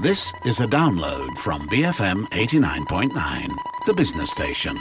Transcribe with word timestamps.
This 0.00 0.32
is 0.44 0.60
a 0.60 0.66
download 0.66 1.36
from 1.38 1.68
BFM 1.68 2.26
89.9, 2.30 3.48
the 3.84 3.94
business 3.94 4.30
station. 4.30 4.76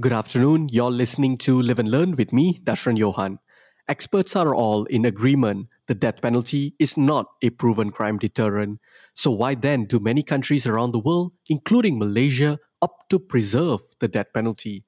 Good 0.00 0.12
afternoon. 0.14 0.70
You're 0.70 0.90
listening 0.90 1.36
to 1.38 1.60
Live 1.60 1.78
and 1.78 1.90
Learn 1.90 2.16
with 2.16 2.32
me, 2.32 2.60
Dashran 2.64 2.96
Johan. 2.96 3.40
Experts 3.86 4.34
are 4.36 4.54
all 4.54 4.84
in 4.86 5.04
agreement 5.04 5.68
the 5.86 5.94
death 5.94 6.22
penalty 6.22 6.74
is 6.78 6.96
not 6.96 7.26
a 7.42 7.50
proven 7.50 7.90
crime 7.90 8.16
deterrent. 8.16 8.80
So, 9.12 9.30
why 9.30 9.54
then 9.54 9.84
do 9.84 10.00
many 10.00 10.22
countries 10.22 10.66
around 10.66 10.92
the 10.92 10.98
world, 10.98 11.32
including 11.50 11.98
Malaysia, 11.98 12.58
opt 12.80 13.10
to 13.10 13.18
preserve 13.18 13.80
the 14.00 14.08
death 14.08 14.32
penalty? 14.32 14.86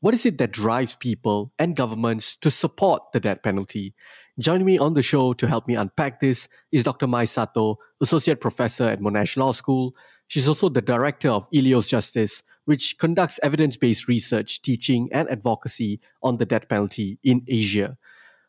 What 0.00 0.14
is 0.14 0.24
it 0.24 0.38
that 0.38 0.52
drives 0.52 0.94
people 0.94 1.52
and 1.58 1.74
governments 1.74 2.36
to 2.36 2.52
support 2.52 3.02
the 3.12 3.18
death 3.18 3.42
penalty? 3.42 3.94
Joining 4.38 4.66
me 4.66 4.78
on 4.78 4.94
the 4.94 5.02
show 5.02 5.32
to 5.32 5.48
help 5.48 5.66
me 5.66 5.74
unpack 5.74 6.20
this 6.20 6.48
is 6.70 6.84
Dr. 6.84 7.08
Mai 7.08 7.24
Sato, 7.24 7.76
Associate 8.00 8.40
Professor 8.40 8.84
at 8.84 9.00
Monash 9.00 9.36
Law 9.36 9.50
School. 9.50 9.96
She's 10.28 10.46
also 10.46 10.68
the 10.68 10.80
Director 10.80 11.28
of 11.28 11.50
Eleos 11.50 11.88
Justice, 11.88 12.44
which 12.64 12.98
conducts 12.98 13.40
evidence 13.42 13.76
based 13.76 14.06
research, 14.06 14.62
teaching, 14.62 15.08
and 15.10 15.28
advocacy 15.28 15.98
on 16.22 16.36
the 16.36 16.46
death 16.46 16.68
penalty 16.68 17.18
in 17.24 17.42
Asia. 17.48 17.98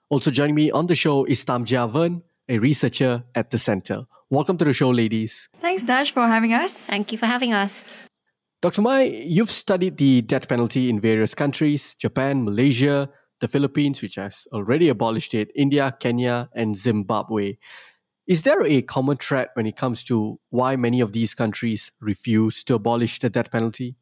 Also 0.10 0.30
joining 0.30 0.54
me 0.54 0.70
on 0.70 0.86
the 0.86 0.94
show 0.94 1.26
is 1.26 1.44
Tam 1.44 1.66
Javan, 1.66 2.22
a 2.48 2.60
researcher 2.60 3.24
at 3.34 3.50
the 3.50 3.58
center. 3.58 4.06
Welcome 4.30 4.58
to 4.58 4.66
the 4.66 4.74
show, 4.74 4.92
ladies. 4.92 5.50
Thanks, 5.60 5.82
Dash, 5.82 6.12
for 6.12 6.28
having 6.28 6.54
us. 6.54 6.86
Thank 6.86 7.12
you 7.12 7.18
for 7.18 7.26
having 7.26 7.52
us. 7.52 7.84
Dr. 8.62 8.84
Mai, 8.84 9.06
you've 9.06 9.50
studied 9.50 9.98
the 9.98 10.22
death 10.22 10.48
penalty 10.48 10.88
in 10.88 11.00
various 11.00 11.34
countries 11.34 11.96
Japan, 11.96 12.46
Malaysia, 12.46 13.10
the 13.40 13.48
Philippines, 13.48 14.02
which 14.02 14.16
has 14.16 14.48
already 14.52 14.90
abolished 14.90 15.34
it, 15.34 15.52
India, 15.56 15.96
Kenya, 16.00 16.50
and 16.54 16.76
Zimbabwe. 16.78 17.58
Is 18.28 18.44
there 18.44 18.64
a 18.64 18.82
common 18.82 19.18
thread 19.18 19.48
when 19.56 19.66
it 19.66 19.76
comes 19.76 20.04
to 20.06 20.40
why 20.50 20.76
many 20.76 21.02
of 21.02 21.14
these 21.14 21.34
countries 21.34 21.92
refuse 22.00 22.64
to 22.66 22.76
abolish 22.76 23.20
the 23.20 23.30
death 23.30 23.52
penalty? 23.52 23.96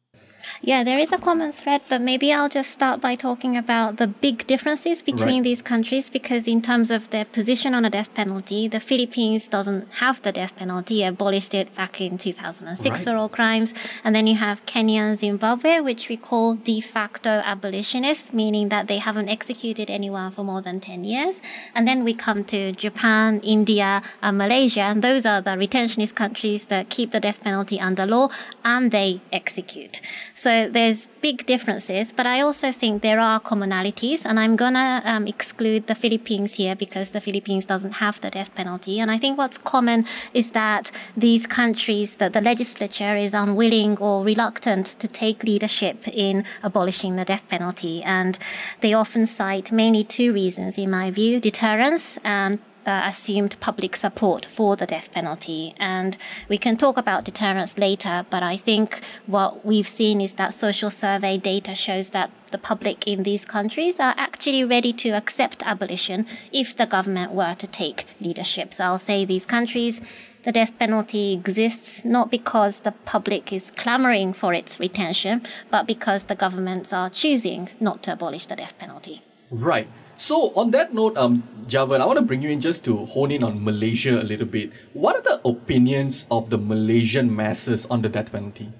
Yeah, 0.62 0.82
there 0.84 0.98
is 0.98 1.12
a 1.12 1.18
common 1.18 1.52
thread, 1.52 1.82
but 1.88 2.00
maybe 2.00 2.32
I'll 2.32 2.48
just 2.48 2.70
start 2.70 3.00
by 3.00 3.14
talking 3.14 3.56
about 3.56 3.96
the 3.96 4.06
big 4.06 4.46
differences 4.46 5.02
between 5.02 5.36
right. 5.36 5.42
these 5.44 5.62
countries 5.62 6.10
because 6.10 6.48
in 6.48 6.62
terms 6.62 6.90
of 6.90 7.10
their 7.10 7.24
position 7.24 7.74
on 7.74 7.84
the 7.84 7.90
death 7.90 8.12
penalty, 8.14 8.68
the 8.68 8.80
Philippines 8.80 9.48
doesn't 9.48 9.90
have 9.94 10.20
the 10.22 10.32
death 10.32 10.56
penalty, 10.56 11.04
abolished 11.04 11.54
it 11.54 11.74
back 11.74 12.00
in 12.00 12.18
2006 12.18 12.90
right. 12.90 13.04
for 13.04 13.16
all 13.16 13.28
crimes. 13.28 13.72
And 14.04 14.14
then 14.14 14.26
you 14.26 14.36
have 14.36 14.66
Kenya 14.66 15.02
and 15.02 15.18
Zimbabwe, 15.18 15.80
which 15.80 16.08
we 16.08 16.16
call 16.16 16.54
de 16.54 16.80
facto 16.80 17.42
abolitionists, 17.44 18.32
meaning 18.32 18.68
that 18.68 18.88
they 18.88 18.98
haven't 18.98 19.28
executed 19.28 19.90
anyone 19.90 20.32
for 20.32 20.44
more 20.44 20.62
than 20.62 20.80
10 20.80 21.04
years. 21.04 21.40
And 21.74 21.86
then 21.86 22.04
we 22.04 22.14
come 22.14 22.44
to 22.44 22.72
Japan, 22.72 23.40
India, 23.42 24.02
and 24.22 24.38
Malaysia, 24.38 24.82
and 24.82 25.02
those 25.02 25.24
are 25.24 25.40
the 25.40 25.52
retentionist 25.52 26.14
countries 26.14 26.66
that 26.66 26.88
keep 26.90 27.12
the 27.12 27.20
death 27.20 27.42
penalty 27.42 27.78
under 27.80 28.06
law 28.06 28.30
and 28.64 28.90
they 28.90 29.20
execute. 29.32 30.00
So 30.38 30.68
there's 30.68 31.06
big 31.20 31.46
differences, 31.46 32.12
but 32.12 32.24
I 32.24 32.42
also 32.42 32.70
think 32.70 33.02
there 33.02 33.18
are 33.18 33.40
commonalities, 33.40 34.24
and 34.24 34.38
I'm 34.38 34.54
gonna 34.54 35.02
um, 35.04 35.26
exclude 35.26 35.88
the 35.88 35.96
Philippines 35.96 36.54
here 36.54 36.76
because 36.76 37.10
the 37.10 37.20
Philippines 37.20 37.66
doesn't 37.66 37.94
have 37.94 38.20
the 38.20 38.30
death 38.30 38.54
penalty. 38.54 39.00
And 39.00 39.10
I 39.10 39.18
think 39.18 39.36
what's 39.36 39.58
common 39.58 40.06
is 40.32 40.52
that 40.52 40.92
these 41.16 41.48
countries, 41.48 42.14
that 42.20 42.34
the 42.34 42.40
legislature 42.40 43.16
is 43.16 43.34
unwilling 43.34 43.98
or 43.98 44.22
reluctant 44.22 44.86
to 45.00 45.08
take 45.08 45.42
leadership 45.42 46.06
in 46.06 46.44
abolishing 46.62 47.16
the 47.16 47.24
death 47.24 47.48
penalty, 47.48 48.04
and 48.04 48.38
they 48.80 48.94
often 48.94 49.26
cite 49.26 49.72
mainly 49.72 50.04
two 50.04 50.32
reasons, 50.32 50.78
in 50.78 50.88
my 50.88 51.10
view: 51.10 51.40
deterrence 51.40 52.16
and 52.22 52.60
uh, 52.88 53.02
assumed 53.04 53.60
public 53.60 53.94
support 53.94 54.46
for 54.46 54.74
the 54.74 54.86
death 54.86 55.12
penalty. 55.12 55.74
And 55.78 56.16
we 56.48 56.58
can 56.58 56.76
talk 56.76 56.96
about 56.96 57.24
deterrence 57.24 57.76
later, 57.76 58.24
but 58.30 58.42
I 58.42 58.56
think 58.56 59.00
what 59.26 59.64
we've 59.64 59.86
seen 59.86 60.20
is 60.20 60.34
that 60.36 60.54
social 60.54 60.90
survey 60.90 61.36
data 61.36 61.74
shows 61.74 62.10
that 62.10 62.30
the 62.50 62.58
public 62.58 63.06
in 63.06 63.24
these 63.24 63.44
countries 63.44 64.00
are 64.00 64.14
actually 64.16 64.64
ready 64.64 64.92
to 64.94 65.10
accept 65.10 65.62
abolition 65.66 66.26
if 66.50 66.74
the 66.74 66.86
government 66.86 67.32
were 67.32 67.54
to 67.54 67.66
take 67.66 68.06
leadership. 68.20 68.72
So 68.72 68.84
I'll 68.84 68.98
say 68.98 69.26
these 69.26 69.44
countries, 69.44 70.00
the 70.44 70.52
death 70.52 70.72
penalty 70.78 71.34
exists 71.34 72.06
not 72.06 72.30
because 72.30 72.80
the 72.80 72.92
public 73.04 73.52
is 73.52 73.70
clamoring 73.72 74.32
for 74.32 74.54
its 74.54 74.80
retention, 74.80 75.42
but 75.70 75.86
because 75.86 76.24
the 76.24 76.34
governments 76.34 76.90
are 76.92 77.10
choosing 77.10 77.68
not 77.80 78.02
to 78.04 78.12
abolish 78.14 78.46
the 78.46 78.56
death 78.56 78.78
penalty. 78.78 79.20
Right. 79.50 79.88
So 80.18 80.52
on 80.56 80.72
that 80.72 80.92
note, 80.92 81.16
um, 81.16 81.44
Javan, 81.68 82.02
I 82.02 82.04
want 82.04 82.18
to 82.18 82.24
bring 82.26 82.42
you 82.42 82.50
in 82.50 82.60
just 82.60 82.84
to 82.86 83.06
hone 83.06 83.30
in 83.30 83.44
on 83.44 83.62
Malaysia 83.62 84.20
a 84.20 84.26
little 84.26 84.46
bit. 84.46 84.72
What 84.92 85.14
are 85.14 85.22
the 85.22 85.40
opinions 85.46 86.26
of 86.28 86.50
the 86.50 86.58
Malaysian 86.58 87.34
masses 87.34 87.86
on 87.86 88.02
the 88.02 88.08
death 88.08 88.32
penalty? 88.32 88.72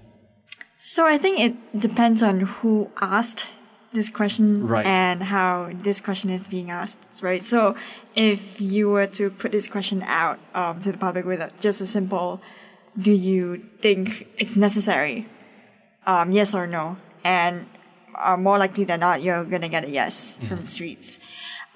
So 0.78 1.06
I 1.06 1.16
think 1.16 1.38
it 1.38 1.78
depends 1.78 2.24
on 2.24 2.40
who 2.40 2.90
asked 3.00 3.46
this 3.92 4.10
question 4.10 4.66
right. 4.66 4.84
and 4.84 5.22
how 5.22 5.70
this 5.72 6.00
question 6.00 6.28
is 6.28 6.48
being 6.48 6.72
asked, 6.72 7.22
right? 7.22 7.40
So 7.40 7.76
if 8.16 8.60
you 8.60 8.90
were 8.90 9.06
to 9.06 9.30
put 9.30 9.52
this 9.52 9.68
question 9.68 10.02
out 10.06 10.40
um, 10.54 10.80
to 10.80 10.90
the 10.90 10.98
public 10.98 11.24
with 11.24 11.40
just 11.60 11.80
a 11.80 11.86
simple, 11.86 12.42
do 13.00 13.12
you 13.12 13.64
think 13.80 14.26
it's 14.38 14.56
necessary? 14.56 15.28
Um, 16.04 16.32
yes 16.32 16.52
or 16.52 16.66
no? 16.66 16.96
And 17.22 17.66
uh, 18.18 18.36
more 18.36 18.58
likely 18.58 18.84
than 18.84 19.00
not, 19.00 19.22
you're 19.22 19.44
going 19.44 19.62
to 19.62 19.68
get 19.68 19.84
a 19.84 19.90
yes 19.90 20.38
mm. 20.40 20.48
from 20.48 20.62
streets. 20.62 21.18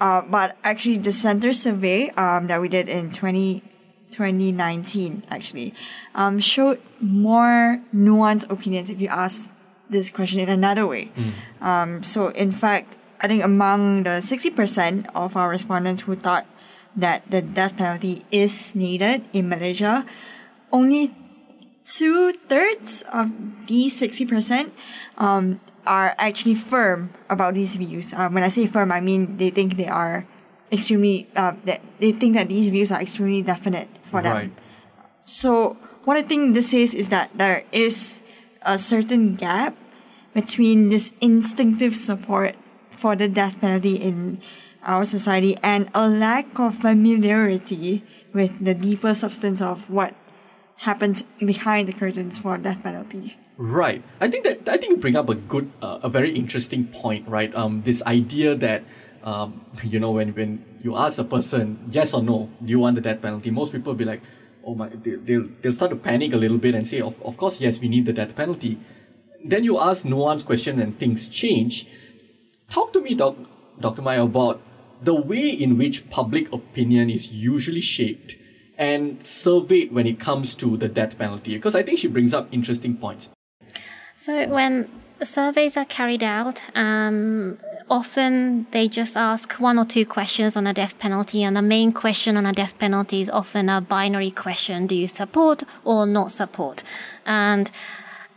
Uh, 0.01 0.23
but 0.23 0.57
actually, 0.65 0.99
the 0.99 1.13
center 1.13 1.53
survey 1.53 2.11
um, 2.11 2.47
that 2.49 2.61
we 2.61 2.69
did 2.69 2.89
in 2.89 3.11
20, 3.11 3.63
2019 4.11 5.25
actually 5.31 5.75
um, 6.15 6.39
showed 6.39 6.81
more 7.01 7.81
nuanced 7.95 8.51
opinions 8.51 8.91
if 8.91 9.01
you 9.01 9.09
ask 9.09 9.53
this 9.89 10.11
question 10.11 10.41
in 10.41 10.49
another 10.49 10.87
way. 10.87 11.13
Mm. 11.15 11.63
Um, 11.63 12.03
so, 12.03 12.29
in 12.29 12.51
fact, 12.51 12.97
I 13.21 13.29
think 13.29 13.45
among 13.45 14.03
the 14.03 14.19
60% 14.19 15.07
of 15.15 15.37
our 15.37 15.49
respondents 15.49 16.03
who 16.03 16.17
thought 16.17 16.47
that 16.97 17.23
the 17.31 17.41
death 17.41 17.77
penalty 17.77 18.23
is 18.33 18.75
needed 18.75 19.25
in 19.33 19.49
Malaysia, 19.49 20.05
only 20.73 21.15
two 21.85 22.33
thirds 22.33 23.03
of 23.13 23.31
these 23.67 24.01
60% 24.01 24.71
um, 25.19 25.61
are 25.87 26.15
actually 26.19 26.55
firm 26.55 27.11
about 27.29 27.55
these 27.55 27.77
views. 27.77 28.13
Uh, 28.13 28.29
when 28.29 28.43
I 28.43 28.49
say 28.49 28.67
firm, 28.67 28.93
I 28.93 29.01
mean 29.01 29.37
they 29.37 29.51
think 29.51 29.77
they 29.77 29.89
are 29.89 30.27
extremely 30.71 31.29
uh, 31.37 31.53
that 31.65 31.83
they 31.99 32.13
think 32.13 32.35
that 32.35 32.49
these 32.49 32.69
views 32.69 32.91
are 32.93 33.01
extremely 33.01 33.43
definite 33.43 33.89
for 34.03 34.23
them. 34.23 34.37
Right. 34.37 34.53
So 35.25 35.77
what 36.05 36.17
I 36.17 36.23
think 36.23 36.55
this 36.55 36.71
says 36.71 36.95
is 36.95 37.09
that 37.09 37.31
there 37.35 37.65
is 37.73 38.23
a 38.63 38.79
certain 38.79 39.35
gap 39.35 39.77
between 40.35 40.89
this 40.89 41.13
instinctive 41.21 41.97
support 41.97 42.57
for 42.91 43.15
the 43.15 43.29
death 43.29 43.61
penalty 43.61 43.97
in 43.97 44.41
our 44.83 45.05
society 45.05 45.57
and 45.63 45.91
a 45.95 46.09
lack 46.09 46.59
of 46.59 46.75
familiarity 46.75 48.03
with 48.33 48.65
the 48.65 48.75
deeper 48.75 49.15
substance 49.15 49.61
of 49.61 49.91
what 49.91 50.15
happens 50.77 51.25
behind 51.39 51.89
the 51.89 51.93
curtains 51.93 52.39
for 52.39 52.59
death 52.59 52.83
penalty. 52.83 53.37
Right. 53.57 54.03
I 54.21 54.29
think 54.29 54.45
that 54.45 54.69
I 54.69 54.77
think 54.77 54.91
you 54.91 54.97
bring 54.97 55.17
up 55.17 55.29
a 55.29 55.35
good, 55.35 55.71
uh, 55.81 56.01
a 56.03 56.09
very 56.09 56.35
interesting 56.35 56.87
point, 56.87 57.29
right? 57.29 57.55
Um, 57.55 57.83
this 57.83 58.03
idea 58.03 58.55
that, 58.57 58.83
um, 59.23 59.65
you 59.85 60.01
know, 60.01 60.11
when 60.13 60.35
when 60.35 60.65
you 60.83 60.97
ask 60.97 61.19
a 61.19 61.25
person 61.25 61.85
yes 61.89 62.15
or 62.15 62.23
no, 62.23 62.51
do 62.65 62.71
you 62.71 62.79
want 62.81 62.97
the 62.97 63.03
death 63.03 63.23
penalty? 63.23 63.51
Most 63.51 63.73
people 63.73 63.93
will 63.93 63.99
be 63.99 64.05
like, 64.05 64.23
oh 64.65 64.75
my, 64.75 64.89
they, 64.89 65.17
they'll 65.17 65.49
they'll 65.61 65.75
start 65.75 65.91
to 65.91 65.97
panic 65.97 66.33
a 66.33 66.37
little 66.37 66.59
bit 66.59 66.75
and 66.75 66.87
say, 66.87 67.01
of 67.01 67.21
of 67.23 67.37
course 67.37 67.61
yes, 67.61 67.79
we 67.79 67.89
need 67.89 68.07
the 68.07 68.13
death 68.13 68.35
penalty. 68.35 68.81
Then 69.45 69.65
you 69.65 69.79
ask 69.79 70.05
nuanced 70.07 70.47
question 70.47 70.81
and 70.81 70.99
things 70.99 71.29
change. 71.29 71.87
Talk 72.71 72.93
to 72.95 73.01
me, 73.01 73.15
doc, 73.15 73.37
Dr. 73.79 74.03
Maya, 74.03 74.25
about 74.25 74.63
the 75.03 75.15
way 75.15 75.51
in 75.51 75.77
which 75.77 76.09
public 76.11 76.53
opinion 76.53 77.11
is 77.11 77.31
usually 77.31 77.81
shaped 77.81 78.37
and 78.79 79.25
surveyed 79.25 79.93
when 79.93 80.07
it 80.07 80.19
comes 80.19 80.55
to 80.57 80.77
the 80.77 80.89
death 80.89 81.19
penalty 81.19 81.55
because 81.55 81.75
I 81.75 81.83
think 81.83 81.99
she 81.99 82.09
brings 82.09 82.33
up 82.35 82.49
interesting 82.53 82.97
points. 82.97 83.31
So 84.17 84.47
when 84.49 84.89
surveys 85.23 85.77
are 85.77 85.85
carried 85.85 86.23
out, 86.23 86.63
um, 86.75 87.59
often 87.91 88.67
they 88.71 88.89
just 88.89 89.17
ask 89.17 89.55
one 89.55 89.79
or 89.79 89.85
two 89.85 90.07
questions 90.07 90.57
on 90.57 90.67
a 90.67 90.73
death 90.73 90.99
penalty, 90.99 91.43
and 91.43 91.57
the 91.57 91.63
main 91.63 91.93
question 91.93 92.37
on 92.37 92.47
a 92.47 92.53
death 92.53 92.79
penalty 92.79 93.21
is 93.21 93.31
often 93.31 93.69
a 93.69 93.81
binary 93.81 94.31
question: 94.31 94.87
Do 94.87 94.95
you 94.95 95.09
support 95.09 95.65
or 95.85 96.07
not 96.07 96.31
support? 96.31 96.83
And 97.27 97.71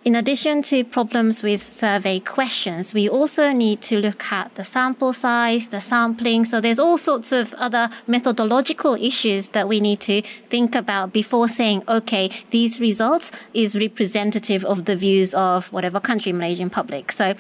in 0.06 0.14
addition 0.14 0.62
to 0.62 0.84
problems 0.84 1.42
with 1.42 1.72
survey 1.72 2.20
questions, 2.20 2.94
we 2.94 3.10
also 3.10 3.52
need 3.52 3.82
to 3.82 4.00
look 4.00 4.32
at 4.32 4.54
the 4.54 4.64
sample 4.64 5.14
size, 5.14 5.70
the 5.70 5.82
sampling. 5.82 6.46
So 6.46 6.62
there's 6.62 6.78
all 6.78 7.00
sorts 7.00 7.32
of 7.32 7.56
other 7.56 7.90
methodological 8.06 8.94
issues 8.94 9.50
that 9.50 9.68
we 9.68 9.80
need 9.80 10.00
to 10.02 10.22
think 10.22 10.76
about 10.76 11.12
before 11.12 11.48
saying, 11.48 11.84
okay, 11.88 12.30
these 12.52 12.80
results 12.80 13.32
is 13.56 13.76
representative 13.76 14.64
of 14.64 14.86
the 14.86 14.96
views 14.96 15.34
of 15.34 15.74
whatever 15.74 16.00
country, 16.00 16.32
Malaysian 16.32 16.70
public. 16.70 17.12
So 17.12 17.34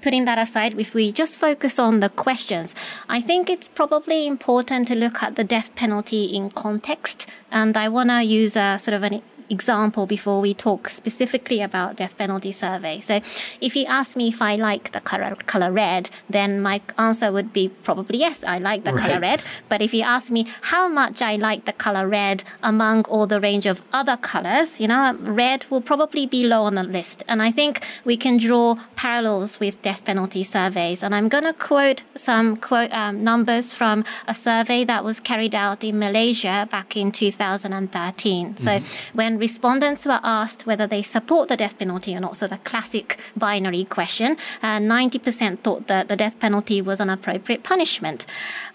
putting 0.00 0.26
that 0.26 0.38
aside, 0.38 0.78
if 0.78 0.94
we 0.94 1.10
just 1.10 1.36
focus 1.36 1.76
on 1.76 1.98
the 1.98 2.08
questions, 2.08 2.72
I 3.08 3.20
think 3.20 3.50
it's 3.50 3.68
probably 3.68 4.28
important 4.28 4.86
to 4.88 4.94
look 4.94 5.24
at 5.24 5.34
the 5.34 5.42
death 5.42 5.74
penalty 5.74 6.26
in 6.26 6.50
context. 6.50 7.26
And 7.50 7.76
I 7.76 7.88
want 7.88 8.10
to 8.10 8.22
use 8.22 8.54
a 8.54 8.78
sort 8.78 8.94
of 8.94 9.02
an 9.02 9.22
example 9.50 10.06
before 10.06 10.40
we 10.40 10.54
talk 10.54 10.88
specifically 10.88 11.62
about 11.62 11.96
death 11.96 12.16
penalty 12.16 12.52
survey. 12.52 13.00
So 13.00 13.20
if 13.60 13.76
you 13.76 13.84
ask 13.86 14.16
me 14.16 14.28
if 14.28 14.42
I 14.42 14.56
like 14.56 14.92
the 14.92 15.00
color, 15.00 15.34
color 15.46 15.72
red, 15.72 16.10
then 16.28 16.60
my 16.60 16.80
answer 16.98 17.32
would 17.32 17.52
be 17.52 17.68
probably 17.68 18.18
yes, 18.18 18.44
I 18.44 18.58
like 18.58 18.84
the 18.84 18.92
right. 18.92 19.02
color 19.02 19.20
red. 19.20 19.42
But 19.68 19.82
if 19.82 19.92
you 19.94 20.02
ask 20.02 20.30
me 20.30 20.46
how 20.62 20.88
much 20.88 21.22
I 21.22 21.36
like 21.36 21.64
the 21.64 21.72
color 21.72 22.08
red 22.08 22.42
among 22.62 23.04
all 23.04 23.26
the 23.26 23.40
range 23.40 23.66
of 23.66 23.82
other 23.92 24.16
colors, 24.16 24.80
you 24.80 24.88
know, 24.88 25.16
red 25.20 25.64
will 25.70 25.80
probably 25.80 26.26
be 26.26 26.46
low 26.46 26.62
on 26.64 26.74
the 26.74 26.82
list. 26.82 27.22
And 27.28 27.42
I 27.42 27.50
think 27.50 27.84
we 28.04 28.16
can 28.16 28.36
draw 28.36 28.76
parallels 28.96 29.60
with 29.60 29.80
death 29.82 30.04
penalty 30.04 30.44
surveys. 30.44 31.02
And 31.02 31.14
I'm 31.14 31.28
going 31.28 31.44
to 31.44 31.52
quote 31.52 32.02
some 32.14 32.56
quote 32.56 32.92
um, 32.92 33.22
numbers 33.22 33.74
from 33.74 34.04
a 34.26 34.34
survey 34.34 34.84
that 34.84 35.04
was 35.04 35.20
carried 35.20 35.54
out 35.54 35.84
in 35.84 35.98
Malaysia 35.98 36.68
back 36.70 36.96
in 36.96 37.12
2013. 37.12 38.54
Mm-hmm. 38.54 38.64
So 38.64 38.80
respondents 39.38 40.04
were 40.06 40.20
asked 40.22 40.66
whether 40.66 40.86
they 40.86 41.02
support 41.02 41.48
the 41.48 41.56
death 41.56 41.78
penalty 41.78 42.14
or 42.14 42.20
not, 42.20 42.36
so 42.36 42.46
the 42.46 42.58
classic 42.58 43.18
binary 43.36 43.84
question, 43.84 44.36
uh, 44.62 44.78
90% 44.78 45.60
thought 45.60 45.86
that 45.86 46.08
the 46.08 46.16
death 46.16 46.38
penalty 46.38 46.82
was 46.82 47.00
an 47.00 47.10
appropriate 47.10 47.62
punishment. 47.62 48.26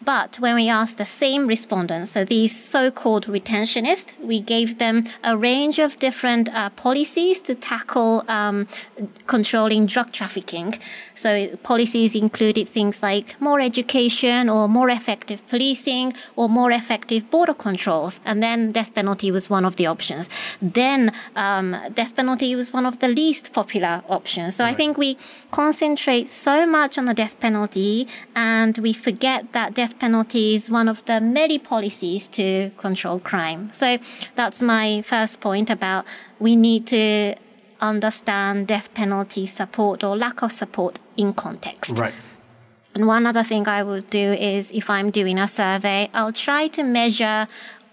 But 0.04 0.38
when 0.40 0.56
we 0.56 0.68
asked 0.70 0.98
the 0.98 1.06
same 1.06 1.48
respondents, 1.48 2.12
so 2.12 2.26
these 2.26 2.58
so-called 2.58 3.28
retentionists, 3.28 4.18
we 4.20 4.40
gave 4.40 4.78
them 4.78 5.04
a 5.24 5.38
range 5.38 5.80
of 5.80 6.00
different 6.00 6.54
uh, 6.54 6.70
policies 6.72 7.42
to 7.44 7.56
tackle 7.56 8.24
um, 8.28 8.68
controlling 9.28 9.86
drug 9.86 10.12
trafficking. 10.12 10.80
So 11.16 11.56
policies 11.58 12.16
included 12.16 12.68
things 12.68 13.04
like 13.04 13.40
more 13.40 13.60
education 13.60 14.50
or 14.50 14.68
more 14.68 14.90
effective 14.90 15.46
policing 15.48 16.14
or 16.36 16.50
more 16.50 16.72
effective 16.72 17.30
border 17.30 17.54
controls. 17.54 18.20
And 18.26 18.42
then 18.42 18.72
death 18.72 18.94
penalty 18.96 19.32
was 19.32 19.50
one 19.50 19.66
of 19.66 19.76
the 19.76 19.86
options. 19.86 20.30
Then 20.62 21.12
um, 21.36 21.76
death 21.94 22.16
penalty 22.16 22.56
was 22.56 22.74
one 22.74 22.86
of 22.86 23.00
the 23.00 23.08
least 23.08 23.54
popular 23.54 24.04
options. 24.10 24.56
So 24.56 24.64
right. 24.64 24.72
I 24.72 24.74
think 24.74 24.98
we 24.98 25.18
concentrate 25.52 26.30
so 26.30 26.66
much 26.66 26.98
on 26.98 27.06
the 27.06 27.14
death 27.14 27.40
penalty 27.40 28.08
and 28.36 28.78
we 28.78 28.94
forget 28.94 29.54
that 29.54 29.74
death 29.74 30.00
penalty 30.00 30.56
is 30.56 30.70
one 30.70 30.88
of 30.88 31.06
the 31.06 31.22
many 31.22 31.60
policies 31.60 32.28
to 32.30 32.72
control 32.78 33.20
crime. 33.20 33.70
So 33.74 33.98
that's 34.36 34.62
my 34.62 35.02
first 35.02 35.42
point 35.42 35.70
about 35.70 36.06
we 36.40 36.56
need 36.56 36.88
to 36.88 37.36
understand 37.80 38.68
death 38.68 38.94
penalty 38.94 39.48
support 39.48 40.04
or 40.04 40.16
lack 40.16 40.42
of 40.42 40.52
support 40.52 41.00
in 41.18 41.34
context. 41.34 41.98
Right. 41.98 42.14
And 42.94 43.08
one 43.08 43.26
other 43.26 43.44
thing 43.44 43.68
I 43.68 43.84
would 43.84 44.10
do 44.10 44.34
is 44.34 44.72
if 44.72 44.90
I'm 44.90 45.12
doing 45.12 45.40
a 45.40 45.48
survey, 45.48 46.10
I'll 46.14 46.34
try 46.34 46.68
to 46.70 46.84
measure 46.84 47.48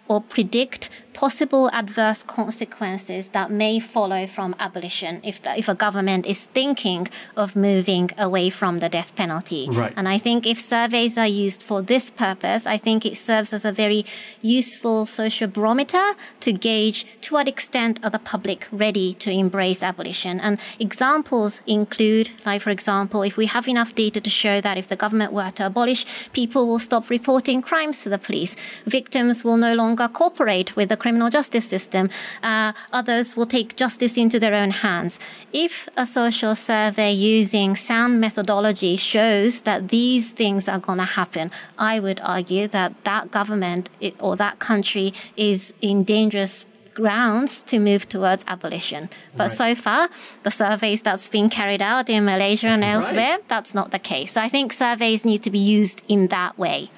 or 0.09 0.21
predict 0.21 0.91
possible 1.19 1.69
adverse 1.73 2.23
consequences 2.23 3.31
that 3.31 3.51
may 3.51 3.81
follow 3.81 4.25
from 4.25 4.55
abolition 4.61 5.21
if, 5.25 5.43
the, 5.43 5.59
if 5.59 5.69
a 5.69 5.75
government 5.75 6.25
is 6.25 6.45
thinking 6.45 7.09
of 7.37 7.57
moving 7.57 8.09
away 8.17 8.49
from 8.49 8.79
the 8.79 8.89
death 8.89 9.13
penalty. 9.17 9.67
Right. 9.69 9.93
And 9.97 10.07
I 10.09 10.19
think 10.19 10.47
if 10.47 10.61
surveys 10.61 11.19
are 11.19 11.27
used 11.27 11.61
for 11.61 11.83
this 11.83 12.09
purpose, 12.09 12.67
I 12.67 12.79
think 12.79 13.05
it 13.05 13.17
serves 13.17 13.53
as 13.53 13.65
a 13.65 13.73
very 13.73 14.07
useful 14.43 15.07
social 15.07 15.49
barometer 15.49 16.15
to 16.39 16.53
gauge 16.53 17.05
to 17.23 17.35
what 17.35 17.49
extent 17.49 17.99
are 18.05 18.11
the 18.11 18.21
public 18.21 18.69
ready 18.71 19.15
to 19.15 19.29
embrace 19.29 19.83
abolition. 19.83 20.39
And 20.39 20.61
examples 20.79 21.63
include, 21.67 22.31
like 22.47 22.63
for 22.63 22.71
example, 22.71 23.23
if 23.23 23.37
we 23.37 23.47
have 23.47 23.67
enough 23.67 23.93
data 23.93 24.21
to 24.21 24.31
show 24.31 24.61
that 24.61 24.77
if 24.77 24.87
the 24.87 24.95
government 24.95 25.33
were 25.33 25.51
to 25.57 25.67
abolish, 25.67 26.07
people 26.33 26.69
will 26.69 26.79
stop 26.79 27.11
reporting 27.11 27.61
crimes 27.61 28.05
to 28.05 28.09
the 28.09 28.19
police. 28.19 28.55
Victims 28.87 29.43
will 29.43 29.57
no 29.57 29.75
longer 29.75 30.07
cooperate 30.07 30.77
with 30.77 30.91
the 30.91 30.97
criminal 31.09 31.31
justice 31.31 31.67
system. 31.67 32.11
Uh, 32.43 32.73
others 32.93 33.35
will 33.35 33.47
take 33.47 33.77
justice 33.77 34.19
into 34.19 34.39
their 34.39 34.55
own 34.55 34.71
hands. 34.71 35.19
If 35.55 35.89
a 35.97 36.05
social 36.05 36.55
survey 36.55 37.13
using 37.13 37.77
sound 37.77 38.21
methodology 38.21 38.97
shows 38.99 39.63
that 39.63 39.89
these 39.89 40.33
things 40.33 40.69
are 40.69 40.79
going 40.79 40.99
to 40.99 41.11
happen, 41.21 41.51
I 41.79 41.99
would 41.99 42.21
argue 42.23 42.69
that 42.69 42.93
that 43.05 43.31
government 43.31 43.89
or 44.21 44.37
that 44.37 44.59
country 44.59 45.15
is 45.35 45.73
in 45.81 46.05
dangerous 46.05 46.67
grounds 46.93 47.63
to 47.63 47.79
move 47.79 48.07
towards 48.09 48.45
abolition. 48.47 49.09
But 49.35 49.49
right. 49.49 49.59
so 49.63 49.75
far, 49.75 50.11
the 50.43 50.51
surveys 50.51 51.01
that's 51.01 51.29
been 51.29 51.49
carried 51.49 51.81
out 51.81 52.11
in 52.11 52.25
Malaysia 52.25 52.67
and 52.67 52.85
elsewhere, 52.85 53.37
right. 53.39 53.49
that's 53.49 53.73
not 53.73 53.93
the 53.93 53.99
case. 53.99 54.33
So 54.33 54.43
I 54.43 54.51
think 54.51 54.73
surveys 54.75 55.25
need 55.25 55.43
to 55.45 55.51
be 55.51 55.65
used 55.79 56.05
in 56.09 56.29
that 56.29 56.59
way. 56.59 56.91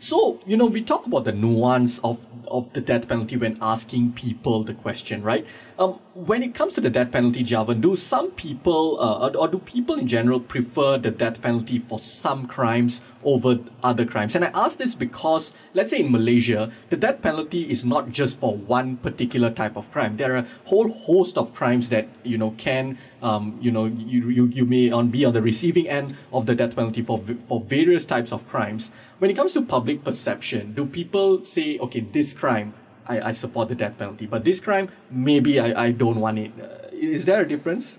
So, 0.00 0.38
you 0.46 0.56
know, 0.56 0.66
we 0.66 0.82
talk 0.82 1.06
about 1.06 1.24
the 1.24 1.32
nuance 1.32 1.98
of, 2.00 2.26
of 2.46 2.72
the 2.72 2.80
death 2.80 3.08
penalty 3.08 3.36
when 3.36 3.58
asking 3.60 4.12
people 4.12 4.62
the 4.62 4.74
question, 4.74 5.22
right? 5.22 5.44
Um, 5.78 6.00
when 6.14 6.42
it 6.42 6.56
comes 6.56 6.74
to 6.74 6.80
the 6.80 6.90
death 6.90 7.12
penalty, 7.12 7.44
Javan, 7.44 7.80
do 7.80 7.94
some 7.94 8.32
people, 8.32 9.00
uh, 9.00 9.28
or, 9.28 9.46
do 9.46 9.60
people 9.60 9.94
in 9.94 10.08
general 10.08 10.40
prefer 10.40 10.98
the 10.98 11.12
death 11.12 11.40
penalty 11.40 11.78
for 11.78 12.00
some 12.00 12.48
crimes 12.48 13.00
over 13.22 13.60
other 13.80 14.04
crimes? 14.04 14.34
And 14.34 14.44
I 14.44 14.50
ask 14.54 14.76
this 14.78 14.92
because, 14.96 15.54
let's 15.74 15.92
say 15.92 16.00
in 16.00 16.10
Malaysia, 16.10 16.72
the 16.90 16.96
death 16.96 17.22
penalty 17.22 17.70
is 17.70 17.84
not 17.84 18.10
just 18.10 18.40
for 18.40 18.56
one 18.56 18.96
particular 18.96 19.52
type 19.52 19.76
of 19.76 19.88
crime. 19.92 20.16
There 20.16 20.34
are 20.34 20.38
a 20.38 20.46
whole 20.64 20.90
host 20.90 21.38
of 21.38 21.54
crimes 21.54 21.90
that, 21.90 22.08
you 22.24 22.38
know, 22.38 22.56
can, 22.58 22.98
um, 23.22 23.56
you 23.60 23.70
know, 23.70 23.84
you, 23.84 24.30
you, 24.30 24.46
you 24.46 24.64
may 24.66 24.90
on, 24.90 25.10
be 25.10 25.24
on 25.24 25.32
the 25.32 25.42
receiving 25.42 25.88
end 25.88 26.16
of 26.32 26.46
the 26.46 26.56
death 26.56 26.74
penalty 26.74 27.02
for, 27.02 27.22
for 27.46 27.60
various 27.60 28.04
types 28.04 28.32
of 28.32 28.48
crimes. 28.48 28.90
When 29.20 29.30
it 29.30 29.34
comes 29.34 29.52
to 29.52 29.62
public 29.62 30.02
perception, 30.02 30.72
do 30.72 30.86
people 30.86 31.44
say, 31.44 31.78
okay, 31.78 32.00
this 32.00 32.34
crime, 32.34 32.74
I, 33.08 33.28
I 33.28 33.32
support 33.32 33.68
the 33.68 33.74
death 33.74 33.98
penalty. 33.98 34.26
But 34.26 34.44
this 34.44 34.60
crime, 34.60 34.88
maybe 35.10 35.60
I, 35.60 35.86
I 35.86 35.90
don't 35.92 36.20
want 36.20 36.38
it. 36.38 36.52
Uh, 36.60 36.88
is 36.92 37.24
there 37.24 37.40
a 37.40 37.48
difference? 37.48 37.98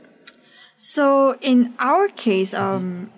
So 0.77 1.37
in 1.41 1.73
our 1.79 2.07
case, 2.07 2.53
um, 2.53 3.11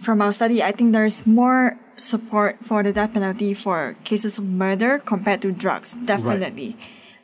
from 0.00 0.20
our 0.22 0.32
study, 0.32 0.62
I 0.62 0.72
think 0.72 0.92
there's 0.92 1.26
more 1.26 1.78
support 1.96 2.64
for 2.64 2.82
the 2.82 2.92
death 2.92 3.12
penalty 3.12 3.54
for 3.54 3.96
cases 4.04 4.38
of 4.38 4.44
murder 4.44 4.98
compared 4.98 5.42
to 5.42 5.52
drugs. 5.52 5.94
Definitely. 5.94 6.76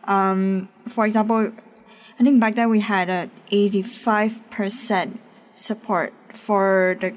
Right. 0.06 0.31
Um, 0.31 0.69
for 0.88 1.06
example, 1.06 1.52
I 2.19 2.22
think 2.22 2.40
back 2.40 2.54
then 2.54 2.70
we 2.70 2.81
had 2.81 3.10
a 3.10 3.31
85% 3.50 5.19
support 5.52 6.12
for 6.32 6.96
the 7.00 7.16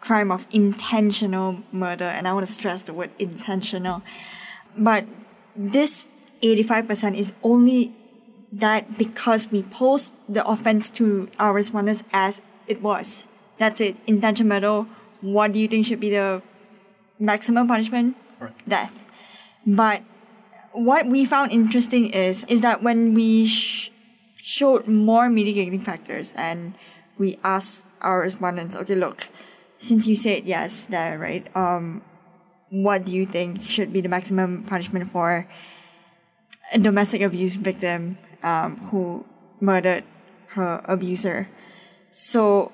crime 0.00 0.30
of 0.30 0.46
intentional 0.50 1.62
murder, 1.72 2.04
and 2.04 2.28
I 2.28 2.32
want 2.32 2.46
to 2.46 2.52
stress 2.52 2.82
the 2.82 2.94
word 2.94 3.10
intentional. 3.18 4.02
But 4.76 5.06
this 5.60 6.08
85% 6.42 7.16
is 7.16 7.32
only 7.42 7.92
that 8.52 8.98
because 8.98 9.50
we 9.50 9.62
post 9.62 10.14
the 10.28 10.44
offense 10.46 10.90
to 10.90 11.28
our 11.38 11.52
respondents 11.52 12.02
as 12.12 12.42
it 12.66 12.80
was. 12.82 13.28
That's 13.58 13.80
it. 13.80 13.96
Intention 14.06 14.48
murder. 14.48 14.86
What 15.20 15.52
do 15.52 15.58
you 15.58 15.68
think 15.68 15.86
should 15.86 16.00
be 16.00 16.10
the 16.10 16.42
maximum 17.18 17.68
punishment? 17.68 18.16
Right. 18.40 18.52
Death. 18.66 19.04
But 19.66 20.02
what 20.72 21.06
we 21.06 21.24
found 21.24 21.52
interesting 21.52 22.10
is 22.10 22.44
is 22.44 22.62
that 22.62 22.82
when 22.82 23.12
we 23.12 23.46
sh- 23.46 23.90
showed 24.36 24.88
more 24.88 25.28
mitigating 25.28 25.80
factors 25.80 26.32
and 26.36 26.74
we 27.18 27.36
asked 27.44 27.86
our 28.00 28.20
respondents, 28.20 28.74
okay, 28.74 28.94
look, 28.94 29.28
since 29.76 30.06
you 30.06 30.16
said 30.16 30.44
yes 30.46 30.86
there, 30.86 31.18
right? 31.18 31.54
Um, 31.54 32.02
what 32.70 33.04
do 33.04 33.14
you 33.14 33.26
think 33.26 33.62
should 33.62 33.92
be 33.92 34.00
the 34.00 34.08
maximum 34.08 34.64
punishment 34.64 35.06
for 35.06 35.46
a 36.72 36.78
domestic 36.78 37.20
abuse 37.20 37.56
victim 37.56 38.16
um, 38.42 38.76
who 38.90 39.24
murdered 39.60 40.04
her 40.48 40.80
abuser. 40.84 41.48
So 42.10 42.72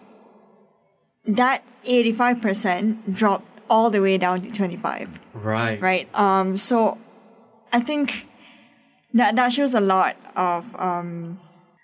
that 1.27 1.63
85% 1.85 3.15
dropped 3.15 3.47
all 3.69 3.91
the 3.91 4.01
way 4.01 4.17
down 4.19 4.41
to 4.43 4.51
25. 4.51 5.21
Right. 5.35 5.81
Right. 5.81 6.15
Um, 6.15 6.57
so 6.57 6.99
I 7.73 7.81
think 7.81 8.27
that, 9.15 9.37
that 9.37 9.53
shows 9.53 9.75
a 9.75 9.81
lot 9.81 10.17
of, 10.37 10.75
um, 10.77 11.41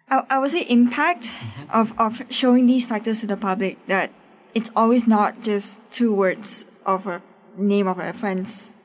I, 0.08 0.22
I 0.30 0.38
would 0.38 0.50
say, 0.50 0.62
impact 0.62 1.24
mm-hmm. 1.24 1.70
of, 1.70 1.98
of 1.98 2.22
showing 2.30 2.66
these 2.66 2.86
factors 2.86 3.20
to 3.20 3.26
the 3.26 3.36
public 3.36 3.84
that 3.86 4.12
it's 4.54 4.70
always 4.76 5.06
not 5.06 5.42
just 5.42 5.82
two 5.90 6.14
words 6.14 6.66
of 6.86 7.06
a 7.06 7.22
name 7.56 7.86
of 7.86 7.98
an 7.98 8.12
friends, 8.12 8.76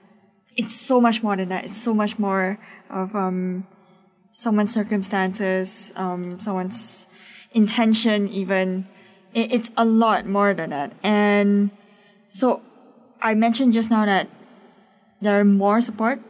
it's 0.55 0.75
so 0.75 0.99
much 0.99 1.23
more 1.23 1.35
than 1.35 1.49
that. 1.49 1.65
It's 1.65 1.77
so 1.77 1.93
much 1.93 2.17
more 2.17 2.59
of 2.89 3.15
um, 3.15 3.67
someone's 4.31 4.73
circumstances, 4.73 5.93
um, 5.95 6.39
someone's 6.39 7.07
intention, 7.53 8.29
even 8.29 8.87
it, 9.33 9.53
it's 9.53 9.71
a 9.77 9.85
lot 9.85 10.25
more 10.25 10.53
than 10.53 10.71
that. 10.71 10.93
And 11.03 11.71
so 12.29 12.61
I 13.21 13.33
mentioned 13.33 13.73
just 13.73 13.89
now 13.89 14.05
that 14.05 14.29
there 15.21 15.39
are 15.39 15.45
more 15.45 15.81
support 15.81 16.21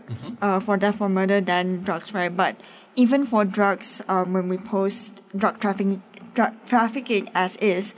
uh, 0.42 0.60
for 0.60 0.78
death 0.78 0.98
for 0.98 1.10
murder 1.10 1.42
than 1.42 1.84
drugs, 1.84 2.14
right? 2.14 2.36
But 2.36 2.56
even 2.96 3.26
for 3.26 3.44
drugs, 3.46 4.02
um, 4.08 4.34
when 4.34 4.50
we 4.50 4.58
post 4.58 5.24
drug 5.36 5.60
trafficking, 5.60 6.02
drug 6.34 6.54
trafficking 6.66 7.30
as 7.34 7.58
is, 7.58 7.94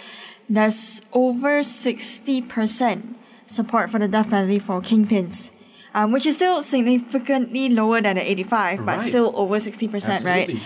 there's 0.50 1.02
over 1.14 1.62
60% 1.62 3.16
support 3.50 3.90
for 3.90 4.00
the 4.00 4.08
death 4.08 4.30
penalty 4.30 4.60
for 4.60 4.80
kingpins, 4.82 5.52
um, 5.94 6.12
which 6.12 6.26
is 6.26 6.36
still 6.38 6.62
significantly 6.62 7.68
lower 7.70 8.00
than 8.02 8.16
the 8.16 8.24
85, 8.32 8.86
but 8.86 8.98
Right. 8.98 9.04
still 9.04 9.34
over 9.36 9.60
60%, 9.60 10.24
right? 10.24 10.50
Absolutely. 10.50 10.62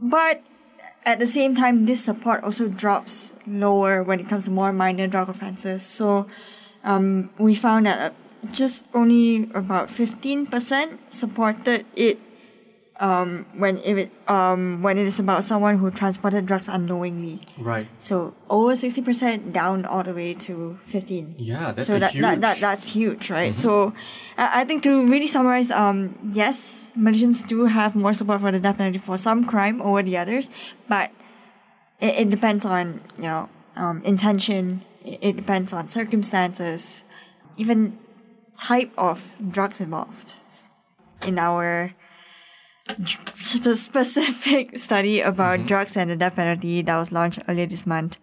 But 0.00 0.42
at 1.06 1.18
the 1.18 1.26
same 1.26 1.54
time, 1.54 1.86
this 1.86 2.02
support 2.02 2.42
also 2.42 2.68
drops 2.68 3.34
lower 3.46 4.02
when 4.02 4.18
it 4.20 4.28
comes 4.28 4.46
to 4.46 4.50
more 4.50 4.72
minor 4.72 5.06
drug 5.06 5.28
offenses. 5.28 5.84
So 5.84 6.26
um, 6.82 7.30
we 7.38 7.54
found 7.54 7.86
that 7.86 8.14
just 8.50 8.84
only 8.94 9.48
about 9.54 9.88
15% 9.88 10.98
supported 11.10 11.86
it 11.94 12.18
um, 13.02 13.44
when 13.54 13.78
if 13.78 13.98
it 13.98 14.30
um, 14.30 14.80
when 14.80 14.96
it 14.96 15.06
is 15.06 15.18
about 15.18 15.42
someone 15.42 15.76
who 15.76 15.90
transported 15.90 16.46
drugs 16.46 16.68
unknowingly. 16.68 17.40
Right. 17.58 17.88
So 17.98 18.34
over 18.48 18.72
60% 18.72 19.52
down 19.52 19.84
all 19.84 20.04
the 20.04 20.14
way 20.14 20.34
to 20.34 20.78
15. 20.84 21.34
Yeah, 21.38 21.72
that's 21.72 21.88
so 21.88 21.98
that, 21.98 22.12
huge. 22.12 22.22
that, 22.22 22.40
that 22.40 22.60
that's 22.60 22.86
huge, 22.86 23.28
right? 23.28 23.52
So 23.52 23.92
I 24.38 24.62
I 24.62 24.64
think 24.64 24.84
to 24.84 25.04
really 25.08 25.26
summarize, 25.26 25.72
um, 25.72 26.16
yes, 26.32 26.92
Malaysians 26.96 27.44
do 27.44 27.66
have 27.66 27.96
more 27.96 28.14
support 28.14 28.40
for 28.40 28.52
the 28.52 28.60
death 28.60 28.78
penalty 28.78 28.98
for 28.98 29.16
some 29.16 29.44
crime 29.44 29.82
over 29.82 30.02
the 30.04 30.16
others, 30.16 30.48
but 30.88 31.10
it, 32.00 32.14
it 32.20 32.30
depends 32.30 32.64
on 32.64 33.00
you 33.16 33.24
know 33.24 33.48
um, 33.74 34.00
intention. 34.04 34.84
It, 35.04 35.18
it 35.20 35.36
depends 35.36 35.72
on 35.72 35.88
circumstances, 35.88 37.02
even 37.56 37.98
type 38.56 38.92
of 38.96 39.36
drugs 39.50 39.80
involved. 39.80 40.36
In 41.26 41.38
our 41.38 41.94
sp- 43.00 43.74
specific 43.74 44.78
study 44.78 45.20
about 45.20 45.66
drugs 45.66 45.96
and 45.96 46.10
the 46.10 46.16
death 46.16 46.36
penalty 46.36 46.82
that 46.82 46.96
was 46.98 47.12
launched 47.12 47.40
earlier 47.48 47.66
this 47.66 47.86
month, 47.86 48.16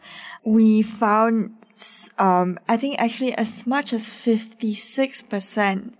we 0.45 0.81
found, 0.81 1.51
um, 2.17 2.57
I 2.67 2.77
think 2.77 2.99
actually 2.99 3.33
as 3.33 3.65
much 3.67 3.93
as 3.93 4.07
56% 4.09 5.93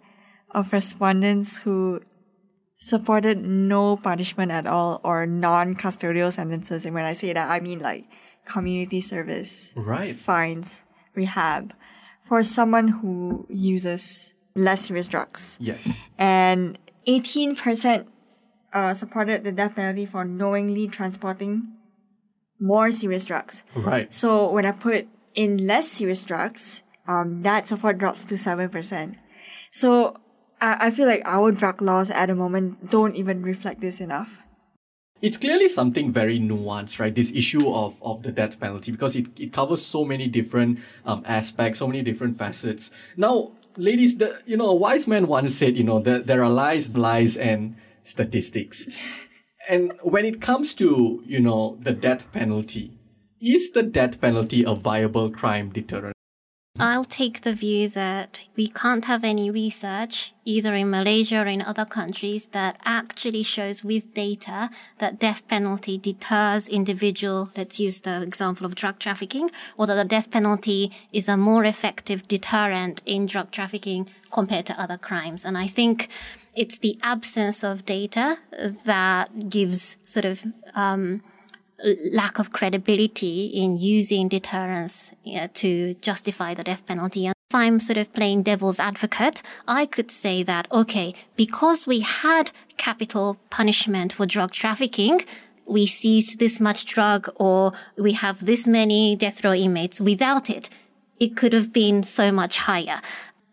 of 0.52 0.74
respondents 0.74 1.60
who 1.60 2.02
supported 2.78 3.38
no 3.44 3.98
punishment 3.98 4.52
at 4.52 4.66
all 4.66 5.02
or 5.04 5.26
non-custodial 5.26 6.32
sentences. 6.32 6.86
And 6.86 6.94
when 6.96 7.06
I 7.06 7.14
say 7.14 7.34
that, 7.34 7.50
I 7.52 7.60
mean 7.60 7.80
like 7.80 8.06
community 8.46 9.02
service, 9.02 9.74
Right. 9.76 10.16
fines, 10.16 10.86
rehab 11.14 11.74
for 12.24 12.42
someone 12.44 12.88
who 12.88 13.46
uses 13.50 14.34
less 14.56 14.86
serious 14.88 15.08
drugs 15.08 15.58
Yes. 15.60 16.06
and 16.18 16.78
18% 17.08 18.08
uh, 18.74 18.94
supported 18.94 19.44
the 19.44 19.52
death 19.52 19.76
penalty 19.76 20.06
for 20.06 20.26
knowingly 20.26 20.88
transporting 20.88 21.74
more 22.60 22.92
serious 22.92 23.26
drugs. 23.26 23.64
Right. 23.76 24.14
So 24.14 24.52
when 24.52 24.66
I 24.66 24.72
put 24.72 25.08
in 25.34 25.66
less 25.66 25.88
serious 25.88 26.24
drugs, 26.24 26.84
um, 27.08 27.42
that 27.44 27.68
support 27.68 27.98
drops 27.98 28.24
to 28.26 28.36
7%. 28.36 29.16
So 29.72 30.18
I, 30.62 30.88
I 30.88 30.92
feel 30.92 31.08
like 31.08 31.22
our 31.26 31.52
drug 31.52 31.82
laws 31.82 32.10
at 32.10 32.28
the 32.28 32.36
moment 32.36 32.90
don't 32.90 33.16
even 33.16 33.42
reflect 33.42 33.82
this 33.82 34.00
enough. 34.02 34.40
It's 35.22 35.36
clearly 35.36 35.68
something 35.68 36.14
very 36.14 36.40
nuanced, 36.40 37.00
right? 37.00 37.14
This 37.14 37.32
issue 37.34 37.70
of, 37.70 38.02
of 38.02 38.24
the 38.24 38.32
death 38.32 38.60
penalty, 38.60 38.92
because 38.92 39.18
it, 39.18 39.28
it 39.38 39.52
covers 39.52 39.86
so 39.86 40.06
many 40.06 40.28
different 40.28 40.80
um, 41.06 41.24
aspects, 41.26 41.80
so 41.80 41.88
many 41.88 42.02
different 42.02 42.38
facets. 42.38 42.90
Now, 43.18 43.52
ladies, 43.76 44.18
the 44.18 44.42
you 44.46 44.56
know, 44.56 44.70
a 44.70 44.76
wise 44.76 45.08
man 45.08 45.28
once 45.28 45.56
said, 45.56 45.76
you 45.76 45.84
know, 45.84 46.00
that 46.00 46.28
there 46.28 46.42
are 46.42 46.50
lies, 46.50 46.96
lies, 46.96 47.36
and 47.36 47.76
statistics. 48.04 49.02
And 49.68 49.94
when 50.02 50.26
it 50.26 50.42
comes 50.42 50.74
to, 50.76 51.22
you 51.26 51.40
know, 51.40 51.78
the 51.82 51.94
death 51.94 52.32
penalty, 52.32 52.98
is 53.42 53.72
the 53.72 53.84
death 53.84 54.20
penalty 54.20 54.64
a 54.64 54.74
viable 54.74 55.30
crime 55.30 55.70
deterrent? 55.70 56.16
I'll 56.82 57.04
take 57.04 57.42
the 57.42 57.54
view 57.54 57.90
that 57.90 58.44
we 58.56 58.70
can't 58.70 59.04
have 59.04 59.26
any 59.26 59.52
research, 59.52 60.34
either 60.46 60.74
in 60.74 60.90
Malaysia 60.90 61.42
or 61.42 61.46
in 61.46 61.62
other 61.62 61.84
countries, 61.84 62.48
that 62.48 62.80
actually 62.86 63.44
shows 63.44 63.84
with 63.84 64.14
data 64.14 64.70
that 65.00 65.20
death 65.20 65.46
penalty 65.50 65.98
deters 65.98 66.70
individual, 66.70 67.52
let's 67.58 67.82
use 67.82 68.02
the 68.02 68.22
example 68.22 68.66
of 68.66 68.76
drug 68.76 68.98
trafficking, 68.98 69.52
or 69.78 69.88
that 69.88 69.96
the 69.96 70.06
death 70.06 70.32
penalty 70.32 70.92
is 71.12 71.28
a 71.28 71.36
more 71.36 71.66
effective 71.66 72.28
deterrent 72.30 73.02
in 73.06 73.26
drug 73.26 73.52
trafficking 73.52 74.10
compared 74.32 74.66
to 74.68 74.82
other 74.82 74.98
crimes. 74.98 75.44
And 75.44 75.58
I 75.58 75.68
think 75.68 76.08
it's 76.60 76.78
the 76.78 77.00
absence 77.02 77.64
of 77.64 77.86
data 77.86 78.38
that 78.84 79.50
gives 79.50 79.96
sort 80.06 80.26
of, 80.26 80.46
um, 80.76 81.22
lack 82.12 82.38
of 82.38 82.52
credibility 82.52 83.46
in 83.46 83.78
using 83.78 84.28
deterrence 84.28 85.14
yeah, 85.24 85.48
to 85.54 85.94
justify 85.96 86.54
the 86.54 86.62
death 86.62 86.86
penalty. 86.86 87.28
And 87.28 87.34
if 87.50 87.56
I'm 87.56 87.80
sort 87.80 87.96
of 87.98 88.12
playing 88.12 88.44
devil's 88.44 88.78
advocate, 88.78 89.42
I 89.70 89.86
could 89.86 90.12
say 90.12 90.44
that, 90.44 90.68
okay, 90.70 91.14
because 91.38 91.88
we 91.88 92.02
had 92.02 92.52
capital 92.76 93.38
punishment 93.50 94.12
for 94.12 94.26
drug 94.26 94.52
trafficking, 94.52 95.22
we 95.66 95.88
seized 95.88 96.40
this 96.40 96.60
much 96.60 96.86
drug 96.86 97.30
or 97.36 97.72
we 97.98 98.12
have 98.12 98.46
this 98.46 98.68
many 98.68 99.16
death 99.16 99.46
row 99.46 99.54
inmates. 99.54 100.02
Without 100.02 100.50
it, 100.50 100.70
it 101.22 101.38
could 101.38 101.54
have 101.54 101.72
been 101.72 102.04
so 102.04 102.34
much 102.34 102.58
higher 102.58 103.02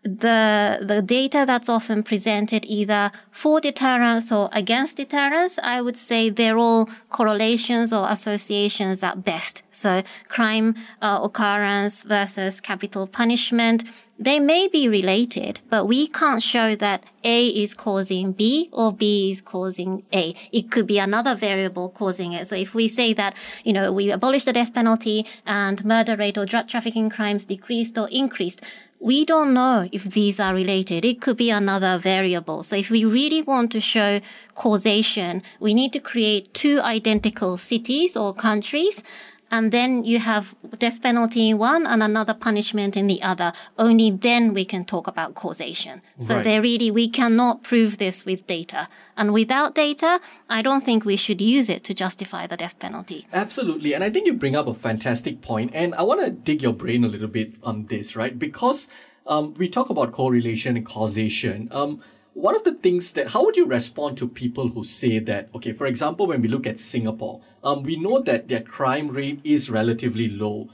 the 0.07 0.79
the 0.81 1.01
data 1.01 1.43
that's 1.45 1.69
often 1.69 2.03
presented 2.03 2.65
either 2.65 3.11
for 3.31 3.61
deterrence 3.61 4.31
or 4.31 4.49
against 4.51 4.97
deterrence, 4.97 5.59
I 5.61 5.81
would 5.81 5.97
say 5.97 6.29
they're 6.29 6.57
all 6.57 6.89
correlations 7.09 7.93
or 7.93 8.09
associations 8.09 9.03
at 9.03 9.23
best. 9.23 9.63
So 9.71 10.01
crime 10.27 10.75
uh, 11.01 11.19
occurrence 11.21 12.03
versus 12.03 12.59
capital 12.59 13.05
punishment, 13.05 13.83
they 14.19 14.39
may 14.39 14.67
be 14.67 14.89
related, 14.89 15.59
but 15.69 15.85
we 15.85 16.07
can't 16.07 16.41
show 16.41 16.75
that 16.75 17.03
A 17.23 17.49
is 17.49 17.75
causing 17.75 18.31
B 18.31 18.69
or 18.73 18.91
B 18.91 19.29
is 19.29 19.41
causing 19.41 20.03
A. 20.11 20.33
It 20.51 20.71
could 20.71 20.87
be 20.87 20.97
another 20.97 21.35
variable 21.35 21.89
causing 21.89 22.33
it. 22.33 22.47
So 22.47 22.55
if 22.55 22.73
we 22.73 22.87
say 22.87 23.13
that, 23.13 23.35
you 23.63 23.73
know, 23.73 23.93
we 23.93 24.09
abolished 24.09 24.45
the 24.45 24.53
death 24.53 24.73
penalty 24.73 25.27
and 25.45 25.85
murder 25.85 26.15
rate 26.15 26.37
or 26.37 26.47
drug 26.47 26.67
trafficking 26.67 27.11
crimes 27.11 27.45
decreased 27.45 27.97
or 27.97 28.09
increased, 28.09 28.63
we 28.99 29.25
don't 29.25 29.53
know 29.53 29.87
if 29.91 30.03
these 30.03 30.39
are 30.39 30.53
related. 30.53 31.05
It 31.05 31.21
could 31.21 31.37
be 31.37 31.51
another 31.51 31.97
variable. 31.97 32.63
So 32.63 32.75
if 32.75 32.89
we 32.89 33.05
really 33.05 33.41
want 33.41 33.71
to 33.73 33.79
show 33.79 34.21
causation, 34.55 35.43
we 35.59 35.73
need 35.73 35.93
to 35.93 35.99
create 35.99 36.53
two 36.53 36.79
identical 36.81 37.57
cities 37.57 38.17
or 38.17 38.33
countries. 38.33 39.03
And 39.49 39.71
then 39.71 40.03
you 40.03 40.19
have 40.19 40.55
death 40.77 41.01
penalty 41.01 41.49
in 41.49 41.57
one 41.57 41.87
and 41.87 42.03
another 42.03 42.33
punishment 42.33 42.97
in 42.97 43.07
the 43.07 43.21
other. 43.21 43.53
Only 43.77 44.11
then 44.11 44.53
we 44.53 44.65
can 44.65 44.83
talk 44.85 45.07
about 45.07 45.35
causation. 45.35 46.01
So 46.19 46.35
Right. 46.35 46.43
they 46.43 46.59
really, 46.59 46.91
we 46.91 47.07
cannot 47.07 47.63
prove 47.63 47.97
this 47.97 48.25
with 48.25 48.45
data. 48.47 48.89
And 49.15 49.33
without 49.33 49.73
data, 49.73 50.19
I 50.49 50.61
don't 50.61 50.83
think 50.83 51.05
we 51.05 51.15
should 51.15 51.41
use 51.41 51.69
it 51.69 51.83
to 51.85 51.93
justify 51.93 52.45
the 52.47 52.57
death 52.57 52.77
penalty. 52.79 53.25
Absolutely. 53.33 53.93
And 53.93 54.03
I 54.03 54.09
think 54.09 54.27
you 54.27 54.33
bring 54.33 54.55
up 54.55 54.67
a 54.67 54.73
fantastic 54.73 55.41
point, 55.41 55.71
And 55.73 55.95
I 55.95 56.01
want 56.03 56.23
to 56.25 56.29
dig 56.29 56.61
your 56.61 56.73
brain 56.73 57.03
a 57.03 57.07
little 57.07 57.27
bit 57.27 57.53
on 57.63 57.85
this, 57.87 58.15
right? 58.15 58.37
Because 58.37 58.87
um, 59.25 59.53
we 59.55 59.67
talk 59.69 59.89
about 59.89 60.11
correlation 60.11 60.75
and 60.77 60.85
causation. 60.85 61.67
Um, 61.71 62.01
one 62.37 62.55
of 62.55 62.63
the 62.63 62.73
things 62.73 63.13
that, 63.13 63.29
how 63.29 63.43
would 63.43 63.57
you 63.57 63.65
respond 63.65 64.15
to 64.19 64.27
people 64.27 64.69
who 64.69 64.83
say 64.83 65.17
that, 65.17 65.49
okay, 65.55 65.73
for 65.73 65.87
example, 65.87 66.27
when 66.27 66.39
we 66.39 66.47
look 66.47 66.67
at 66.67 66.77
Singapore, 66.77 67.41
um, 67.63 67.81
we 67.81 67.95
know 67.95 68.21
that 68.21 68.47
their 68.47 68.61
crime 68.61 69.07
rate 69.07 69.41
is 69.43 69.71
relatively 69.71 70.29
low. 70.29 70.69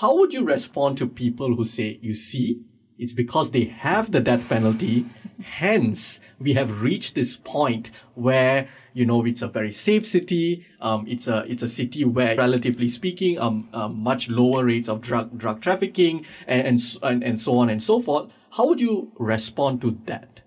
How 0.00 0.16
would 0.16 0.34
you 0.34 0.44
respond 0.44 0.98
to 0.98 1.06
people 1.06 1.54
who 1.54 1.64
say, 1.64 2.00
you 2.02 2.16
see, 2.16 2.62
it's 2.98 3.12
because 3.12 3.52
they 3.52 3.66
have 3.66 4.10
the 4.10 4.18
death 4.18 4.48
penalty. 4.48 5.06
Hence, 5.40 6.18
we 6.40 6.54
have 6.54 6.82
reached 6.82 7.14
this 7.14 7.36
point 7.36 7.92
where 8.14 8.68
you 8.92 9.06
know 9.06 9.24
it's 9.24 9.40
a 9.40 9.46
very 9.46 9.70
safe 9.70 10.04
city. 10.04 10.66
Um, 10.80 11.04
it's 11.06 11.28
a 11.28 11.44
it's 11.46 11.62
a 11.62 11.68
city 11.68 12.04
where, 12.04 12.34
relatively 12.34 12.88
speaking, 12.88 13.38
um, 13.38 13.68
um 13.72 14.00
much 14.02 14.28
lower 14.28 14.64
rates 14.64 14.88
of 14.88 15.00
drug 15.00 15.38
drug 15.38 15.60
trafficking 15.60 16.26
and 16.48 16.66
and, 16.66 16.80
and 17.04 17.22
and 17.22 17.40
so 17.40 17.56
on 17.58 17.70
and 17.70 17.80
so 17.80 18.00
forth. 18.00 18.32
How 18.56 18.66
would 18.66 18.80
you 18.80 19.12
respond 19.16 19.80
to 19.82 19.96
that? 20.06 20.37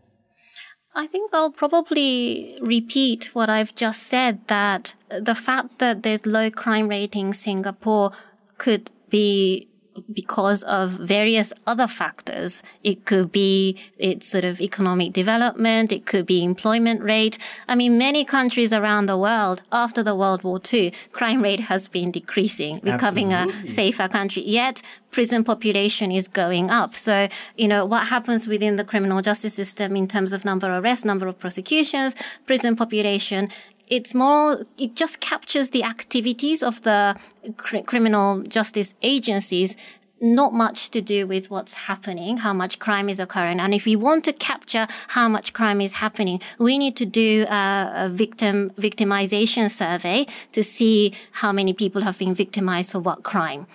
I 0.94 1.08
think 1.08 1.34
I'll 1.34 1.52
probably 1.52 2.58
repeat 2.62 3.34
what 3.34 3.50
I've 3.50 3.74
just 3.76 4.04
said 4.04 4.46
that 4.48 4.94
the 5.10 5.36
fact 5.36 5.80
that 5.80 6.04
there's 6.04 6.26
low 6.26 6.52
crime 6.52 6.90
rate 6.90 7.16
in 7.16 7.32
Singapore 7.32 8.12
could 8.58 8.90
be 9.10 9.68
because 10.12 10.64
of 10.64 10.92
various 10.92 11.54
other 11.68 11.88
factors. 11.88 12.64
It 12.84 13.06
could 13.06 13.32
be 13.32 13.78
its 13.98 14.28
sort 14.28 14.44
of 14.44 14.62
economic 14.62 15.14
development. 15.14 15.92
It 15.92 16.06
could 16.06 16.26
be 16.26 16.44
employment 16.44 17.02
rate. 17.02 17.38
I 17.68 17.76
mean, 17.76 17.98
many 17.98 18.26
countries 18.26 18.74
around 18.74 19.06
the 19.08 19.18
world 19.18 19.62
after 19.72 20.04
the 20.04 20.16
World 20.16 20.44
War 20.44 20.60
II, 20.72 20.94
crime 21.12 21.42
rate 21.42 21.62
has 21.62 21.88
been 21.88 22.12
decreasing, 22.12 22.80
becoming 22.80 23.34
Absolutely. 23.34 23.68
a 23.68 23.72
safer 23.72 24.08
country. 24.08 24.44
Yet 24.44 24.82
prison 25.12 25.44
population 25.44 26.12
is 26.12 26.28
going 26.28 26.70
up. 26.70 26.96
So, 26.96 27.28
you 27.58 27.68
know, 27.68 27.86
what 27.86 28.08
happens 28.08 28.48
within 28.48 28.78
the 28.78 28.86
criminal 28.86 29.22
justice 29.22 29.54
system 29.54 29.96
in 29.96 30.08
terms 30.08 30.34
of 30.34 30.46
number 30.46 30.72
of 30.72 30.84
arrests, 30.84 31.06
number 31.06 31.28
of 31.28 31.38
prosecutions, 31.38 32.16
prison 32.46 32.76
population, 32.76 33.50
it's 33.92 34.16
more, 34.16 34.66
it 34.78 34.96
just 34.96 35.20
captures 35.20 35.70
the 35.72 35.84
activities 35.84 36.64
of 36.64 36.82
the 36.84 37.16
cr- 37.58 37.80
criminal 37.80 38.42
justice 38.42 38.96
agencies 39.04 39.76
not 40.24 40.54
much 40.54 40.92
to 40.92 41.02
do 41.02 41.26
with 41.26 41.50
what's 41.50 41.74
happening, 41.74 42.38
how 42.38 42.54
much 42.54 42.78
crime 42.78 43.10
is 43.10 43.20
occurring. 43.20 43.60
And 43.60 43.74
if 43.74 43.86
we 43.86 43.96
want 43.96 44.24
to 44.26 44.34
capture 44.34 44.86
how 45.10 45.28
much 45.28 45.52
crime 45.52 45.82
is 45.82 45.94
happening, 45.94 46.40
we 46.60 46.78
need 46.78 46.96
to 46.98 47.08
do 47.08 47.46
a, 47.50 47.92
a 48.06 48.10
victim 48.10 48.70
victimization 48.78 49.70
survey 49.70 50.28
to 50.52 50.64
see 50.64 51.14
how 51.32 51.52
many 51.52 51.74
people 51.74 52.04
have 52.04 52.20
been 52.20 52.36
victimized 52.36 52.92
for 52.92 53.00
what 53.00 53.24
crime. 53.24 53.66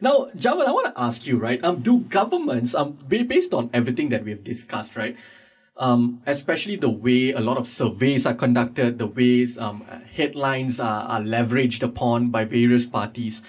Now, 0.00 0.30
Jamal, 0.34 0.66
I 0.66 0.72
want 0.72 0.86
to 0.86 1.00
ask 1.00 1.26
you, 1.26 1.36
right? 1.38 1.62
Um, 1.62 1.82
do 1.82 1.98
governments, 1.98 2.74
um, 2.74 2.94
based 3.08 3.54
on 3.54 3.70
everything 3.72 4.08
that 4.08 4.24
we've 4.24 4.42
discussed, 4.42 4.96
right? 4.96 5.14
Um, 5.76 6.22
especially 6.26 6.76
the 6.76 6.90
way 6.90 7.32
a 7.32 7.40
lot 7.40 7.56
of 7.56 7.66
surveys 7.66 8.26
are 8.26 8.34
conducted, 8.34 8.98
the 8.98 9.06
ways 9.06 9.56
um, 9.56 9.80
headlines 10.14 10.78
are, 10.78 11.04
are 11.08 11.20
leveraged 11.20 11.82
upon 11.82 12.28
by 12.28 12.44
various 12.44 12.84
parties. 12.84 13.42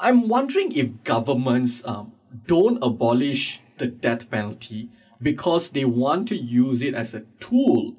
I'm 0.00 0.28
wondering 0.28 0.72
if 0.72 1.04
governments 1.04 1.86
um, 1.86 2.12
don't 2.46 2.82
abolish 2.82 3.60
the 3.78 3.86
death 3.86 4.30
penalty 4.30 4.90
because 5.20 5.70
they 5.70 5.84
want 5.84 6.28
to 6.28 6.36
use 6.36 6.82
it 6.82 6.94
as 6.94 7.14
a 7.14 7.24
tool 7.40 7.94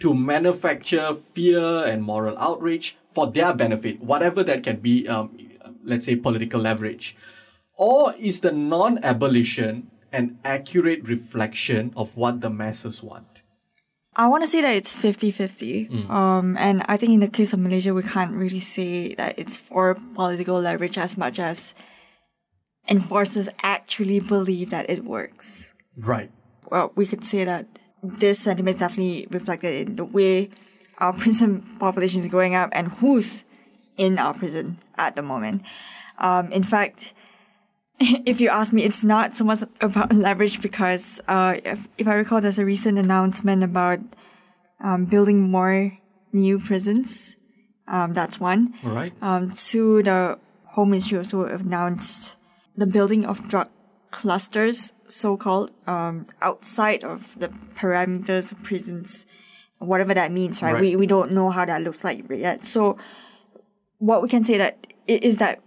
to 0.00 0.14
manufacture 0.14 1.14
fear 1.14 1.84
and 1.84 2.02
moral 2.02 2.36
outrage 2.38 2.96
for 3.08 3.30
their 3.30 3.54
benefit, 3.54 4.00
whatever 4.00 4.44
that 4.44 4.62
can 4.62 4.76
be, 4.76 5.08
um, 5.08 5.36
let's 5.82 6.04
say, 6.04 6.16
political 6.16 6.60
leverage. 6.60 7.16
Or 7.76 8.14
is 8.18 8.40
the 8.40 8.52
non 8.52 9.02
abolition 9.02 9.90
an 10.12 10.38
accurate 10.44 11.02
reflection 11.04 11.92
of 11.96 12.16
what 12.16 12.40
the 12.40 12.50
masses 12.50 13.02
want? 13.02 13.42
I 14.18 14.28
want 14.28 14.42
to 14.44 14.48
say 14.48 14.62
that 14.62 14.74
it's 14.74 14.94
50 14.94 15.30
50. 15.30 15.90
Um, 16.08 16.56
and 16.56 16.82
I 16.88 16.96
think 16.96 17.12
in 17.12 17.20
the 17.20 17.28
case 17.28 17.52
of 17.52 17.58
Malaysia, 17.58 17.92
we 17.92 18.02
can't 18.02 18.32
really 18.32 18.60
say 18.60 19.14
that 19.14 19.38
it's 19.38 19.58
for 19.58 19.94
political 20.14 20.58
leverage 20.58 20.96
as 20.96 21.18
much 21.18 21.38
as 21.38 21.74
enforcers 22.88 23.48
actually 23.62 24.20
believe 24.20 24.70
that 24.70 24.88
it 24.88 25.04
works. 25.04 25.74
Right. 25.96 26.30
Well, 26.70 26.92
we 26.94 27.06
could 27.06 27.24
say 27.24 27.44
that 27.44 27.66
this 28.02 28.38
sentiment 28.38 28.76
is 28.76 28.80
definitely 28.80 29.26
reflected 29.30 29.88
in 29.88 29.96
the 29.96 30.04
way 30.04 30.50
our 30.98 31.12
prison 31.22 31.62
population 31.78 32.20
is 32.20 32.26
going 32.26 32.54
up 32.54 32.70
and 32.72 32.88
who's 32.88 33.44
in 33.98 34.18
our 34.18 34.32
prison 34.32 34.78
at 34.96 35.14
the 35.16 35.22
moment. 35.22 35.62
Um, 36.18 36.50
in 36.52 36.62
fact, 36.62 37.12
if 38.00 38.40
you 38.40 38.48
ask 38.48 38.72
me, 38.72 38.84
it's 38.84 39.02
not 39.02 39.36
so 39.36 39.44
much 39.44 39.62
about 39.80 40.12
leverage 40.14 40.60
because 40.60 41.20
uh, 41.28 41.56
if, 41.64 41.88
if 41.98 42.06
I 42.06 42.14
recall, 42.14 42.40
there's 42.40 42.58
a 42.58 42.64
recent 42.64 42.98
announcement 42.98 43.64
about 43.64 44.00
um, 44.80 45.06
building 45.06 45.40
more 45.40 45.96
new 46.32 46.58
prisons. 46.58 47.36
Um, 47.88 48.12
that's 48.12 48.38
one. 48.38 48.74
All 48.84 48.90
right. 48.90 49.12
Um, 49.22 49.50
two, 49.50 50.02
the 50.02 50.38
Home 50.74 50.90
Ministry 50.90 51.18
also 51.18 51.44
announced 51.44 52.36
the 52.76 52.86
building 52.86 53.24
of 53.24 53.48
drug 53.48 53.70
clusters, 54.10 54.92
so-called, 55.06 55.70
um, 55.86 56.26
outside 56.42 57.04
of 57.04 57.38
the 57.38 57.48
parameters 57.76 58.52
of 58.52 58.62
prisons, 58.62 59.26
whatever 59.78 60.12
that 60.12 60.32
means, 60.32 60.60
right? 60.60 60.74
Right. 60.74 60.80
We 60.80 60.96
we 60.96 61.06
don't 61.06 61.32
know 61.32 61.50
how 61.50 61.64
that 61.64 61.82
looks 61.82 62.04
like 62.04 62.28
yet. 62.30 62.66
So, 62.66 62.98
what 63.98 64.22
we 64.22 64.28
can 64.28 64.44
say 64.44 64.58
that 64.58 64.86
is 65.06 65.38
that 65.38 65.60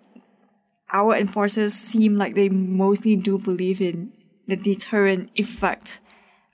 our 0.91 1.15
enforcers 1.15 1.73
seem 1.73 2.17
like 2.17 2.35
they 2.35 2.49
mostly 2.49 3.15
do 3.15 3.37
believe 3.37 3.81
in 3.81 4.11
the 4.47 4.55
deterrent 4.55 5.29
effect 5.35 5.99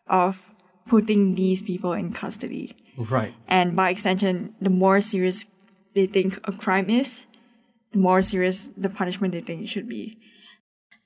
of 0.07 0.53
putting 0.87 1.35
these 1.35 1.61
people 1.61 1.93
in 1.93 2.11
custody. 2.11 2.75
Right. 2.97 3.33
And 3.47 3.75
by 3.75 3.89
extension, 3.89 4.53
the 4.61 4.69
more 4.69 5.01
serious 5.01 5.45
they 5.93 6.05
think 6.05 6.37
a 6.43 6.51
crime 6.51 6.89
is, 6.89 7.25
the 7.91 7.97
more 7.97 8.21
serious 8.21 8.69
the 8.77 8.89
punishment 8.89 9.33
they 9.33 9.41
think 9.41 9.63
it 9.63 9.69
should 9.69 9.87
be. 9.87 10.17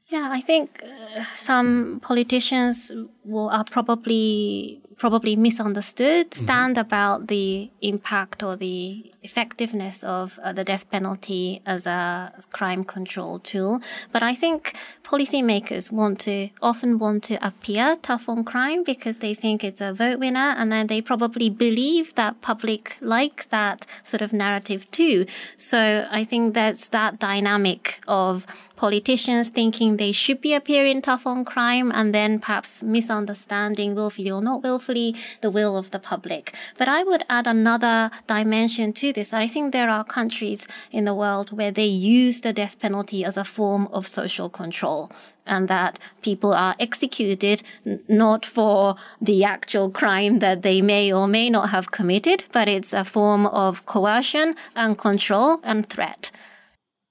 Yeah, 0.07 0.29
I 0.31 0.41
think 0.41 0.83
uh, 0.83 1.23
some 1.35 1.99
politicians 2.01 2.91
will 3.23 3.49
are 3.49 3.63
probably 3.63 4.81
probably 4.97 5.35
misunderstood 5.35 6.33
stand 6.33 6.77
about 6.77 7.27
the 7.27 7.69
impact 7.81 8.43
or 8.43 8.55
the 8.57 9.13
effectiveness 9.21 10.03
of 10.03 10.39
uh, 10.43 10.53
the 10.53 10.63
death 10.63 10.89
penalty 10.89 11.61
as 11.65 11.85
a 11.85 12.33
crime 12.51 12.83
control 12.83 13.39
tool. 13.39 13.81
But 14.11 14.23
I 14.23 14.33
think 14.35 14.75
policymakers 15.03 15.91
want 15.91 16.19
to 16.21 16.49
often 16.61 16.99
want 16.99 17.23
to 17.23 17.35
appear 17.45 17.97
tough 18.01 18.29
on 18.29 18.43
crime 18.43 18.83
because 18.83 19.19
they 19.19 19.33
think 19.33 19.63
it's 19.63 19.81
a 19.81 19.93
vote 19.93 20.19
winner, 20.19 20.55
and 20.57 20.71
then 20.71 20.87
they 20.87 21.01
probably 21.01 21.49
believe 21.49 22.15
that 22.15 22.41
public 22.41 22.97
like 23.01 23.49
that 23.49 23.85
sort 24.03 24.21
of 24.21 24.31
narrative 24.31 24.89
too. 24.91 25.25
So 25.57 26.07
I 26.09 26.23
think 26.23 26.53
that's 26.53 26.87
that 26.89 27.19
dynamic 27.19 27.99
of 28.07 28.45
politicians 28.79 29.49
thinking 29.49 29.97
they 29.97 30.13
should 30.13 30.39
be 30.39 30.53
appearing 30.53 31.01
tough 31.01 31.27
on 31.27 31.43
crime 31.43 31.91
and 31.93 32.15
then 32.15 32.39
perhaps 32.39 32.81
misunderstanding 32.81 33.93
willfully 33.93 34.31
or 34.31 34.41
not 34.41 34.63
willfully 34.63 35.13
the 35.41 35.51
will 35.51 35.75
of 35.77 35.91
the 35.91 35.99
public. 35.99 36.55
But 36.77 36.87
I 36.87 37.03
would 37.03 37.23
add 37.29 37.45
another 37.45 38.09
dimension 38.25 38.93
to 38.93 39.08
this. 39.11 39.33
I 39.33 39.47
think 39.47 39.71
there 39.71 39.89
are 39.89 40.03
countries 40.03 40.67
in 40.91 41.05
the 41.05 41.13
world 41.13 41.51
where 41.51 41.71
they 41.71 41.85
use 41.85 42.41
the 42.41 42.53
death 42.53 42.79
penalty 42.79 43.25
as 43.25 43.37
a 43.37 43.43
form 43.43 43.87
of 43.87 44.07
social 44.07 44.49
control 44.49 45.11
and 45.45 45.67
that 45.67 45.99
people 46.21 46.53
are 46.53 46.75
executed 46.79 47.63
not 48.07 48.45
for 48.45 48.95
the 49.19 49.43
actual 49.43 49.89
crime 49.89 50.39
that 50.39 50.61
they 50.61 50.81
may 50.81 51.11
or 51.11 51.27
may 51.27 51.49
not 51.49 51.69
have 51.69 51.91
committed, 51.91 52.43
but 52.51 52.69
it's 52.69 52.93
a 52.93 53.03
form 53.03 53.47
of 53.47 53.85
coercion 53.85 54.55
and 54.75 54.97
control 54.97 55.59
and 55.63 55.89
threat. 55.89 56.31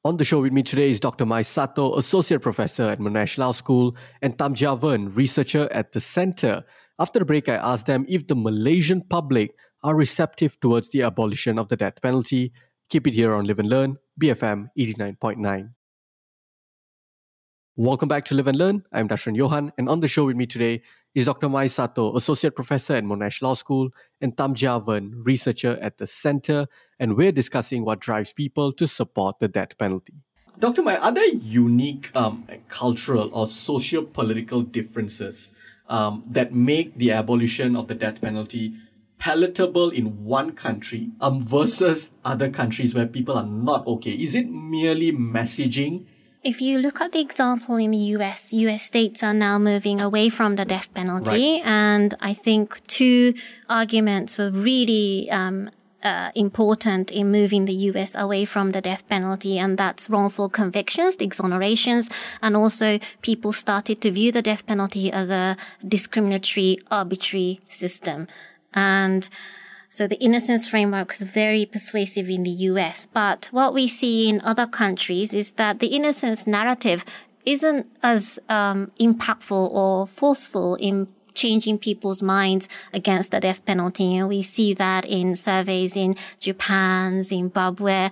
On 0.04 0.16
the 0.16 0.24
show 0.24 0.40
with 0.40 0.52
me 0.52 0.62
today 0.62 0.90
is 0.90 1.00
Dr. 1.00 1.26
Mai 1.26 1.42
Sato, 1.42 1.96
Associate 1.96 2.40
Professor 2.40 2.84
at 2.84 3.00
Monash 3.00 3.37
Law 3.37 3.52
School, 3.52 3.96
and 4.22 4.38
Tam 4.38 4.54
Javan, 4.54 5.12
Researcher 5.12 5.68
at 5.72 5.92
the 5.92 6.00
Centre. 6.00 6.64
After 7.00 7.18
the 7.18 7.24
break, 7.24 7.48
I 7.48 7.56
asked 7.56 7.87
them 7.87 8.06
if 8.08 8.26
the 8.26 8.37
Malaysian 8.37 9.02
public 9.02 9.54
are 9.83 9.95
receptive 9.95 10.59
towards 10.61 10.88
the 10.91 11.03
abolition 11.03 11.59
of 11.59 11.69
the 11.69 11.77
death 11.77 12.01
penalty. 12.03 12.53
Keep 12.88 13.07
it 13.07 13.14
here 13.14 13.33
on 13.33 13.47
Live 13.47 13.59
and 13.59 13.69
Learn, 13.69 13.99
BFM 14.21 14.69
89.9. 14.79 15.71
Welcome 17.77 18.09
back 18.09 18.25
to 18.25 18.35
Live 18.35 18.49
and 18.49 18.59
Learn. 18.59 18.83
I'm 18.93 19.09
Dashran 19.09 19.37
Johan, 19.37 19.73
and 19.79 19.88
on 19.88 20.01
the 20.01 20.09
show 20.09 20.25
with 20.25 20.35
me 20.35 20.47
today 20.47 20.83
is 21.14 21.27
Dr. 21.27 21.49
Mai 21.49 21.69
Sato, 21.69 22.17
Associate 22.17 22.55
Professor 22.55 22.95
at 22.95 23.05
Monash 23.05 23.41
Law 23.41 23.55
School, 23.55 23.91
and 24.21 24.37
Tam 24.37 24.55
Javan, 24.55 25.23
Researcher 25.25 25.79
at 25.81 25.99
the 25.99 26.07
Centre, 26.07 26.67
and 26.99 27.17
we're 27.17 27.31
discussing 27.31 27.85
what 27.85 28.01
drives 28.01 28.33
people 28.33 28.73
to 28.73 28.88
support 28.88 29.38
the 29.38 29.47
death 29.47 29.79
penalty. 29.79 30.14
Dr. 30.59 30.83
Mai, 30.83 30.97
are 30.97 31.12
there 31.12 31.29
unique 31.29 32.11
um, 32.17 32.49
cultural 32.69 33.31
or 33.33 33.47
socio 33.47 34.03
political 34.03 34.62
differences 34.62 35.53
um, 35.88 36.25
that 36.27 36.53
make 36.53 36.99
the 36.99 37.12
abolition 37.12 37.77
of 37.77 37.87
the 37.87 37.95
death 37.95 38.21
penalty 38.21 38.75
palatable 39.18 39.90
in 39.90 40.24
one 40.24 40.52
country 40.52 41.11
um, 41.20 41.44
versus 41.44 42.12
other 42.24 42.48
countries 42.48 42.94
where 42.94 43.07
people 43.07 43.37
are 43.37 43.46
not 43.46 43.87
okay? 43.87 44.12
Is 44.12 44.35
it 44.35 44.48
merely 44.48 45.12
messaging? 45.12 46.07
If 46.44 46.61
you 46.61 46.78
look 46.78 47.00
at 47.00 47.12
the 47.12 47.20
example 47.20 47.76
in 47.76 47.90
the 47.90 47.98
US, 48.16 48.52
US 48.52 48.85
states 48.85 49.22
are 49.22 49.35
now 49.35 49.59
moving 49.59 50.00
away 50.00 50.28
from 50.28 50.57
the 50.57 50.64
death 50.64 50.92
penalty. 50.94 51.54
Right. 51.54 51.62
And 51.64 52.14
I 52.20 52.33
think 52.33 52.87
two 52.87 53.35
arguments 53.68 54.38
were 54.38 54.50
really 54.50 55.28
um, 55.31 55.70
uh, 56.02 56.31
important 56.35 57.11
in 57.11 57.33
moving 57.33 57.64
the 57.64 57.74
US 57.90 58.14
away 58.14 58.44
from 58.44 58.70
the 58.70 58.81
death 58.81 59.07
penalty, 59.09 59.59
and 59.59 59.76
that's 59.76 60.09
wrongful 60.09 60.48
convictions, 60.48 61.16
the 61.16 61.26
exonerations, 61.26 62.09
and 62.40 62.57
also 62.57 62.98
people 63.20 63.52
started 63.52 64.00
to 64.02 64.11
view 64.11 64.31
the 64.31 64.42
death 64.42 64.64
penalty 64.64 65.11
as 65.12 65.31
a 65.31 65.57
discriminatory, 65.87 66.78
arbitrary 66.90 67.61
system. 67.68 68.28
And 68.74 69.28
so 69.88 70.07
the 70.07 70.16
innocence 70.16 70.68
framework 70.68 71.12
is 71.12 71.22
very 71.22 71.64
persuasive 71.64 72.28
in 72.28 72.42
the 72.42 72.50
US. 72.50 73.07
But 73.12 73.48
what 73.50 73.72
we 73.72 73.88
see 73.88 74.28
in 74.28 74.40
other 74.42 74.66
countries 74.66 75.33
is 75.33 75.52
that 75.52 75.78
the 75.78 75.88
innocence 75.88 76.46
narrative 76.46 77.04
isn't 77.46 77.87
as 78.02 78.38
um, 78.48 78.92
impactful 79.00 79.70
or 79.70 80.07
forceful 80.07 80.74
in 80.76 81.09
changing 81.35 81.78
people's 81.78 82.22
minds 82.22 82.68
against 82.92 83.31
the 83.31 83.40
death 83.40 83.64
penalty. 83.64 84.16
And 84.16 84.28
we 84.28 84.42
see 84.42 84.74
that 84.74 85.04
in 85.04 85.37
surveys 85.37 85.96
in 85.96 86.16
Japan, 86.40 87.22
Zimbabwe, 87.22 88.11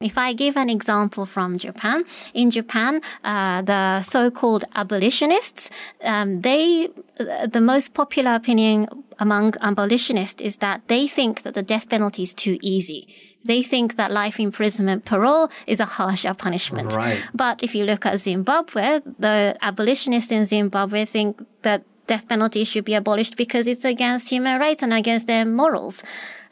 If 0.00 0.18
I 0.18 0.34
give 0.34 0.58
an 0.58 0.68
example 0.68 1.24
from 1.24 1.56
Japan, 1.56 2.04
in 2.34 2.50
Japan, 2.50 3.00
uh, 3.24 3.62
the 3.62 4.02
so-called 4.02 4.64
abolitionists, 4.74 5.70
um, 6.04 6.42
they, 6.42 6.90
uh, 7.18 7.46
the 7.46 7.62
most 7.62 7.94
popular 7.94 8.34
opinion 8.34 8.88
among 9.18 9.54
abolitionists 9.62 10.42
is 10.42 10.58
that 10.58 10.82
they 10.88 11.08
think 11.08 11.44
that 11.44 11.54
the 11.54 11.62
death 11.62 11.88
penalty 11.88 12.22
is 12.22 12.34
too 12.34 12.58
easy. 12.60 13.08
They 13.42 13.62
think 13.62 13.96
that 13.96 14.12
life 14.12 14.38
imprisonment 14.38 15.06
parole 15.06 15.48
is 15.66 15.80
a 15.80 15.86
harsher 15.86 16.34
punishment. 16.34 16.94
Right. 16.94 17.22
But 17.32 17.62
if 17.62 17.74
you 17.74 17.86
look 17.86 18.04
at 18.04 18.18
Zimbabwe, 18.18 19.00
the 19.18 19.56
abolitionists 19.62 20.30
in 20.30 20.44
Zimbabwe 20.44 21.06
think 21.06 21.42
that 21.62 21.84
death 22.06 22.28
penalty 22.28 22.64
should 22.64 22.84
be 22.84 22.94
abolished 22.94 23.36
because 23.36 23.66
it's 23.66 23.84
against 23.84 24.28
human 24.28 24.60
rights 24.60 24.82
and 24.82 24.92
against 24.92 25.26
their 25.26 25.46
morals. 25.46 26.02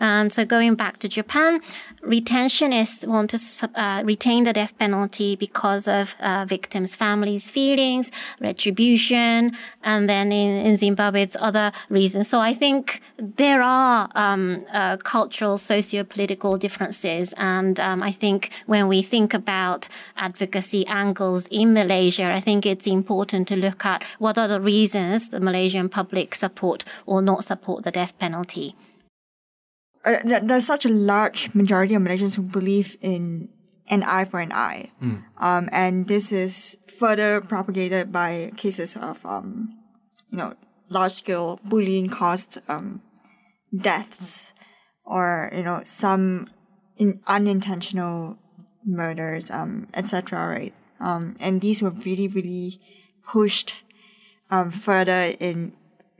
And 0.01 0.33
so 0.33 0.45
going 0.45 0.75
back 0.75 0.99
to 0.99 1.09
Japan, 1.09 1.61
retentionists 2.03 3.07
want 3.07 3.31
to 3.31 3.71
uh, 3.75 4.03
retain 4.05 4.45
the 4.45 4.53
death 4.53 4.77
penalty 4.79 5.37
because 5.37 5.89
of 5.89 6.15
uh, 6.21 6.45
victims' 6.47 6.95
families' 6.95 7.49
feelings, 7.49 8.11
retribution, 8.41 9.53
and 9.83 10.09
then 10.09 10.33
in, 10.33 10.67
in 10.67 10.77
Zimbabwe, 10.77 11.23
it's 11.23 11.37
other 11.41 11.73
reasons. 11.89 12.29
So 12.29 12.41
I 12.41 12.55
think 12.55 13.01
there 13.19 13.63
are 13.63 14.09
um, 14.15 14.65
uh, 14.73 14.97
cultural, 14.99 15.59
socio-political 15.59 16.59
differences. 16.59 17.35
And 17.37 17.81
um, 17.81 18.03
I 18.03 18.13
think 18.13 18.51
when 18.67 18.89
we 18.89 19.03
think 19.03 19.35
about 19.35 19.89
advocacy 20.17 20.87
angles 20.87 21.47
in 21.49 21.73
Malaysia, 21.73 22.31
I 22.33 22.41
think 22.41 22.67
it's 22.67 22.87
important 22.87 23.49
to 23.49 23.57
look 23.57 23.85
at 23.85 24.03
what 24.19 24.39
are 24.39 24.49
the 24.49 24.61
reasons 24.61 25.29
the 25.29 25.41
Malaysian 25.41 25.89
public 25.89 26.35
support 26.35 26.85
or 27.07 27.23
not 27.23 27.45
support 27.45 27.85
the 27.85 27.91
death 27.91 28.19
penalty 28.19 28.75
there's 30.05 30.67
such 30.67 30.85
a 30.85 30.91
large 30.91 31.55
majority 31.55 31.95
of 31.95 32.03
Malaysians 32.03 32.37
who 32.37 32.43
believe 32.43 32.97
in 33.01 33.49
an 33.89 34.03
eye 34.03 34.25
for 34.25 34.41
an 34.41 34.53
eye. 34.53 34.91
Mm. 35.03 35.25
Um, 35.39 35.69
and 35.73 36.09
this 36.09 36.33
is 36.33 36.79
further 36.99 37.41
propagated 37.41 38.13
by 38.13 38.53
cases 38.57 38.97
of, 38.97 39.25
um, 39.27 39.79
you 40.31 40.39
know, 40.39 40.55
large 40.89 41.13
scale 41.13 41.61
bullying 41.65 42.09
caused, 42.09 42.59
um, 42.69 43.03
deaths 43.77 44.55
or, 45.05 45.51
you 45.55 45.63
know, 45.63 45.83
some 45.85 46.47
in 46.97 47.21
unintentional 47.27 48.39
murders, 48.85 49.51
um, 49.51 49.89
etc. 49.95 50.47
Right. 50.49 50.75
Um, 51.01 51.37
and 51.41 51.61
these 51.61 51.83
were 51.83 51.91
really, 51.91 52.29
really 52.29 52.81
pushed, 53.27 53.83
um, 54.51 54.71
further 54.71 55.35
in 55.41 55.73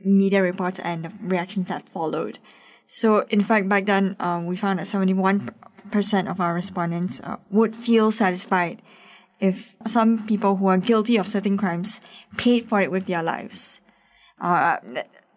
media 0.03 0.41
reports 0.41 0.79
and 0.79 1.05
the 1.05 1.11
reactions 1.21 1.65
that 1.67 1.87
followed. 1.87 2.37
So 2.87 3.25
in 3.29 3.41
fact, 3.41 3.67
back 3.69 3.85
then, 3.85 4.15
um, 4.19 4.45
we 4.45 4.55
found 4.55 4.79
that 4.79 4.87
71% 4.87 6.29
of 6.29 6.39
our 6.39 6.53
respondents 6.53 7.19
uh, 7.21 7.37
would 7.49 7.75
feel 7.75 8.11
satisfied 8.11 8.81
if 9.39 9.75
some 9.85 10.25
people 10.25 10.57
who 10.57 10.67
are 10.67 10.77
guilty 10.77 11.17
of 11.17 11.27
certain 11.27 11.57
crimes 11.57 11.99
paid 12.37 12.63
for 12.63 12.81
it 12.81 12.91
with 12.91 13.05
their 13.05 13.23
lives. 13.23 13.81
Uh, 14.39 14.77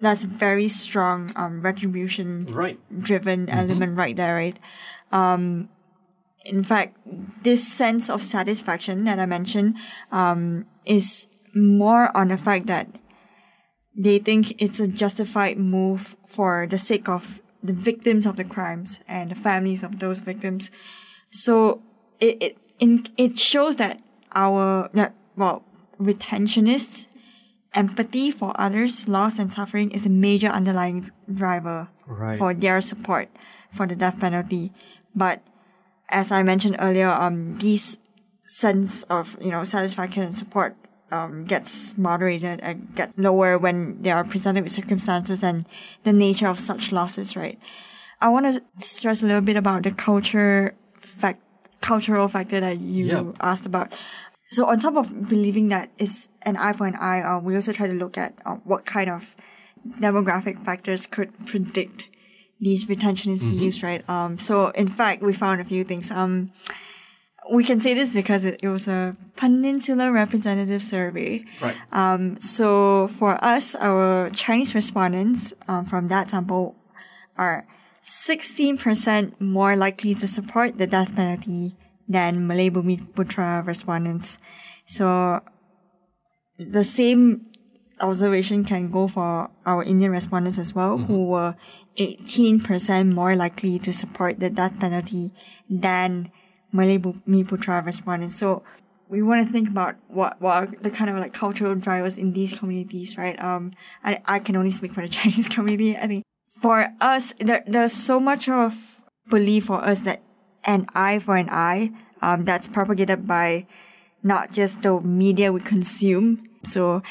that's 0.00 0.24
a 0.24 0.26
very 0.26 0.68
strong 0.68 1.32
um, 1.36 1.62
retribution 1.62 2.46
right. 2.46 2.78
driven 3.02 3.46
mm-hmm. 3.46 3.58
element 3.58 3.96
right 3.96 4.16
there, 4.16 4.34
right? 4.34 4.58
Um, 5.10 5.68
in 6.44 6.62
fact, 6.62 6.96
this 7.42 7.66
sense 7.66 8.08
of 8.08 8.22
satisfaction 8.22 9.04
that 9.04 9.18
I 9.18 9.26
mentioned 9.26 9.76
um, 10.12 10.66
is 10.86 11.28
more 11.54 12.16
on 12.16 12.28
the 12.28 12.38
fact 12.38 12.66
that 12.66 12.88
they 13.98 14.20
think 14.20 14.62
it's 14.62 14.78
a 14.78 14.86
justified 14.86 15.58
move 15.58 16.16
for 16.24 16.66
the 16.70 16.78
sake 16.78 17.08
of 17.08 17.42
the 17.62 17.72
victims 17.72 18.24
of 18.24 18.36
the 18.36 18.44
crimes 18.44 19.00
and 19.08 19.32
the 19.32 19.34
families 19.34 19.82
of 19.82 19.98
those 19.98 20.20
victims. 20.20 20.70
So 21.30 21.82
it 22.20 22.40
it 22.40 22.58
in, 22.78 23.06
it 23.16 23.38
shows 23.38 23.76
that 23.76 24.00
our 24.34 24.88
that 24.94 25.14
well 25.36 25.64
retentionists 26.00 27.08
empathy 27.74 28.30
for 28.30 28.58
others' 28.58 29.08
loss 29.08 29.38
and 29.38 29.52
suffering 29.52 29.90
is 29.90 30.06
a 30.06 30.10
major 30.10 30.46
underlying 30.46 31.10
driver 31.32 31.88
right. 32.06 32.38
for 32.38 32.54
their 32.54 32.80
support 32.80 33.28
for 33.72 33.86
the 33.86 33.96
death 33.96 34.18
penalty. 34.20 34.72
But 35.14 35.42
as 36.08 36.30
I 36.30 36.44
mentioned 36.44 36.76
earlier, 36.78 37.08
um, 37.08 37.58
these 37.58 37.98
sense 38.44 39.02
of 39.04 39.36
you 39.42 39.50
know 39.50 39.64
satisfaction 39.64 40.22
and 40.22 40.34
support 40.34 40.76
um, 41.10 41.44
gets 41.44 41.96
moderated 41.96 42.60
and 42.60 42.94
get 42.94 43.18
lower 43.18 43.58
when 43.58 44.02
they 44.02 44.10
are 44.10 44.24
presented 44.24 44.64
with 44.64 44.72
circumstances 44.72 45.42
and 45.42 45.66
the 46.04 46.12
nature 46.12 46.46
of 46.46 46.60
such 46.60 46.92
losses, 46.92 47.36
right? 47.36 47.58
I 48.20 48.28
want 48.28 48.46
to 48.46 48.62
stress 48.84 49.22
a 49.22 49.26
little 49.26 49.40
bit 49.40 49.56
about 49.56 49.84
the 49.84 49.92
culture 49.92 50.74
fact, 50.98 51.40
cultural 51.80 52.28
factor 52.28 52.60
that 52.60 52.80
you 52.80 53.06
yep. 53.06 53.26
asked 53.40 53.66
about. 53.66 53.92
So 54.50 54.66
on 54.66 54.80
top 54.80 54.96
of 54.96 55.28
believing 55.28 55.68
that 55.68 55.90
it's 55.98 56.28
an 56.42 56.56
eye 56.56 56.72
for 56.72 56.86
an 56.86 56.96
eye, 56.96 57.20
uh, 57.20 57.40
we 57.40 57.54
also 57.54 57.72
try 57.72 57.86
to 57.86 57.92
look 57.92 58.16
at 58.16 58.34
uh, 58.44 58.56
what 58.64 58.86
kind 58.86 59.10
of 59.10 59.36
demographic 60.00 60.64
factors 60.64 61.06
could 61.06 61.46
predict 61.46 62.08
these 62.60 62.86
retentionist 62.86 63.42
mm-hmm. 63.42 63.52
views, 63.52 63.82
right? 63.82 64.08
Um, 64.08 64.38
so 64.38 64.70
in 64.70 64.88
fact, 64.88 65.22
we 65.22 65.32
found 65.32 65.60
a 65.60 65.64
few 65.64 65.84
things. 65.84 66.10
Um, 66.10 66.50
we 67.50 67.64
can 67.64 67.80
say 67.80 67.94
this 67.94 68.12
because 68.12 68.44
it, 68.44 68.60
it 68.62 68.68
was 68.68 68.88
a 68.88 69.16
peninsular 69.36 70.12
representative 70.12 70.82
survey. 70.82 71.44
Right. 71.60 71.76
Um, 71.92 72.40
so 72.40 73.08
for 73.08 73.42
us, 73.42 73.74
our 73.74 74.30
Chinese 74.30 74.74
respondents 74.74 75.54
um, 75.66 75.84
from 75.84 76.08
that 76.08 76.30
sample 76.30 76.76
are 77.36 77.66
16% 78.02 79.40
more 79.40 79.76
likely 79.76 80.14
to 80.14 80.26
support 80.26 80.78
the 80.78 80.86
death 80.86 81.14
penalty 81.14 81.76
than 82.08 82.46
Malay 82.46 82.70
Bumiputra 82.70 83.66
respondents. 83.66 84.38
So 84.86 85.40
the 86.58 86.84
same 86.84 87.46
observation 88.00 88.64
can 88.64 88.90
go 88.90 89.08
for 89.08 89.50
our 89.66 89.82
Indian 89.84 90.10
respondents 90.10 90.58
as 90.58 90.74
well, 90.74 90.96
mm-hmm. 90.96 91.06
who 91.06 91.26
were 91.26 91.54
18% 91.96 93.12
more 93.12 93.34
likely 93.34 93.78
to 93.80 93.92
support 93.92 94.40
the 94.40 94.50
death 94.50 94.78
penalty 94.78 95.32
than 95.68 96.30
Malay 96.72 96.98
Bumiputra 96.98 97.84
respondents. 97.84 98.36
So 98.36 98.62
we 99.08 99.22
want 99.22 99.46
to 99.46 99.52
think 99.52 99.68
about 99.68 99.96
what, 100.08 100.40
what 100.40 100.54
are 100.54 100.66
the 100.66 100.90
kind 100.90 101.10
of 101.10 101.16
like 101.16 101.32
cultural 101.32 101.74
drivers 101.74 102.16
in 102.16 102.32
these 102.32 102.58
communities, 102.58 103.16
right? 103.16 103.42
Um, 103.42 103.72
I, 104.04 104.20
I 104.26 104.38
can 104.38 104.56
only 104.56 104.70
speak 104.70 104.92
for 104.92 105.00
the 105.00 105.08
Chinese 105.18 105.48
community. 105.48 105.96
I 105.96 106.06
think 106.06 106.24
for 106.48 106.88
us, 107.00 107.34
there, 107.38 107.64
there's 107.66 107.92
so 107.92 108.20
much 108.20 108.48
of 108.48 109.04
belief 109.28 109.66
for 109.66 109.82
us 109.82 110.00
that 110.02 110.22
an 110.64 110.86
eye 110.94 111.18
for 111.18 111.36
an 111.36 111.48
eye, 111.50 111.92
um, 112.20 112.44
that's 112.44 112.68
propagated 112.68 113.26
by 113.26 113.66
not 114.22 114.52
just 114.52 114.82
the 114.82 115.00
media 115.00 115.52
we 115.52 115.60
consume. 115.60 116.44
So 116.64 117.02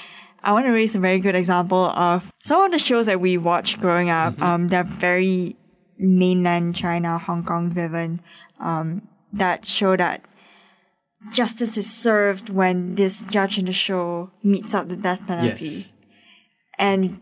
I 0.43 0.51
want 0.51 0.65
to 0.65 0.71
raise 0.71 0.95
a 0.95 0.99
very 0.99 1.19
good 1.19 1.35
example 1.35 1.85
of 1.85 2.31
some 2.43 2.61
of 2.63 2.71
the 2.71 2.79
shows 2.79 3.05
that 3.05 3.19
we 3.19 3.37
watched 3.37 3.79
growing 3.79 4.09
up. 4.09 4.33
Mm-hmm. 4.33 4.43
Um, 4.43 4.67
they're 4.67 4.83
very 4.83 5.55
mainland 5.97 6.75
China, 6.75 7.17
Hong 7.17 7.43
Kong 7.43 7.69
driven. 7.69 8.21
Um, 8.59 9.07
that 9.33 9.65
show 9.65 9.95
that 9.95 10.23
justice 11.31 11.77
is 11.77 11.91
served 11.91 12.49
when 12.49 12.95
this 12.95 13.21
judge 13.23 13.57
in 13.57 13.65
the 13.65 13.71
show 13.71 14.31
metes 14.43 14.73
out 14.73 14.87
the 14.87 14.95
death 14.95 15.25
penalty. 15.27 15.65
Yes. 15.65 15.93
And 16.77 17.21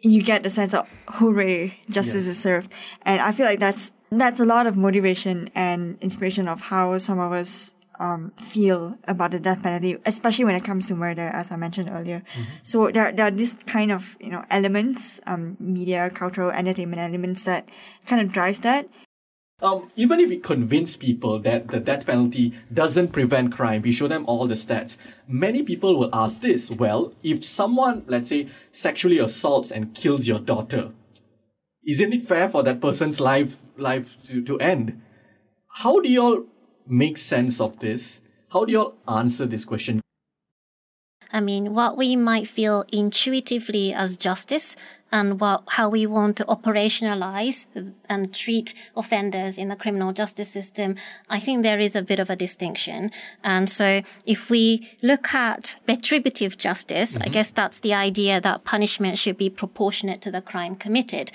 you 0.00 0.22
get 0.22 0.42
the 0.42 0.50
sense 0.50 0.74
of 0.74 0.88
hooray, 1.08 1.80
justice 1.90 2.26
yes. 2.26 2.26
is 2.26 2.38
served. 2.38 2.72
And 3.02 3.20
I 3.20 3.32
feel 3.32 3.46
like 3.46 3.60
that's 3.60 3.92
that's 4.10 4.38
a 4.38 4.44
lot 4.44 4.66
of 4.66 4.76
motivation 4.76 5.48
and 5.54 5.98
inspiration 6.00 6.46
of 6.46 6.60
how 6.60 6.96
some 6.98 7.18
of 7.18 7.32
us 7.32 7.74
um, 7.98 8.32
feel 8.38 8.96
about 9.08 9.30
the 9.30 9.40
death 9.40 9.62
penalty, 9.62 9.96
especially 10.04 10.44
when 10.44 10.54
it 10.54 10.64
comes 10.64 10.86
to 10.86 10.94
murder, 10.94 11.22
as 11.22 11.50
I 11.50 11.56
mentioned 11.56 11.88
earlier. 11.90 12.20
Mm-hmm. 12.20 12.42
So 12.62 12.90
there, 12.90 13.10
there 13.12 13.26
are 13.26 13.30
this 13.30 13.54
kind 13.66 13.90
of 13.90 14.16
you 14.20 14.30
know 14.30 14.44
elements, 14.50 15.20
um, 15.26 15.56
media, 15.58 16.10
cultural, 16.10 16.50
entertainment 16.50 17.00
elements 17.00 17.44
that 17.44 17.68
kind 18.06 18.20
of 18.20 18.32
drives 18.32 18.60
that. 18.60 18.88
Um, 19.62 19.90
even 19.96 20.20
if 20.20 20.28
we 20.28 20.36
convince 20.36 20.98
people 20.98 21.38
that 21.38 21.68
the 21.68 21.80
death 21.80 22.04
penalty 22.04 22.52
doesn't 22.72 23.12
prevent 23.12 23.54
crime, 23.54 23.80
we 23.80 23.90
show 23.90 24.06
them 24.06 24.26
all 24.26 24.46
the 24.46 24.54
stats. 24.54 24.98
Many 25.26 25.62
people 25.62 25.98
will 25.98 26.10
ask 26.12 26.40
this 26.40 26.70
well, 26.70 27.14
if 27.22 27.42
someone, 27.42 28.04
let's 28.06 28.28
say, 28.28 28.48
sexually 28.70 29.18
assaults 29.18 29.70
and 29.70 29.94
kills 29.94 30.28
your 30.28 30.40
daughter, 30.40 30.92
isn't 31.86 32.12
it 32.12 32.20
fair 32.20 32.50
for 32.50 32.62
that 32.64 32.82
person's 32.82 33.18
life 33.18 33.56
life 33.78 34.16
to, 34.26 34.42
to 34.42 34.58
end? 34.60 35.00
How 35.68 36.00
do 36.00 36.10
you 36.10 36.22
all 36.22 36.44
make 36.86 37.16
sense 37.16 37.58
of 37.58 37.78
this? 37.78 38.20
How 38.50 38.66
do 38.66 38.72
you 38.72 38.80
all 38.80 38.94
answer 39.08 39.46
this 39.46 39.64
question? 39.64 40.02
I 41.32 41.40
mean, 41.40 41.74
what 41.74 41.96
we 41.96 42.14
might 42.14 42.48
feel 42.48 42.84
intuitively 42.92 43.92
as 43.92 44.16
justice 44.16 44.76
and 45.12 45.40
what, 45.40 45.62
how 45.68 45.88
we 45.88 46.04
want 46.06 46.36
to 46.36 46.44
operationalize 46.44 47.66
and 48.08 48.34
treat 48.34 48.74
offenders 48.96 49.56
in 49.56 49.68
the 49.68 49.76
criminal 49.76 50.12
justice 50.12 50.48
system, 50.48 50.96
I 51.28 51.38
think 51.38 51.62
there 51.62 51.78
is 51.78 51.94
a 51.94 52.02
bit 52.02 52.18
of 52.18 52.28
a 52.28 52.36
distinction. 52.36 53.12
And 53.44 53.70
so 53.70 54.02
if 54.24 54.50
we 54.50 54.90
look 55.02 55.32
at 55.32 55.76
retributive 55.86 56.56
justice, 56.58 57.12
mm-hmm. 57.12 57.22
I 57.22 57.28
guess 57.28 57.50
that's 57.50 57.80
the 57.80 57.94
idea 57.94 58.40
that 58.40 58.64
punishment 58.64 59.18
should 59.18 59.38
be 59.38 59.48
proportionate 59.48 60.20
to 60.22 60.30
the 60.30 60.42
crime 60.42 60.74
committed. 60.74 61.30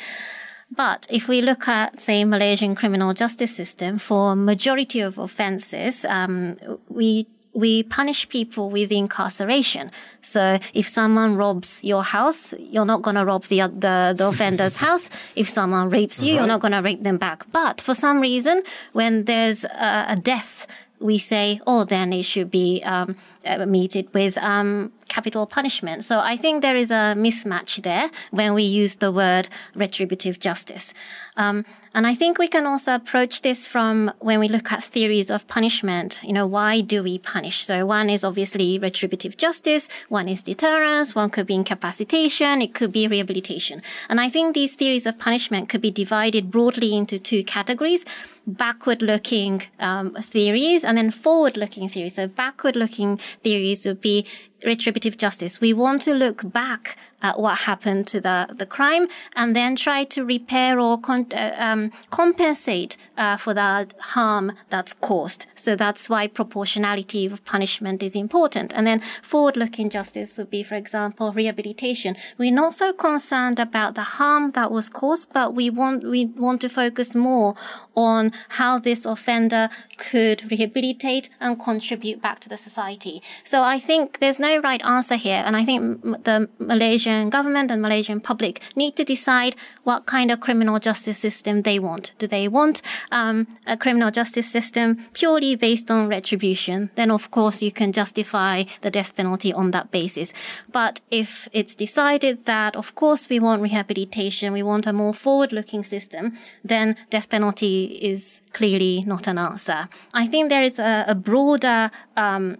But 0.74 1.06
if 1.10 1.28
we 1.28 1.42
look 1.42 1.68
at, 1.68 2.00
say, 2.00 2.24
Malaysian 2.24 2.76
criminal 2.76 3.14
justice 3.14 3.54
system, 3.54 3.98
for 3.98 4.36
majority 4.36 5.02
of 5.02 5.18
offences, 5.18 6.06
um, 6.06 6.56
we 6.88 7.28
we 7.54 7.84
punish 7.84 8.30
people 8.30 8.70
with 8.70 8.92
incarceration. 8.92 9.92
So 10.22 10.58
if 10.74 10.88
someone 10.88 11.36
robs 11.36 11.84
your 11.84 12.04
house, 12.04 12.54
you're 12.58 12.86
not 12.86 13.02
going 13.02 13.16
to 13.16 13.26
rob 13.26 13.44
the, 13.46 13.60
the, 13.68 14.14
the 14.18 14.28
offender's 14.28 14.76
house. 14.88 15.10
If 15.36 15.50
someone 15.50 15.90
rapes 15.90 16.22
you, 16.22 16.34
right. 16.34 16.40
you're 16.40 16.48
not 16.48 16.62
going 16.62 16.74
to 16.74 16.82
rape 16.82 17.04
them 17.04 17.18
back. 17.18 17.46
But 17.52 17.82
for 17.82 17.94
some 17.94 18.22
reason, 18.22 18.64
when 18.94 19.26
there's 19.26 19.64
a, 19.66 20.06
a 20.10 20.16
death, 20.16 20.68
we 21.00 21.18
say, 21.18 21.60
oh, 21.66 21.84
then 21.84 22.14
it 22.14 22.24
should 22.24 22.52
be 22.52 22.82
um, 22.86 23.16
uh, 23.46 23.66
meted 23.66 24.14
with 24.14 24.38
um, 24.38 24.92
capital 25.12 25.45
punishment. 25.45 26.04
So 26.10 26.15
I 26.34 26.36
think 26.38 26.62
there 26.62 26.80
is 26.84 26.89
a 26.89 27.04
mismatch 27.26 27.84
there 27.84 28.10
when 28.32 28.54
we 28.54 28.63
use 28.63 28.93
the 28.95 29.12
word 29.12 29.50
retributive 29.76 30.39
justice. 30.39 30.93
Um, 31.38 31.65
and 31.93 32.08
I 32.08 32.15
think 32.15 32.38
we 32.38 32.47
can 32.47 32.65
also 32.65 32.95
approach 32.95 33.41
this 33.41 33.67
from 33.67 34.12
when 34.19 34.39
we 34.39 34.47
look 34.47 34.71
at 34.71 34.84
theories 34.84 35.30
of 35.30 35.47
punishment. 35.47 36.21
You 36.24 36.34
know, 36.34 36.47
why 36.47 36.82
do 36.82 37.04
we 37.04 37.17
punish? 37.17 37.65
So 37.65 37.86
one 37.86 38.10
is 38.10 38.24
obviously 38.24 38.80
retributive 38.80 39.36
justice, 39.38 39.89
one 40.08 40.28
is 40.30 40.41
deterrence, 40.43 41.15
one 41.15 41.30
could 41.30 41.47
be 41.47 41.56
incapacitation, 41.56 42.62
it 42.62 42.74
could 42.74 42.91
be 42.91 43.08
rehabilitation. 43.08 43.82
And 44.10 44.21
I 44.21 44.30
think 44.30 44.54
these 44.54 44.76
theories 44.76 45.06
of 45.06 45.19
punishment 45.19 45.67
could 45.69 45.82
be 45.82 45.91
divided 45.91 46.52
broadly 46.52 46.95
into 46.95 47.19
two 47.19 47.43
categories 47.43 48.06
backward 48.47 49.02
looking 49.02 49.62
um, 49.80 50.13
theories 50.15 50.84
and 50.84 50.97
then 50.97 51.12
forward 51.12 51.58
looking 51.58 51.88
theories. 51.88 52.15
So 52.15 52.28
backward 52.28 52.76
looking 52.76 53.17
theories 53.43 53.86
would 53.86 54.02
be 54.02 54.26
retributive 54.65 55.17
justice. 55.17 55.62
We 55.62 55.74
want 55.74 56.02
to 56.04 56.13
look 56.13 56.52
back 56.52 56.97
at 57.22 57.40
what 57.40 57.60
happened 57.60 58.08
to 58.08 58.20
the, 58.20 58.48
the 58.58 58.66
crime 58.66 59.08
and 59.36 59.56
then 59.56 59.76
try 59.76 60.04
to 60.04 60.26
repair 60.26 60.80
or 60.80 61.00
con- 61.00 61.32
uh, 61.34 61.56
um, 61.58 61.92
compensate 62.10 62.98
uh, 63.18 63.38
for 63.38 63.54
the 63.54 63.88
harm 64.00 64.54
that's 64.70 64.94
caused. 64.94 65.46
So 65.56 65.76
that's 65.76 66.10
why 66.10 66.28
proportionality 66.28 67.26
of 67.28 67.44
punishment 67.46 68.02
is 68.02 68.16
important. 68.16 68.74
And 68.76 68.88
then 68.88 69.02
forward-looking 69.22 69.90
justice 69.90 70.38
would 70.38 70.50
be, 70.50 70.64
for 70.64 70.76
example, 70.76 71.32
rehabilitation. 71.34 72.16
We're 72.38 72.52
not 72.64 72.74
so 72.74 72.94
concerned 72.94 73.60
about 73.60 73.96
the 73.96 74.08
harm 74.18 74.52
that 74.52 74.72
was 74.72 74.90
caused, 74.90 75.32
but 75.34 75.54
we 75.54 75.70
want 75.70 76.04
we 76.04 76.26
want 76.26 76.62
to 76.62 76.70
focus 76.70 77.16
more 77.16 77.56
on 77.96 78.32
how 78.60 78.80
this 78.80 79.06
offender 79.06 79.70
could 79.98 80.50
rehabilitate 80.50 81.30
and 81.40 81.60
contribute 81.60 82.22
back 82.22 82.40
to 82.40 82.50
the 82.50 82.58
society. 82.58 83.22
So 83.44 83.62
I 83.64 83.78
think 83.80 84.20
there's 84.20 84.40
no 84.40 84.60
right 84.60 84.84
answer 84.86 85.16
here, 85.16 85.44
and 85.46 85.56
I 85.56 85.64
think 85.66 86.02
the 86.24 86.50
Malaysian 86.58 87.11
government 87.30 87.71
and 87.71 87.82
Malaysian 87.82 88.19
public 88.19 88.62
need 88.76 88.95
to 88.95 89.04
decide 89.04 89.56
what 89.84 90.06
kind 90.06 90.32
of 90.32 90.39
criminal 90.39 90.80
justice 90.80 91.19
system 91.19 91.62
they 91.62 91.80
want. 91.80 92.13
Do 92.17 92.28
they 92.28 92.47
want 92.47 92.82
um, 93.12 93.47
a 93.65 93.76
criminal 93.78 94.12
justice 94.12 94.50
system 94.52 94.97
purely 95.13 95.56
based 95.56 95.91
on 95.91 96.10
retribution? 96.10 96.89
Then 96.95 97.12
of 97.12 97.32
course 97.32 97.62
you 97.65 97.71
can 97.71 97.91
justify 97.91 98.63
the 98.82 98.91
death 98.91 99.15
penalty 99.15 99.54
on 99.54 99.71
that 99.71 99.91
basis. 99.91 100.34
But 100.71 101.02
if 101.10 101.47
it's 101.52 101.76
decided 101.76 102.45
that 102.45 102.76
of 102.76 102.95
course 102.95 103.30
we 103.30 103.39
want 103.39 103.62
rehabilitation, 103.62 104.54
we 104.54 104.63
want 104.63 104.88
a 104.88 104.93
more 104.93 105.13
forward-looking 105.13 105.84
system, 105.84 106.38
then 106.63 106.95
death 107.10 107.30
penalty 107.30 108.00
is 108.02 108.41
clearly 108.54 109.04
not 109.06 109.28
an 109.28 109.38
answer. 109.38 109.88
I 110.13 110.28
think 110.28 110.50
there 110.50 110.63
is 110.63 110.80
a, 110.80 111.06
a 111.08 111.15
broader 111.15 111.91
um, 112.17 112.58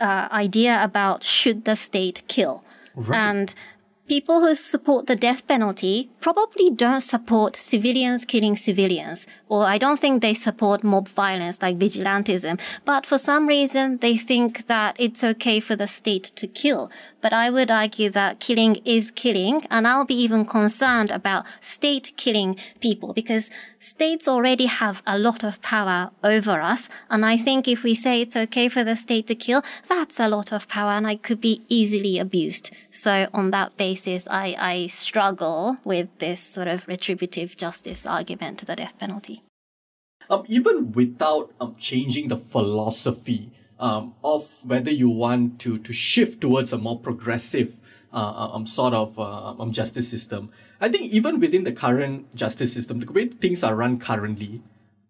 uh, 0.00 0.28
idea 0.30 0.82
about 0.82 1.22
should 1.24 1.64
the 1.64 1.76
state 1.76 2.22
kill. 2.28 2.62
Right. 2.94 3.18
And 3.18 3.54
people 4.12 4.40
who 4.40 4.54
support 4.54 5.06
the 5.06 5.16
death 5.16 5.46
penalty 5.46 6.10
probably 6.20 6.68
don't 6.68 7.00
support 7.00 7.56
civilians 7.56 8.26
killing 8.26 8.54
civilians, 8.54 9.26
or 9.48 9.64
I 9.64 9.78
don't 9.78 9.98
think 9.98 10.20
they 10.20 10.34
support 10.34 10.84
mob 10.84 11.08
violence 11.08 11.62
like 11.62 11.78
vigilantism. 11.78 12.60
But 12.84 13.06
for 13.06 13.16
some 13.16 13.46
reason, 13.46 13.86
they 14.04 14.18
think 14.18 14.66
that 14.66 14.96
it's 14.98 15.24
okay 15.24 15.60
for 15.60 15.76
the 15.76 15.88
state 15.88 16.24
to 16.36 16.46
kill. 16.46 16.90
But 17.22 17.32
I 17.32 17.48
would 17.48 17.70
argue 17.70 18.10
that 18.10 18.38
killing 18.38 18.74
is 18.84 19.10
killing, 19.10 19.66
and 19.70 19.88
I'll 19.88 20.04
be 20.04 20.22
even 20.22 20.44
concerned 20.44 21.10
about 21.10 21.46
state 21.60 22.12
killing 22.18 22.56
people 22.80 23.14
because 23.14 23.48
states 23.78 24.28
already 24.28 24.66
have 24.66 25.02
a 25.06 25.18
lot 25.18 25.42
of 25.42 25.62
power 25.62 26.10
over 26.22 26.60
us. 26.60 26.90
And 27.08 27.24
I 27.24 27.36
think 27.38 27.66
if 27.66 27.82
we 27.82 27.94
say 27.94 28.20
it's 28.20 28.36
okay 28.36 28.68
for 28.68 28.84
the 28.84 28.96
state 28.96 29.26
to 29.28 29.34
kill, 29.34 29.62
that's 29.88 30.20
a 30.20 30.28
lot 30.28 30.52
of 30.52 30.68
power 30.68 30.90
and 30.90 31.06
I 31.06 31.16
could 31.16 31.40
be 31.40 31.62
easily 31.68 32.18
abused. 32.18 32.70
So 32.90 33.28
on 33.32 33.52
that 33.52 33.76
basis, 33.76 34.01
I, 34.06 34.56
I 34.58 34.86
struggle 34.88 35.78
with 35.84 36.08
this 36.18 36.40
sort 36.40 36.68
of 36.68 36.86
retributive 36.88 37.56
justice 37.56 38.06
argument 38.06 38.58
to 38.58 38.66
the 38.66 38.76
death 38.76 38.98
penalty. 38.98 39.42
Um, 40.30 40.44
even 40.48 40.92
without 40.92 41.52
um, 41.60 41.74
changing 41.78 42.28
the 42.28 42.36
philosophy 42.36 43.50
um, 43.78 44.14
of 44.22 44.60
whether 44.62 44.90
you 44.90 45.10
want 45.10 45.58
to 45.60 45.78
to 45.78 45.92
shift 45.92 46.40
towards 46.40 46.72
a 46.72 46.78
more 46.78 46.98
progressive 46.98 47.80
uh, 48.12 48.50
um, 48.52 48.66
sort 48.66 48.94
of 48.94 49.18
uh, 49.18 49.54
um, 49.58 49.72
justice 49.72 50.08
system. 50.08 50.50
I 50.80 50.88
think 50.88 51.12
even 51.12 51.40
within 51.40 51.64
the 51.64 51.72
current 51.72 52.34
justice 52.34 52.72
system, 52.72 53.00
the 53.00 53.10
way 53.10 53.26
things 53.26 53.64
are 53.64 53.74
run 53.74 53.98
currently, 53.98 54.62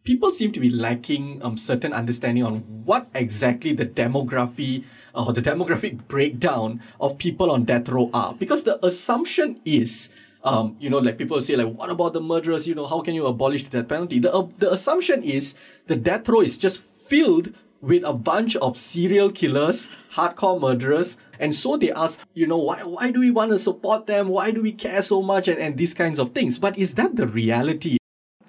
people 0.04 0.32
seem 0.32 0.52
to 0.52 0.60
be 0.60 0.70
lacking 0.70 1.42
um, 1.42 1.56
certain 1.58 1.92
understanding 1.92 2.44
on 2.44 2.60
what 2.84 3.08
exactly 3.14 3.72
the 3.72 3.86
demography 3.86 4.84
uh, 4.84 4.86
or 5.14 5.32
the 5.32 5.42
demographic 5.42 6.06
breakdown 6.08 6.82
of 7.00 7.18
people 7.18 7.50
on 7.50 7.64
death 7.64 7.88
row 7.88 8.10
are. 8.12 8.34
Because 8.34 8.64
the 8.64 8.84
assumption 8.84 9.60
is 9.64 10.08
um, 10.44 10.76
you 10.80 10.90
know, 10.90 10.98
like 10.98 11.18
people 11.18 11.40
say, 11.40 11.54
like, 11.54 11.72
what 11.72 11.88
about 11.88 12.14
the 12.14 12.20
murderers? 12.20 12.66
You 12.66 12.74
know, 12.74 12.86
how 12.86 13.00
can 13.00 13.14
you 13.14 13.26
abolish 13.26 13.64
the 13.64 13.70
death 13.70 13.88
penalty? 13.88 14.18
The 14.18 14.32
uh, 14.32 14.48
the 14.58 14.72
assumption 14.72 15.22
is 15.22 15.54
the 15.86 15.94
death 15.94 16.28
row 16.28 16.40
is 16.40 16.58
just 16.58 16.82
filled 16.82 17.54
with 17.80 18.02
a 18.04 18.14
bunch 18.14 18.56
of 18.56 18.76
serial 18.76 19.30
killers, 19.30 19.88
hardcore 20.14 20.60
murderers. 20.60 21.18
And 21.38 21.54
so 21.54 21.76
they 21.76 21.90
ask, 21.92 22.18
you 22.32 22.46
know, 22.46 22.56
why, 22.56 22.78
why 22.84 23.10
do 23.10 23.18
we 23.18 23.30
want 23.30 23.50
to 23.50 23.58
support 23.58 24.06
them? 24.06 24.28
Why 24.28 24.52
do 24.52 24.62
we 24.62 24.72
care 24.72 25.02
so 25.02 25.20
much? 25.20 25.48
And, 25.48 25.58
and 25.58 25.76
these 25.76 25.92
kinds 25.92 26.18
of 26.18 26.30
things. 26.30 26.58
But 26.58 26.78
is 26.78 26.94
that 26.94 27.16
the 27.16 27.26
reality? 27.26 27.98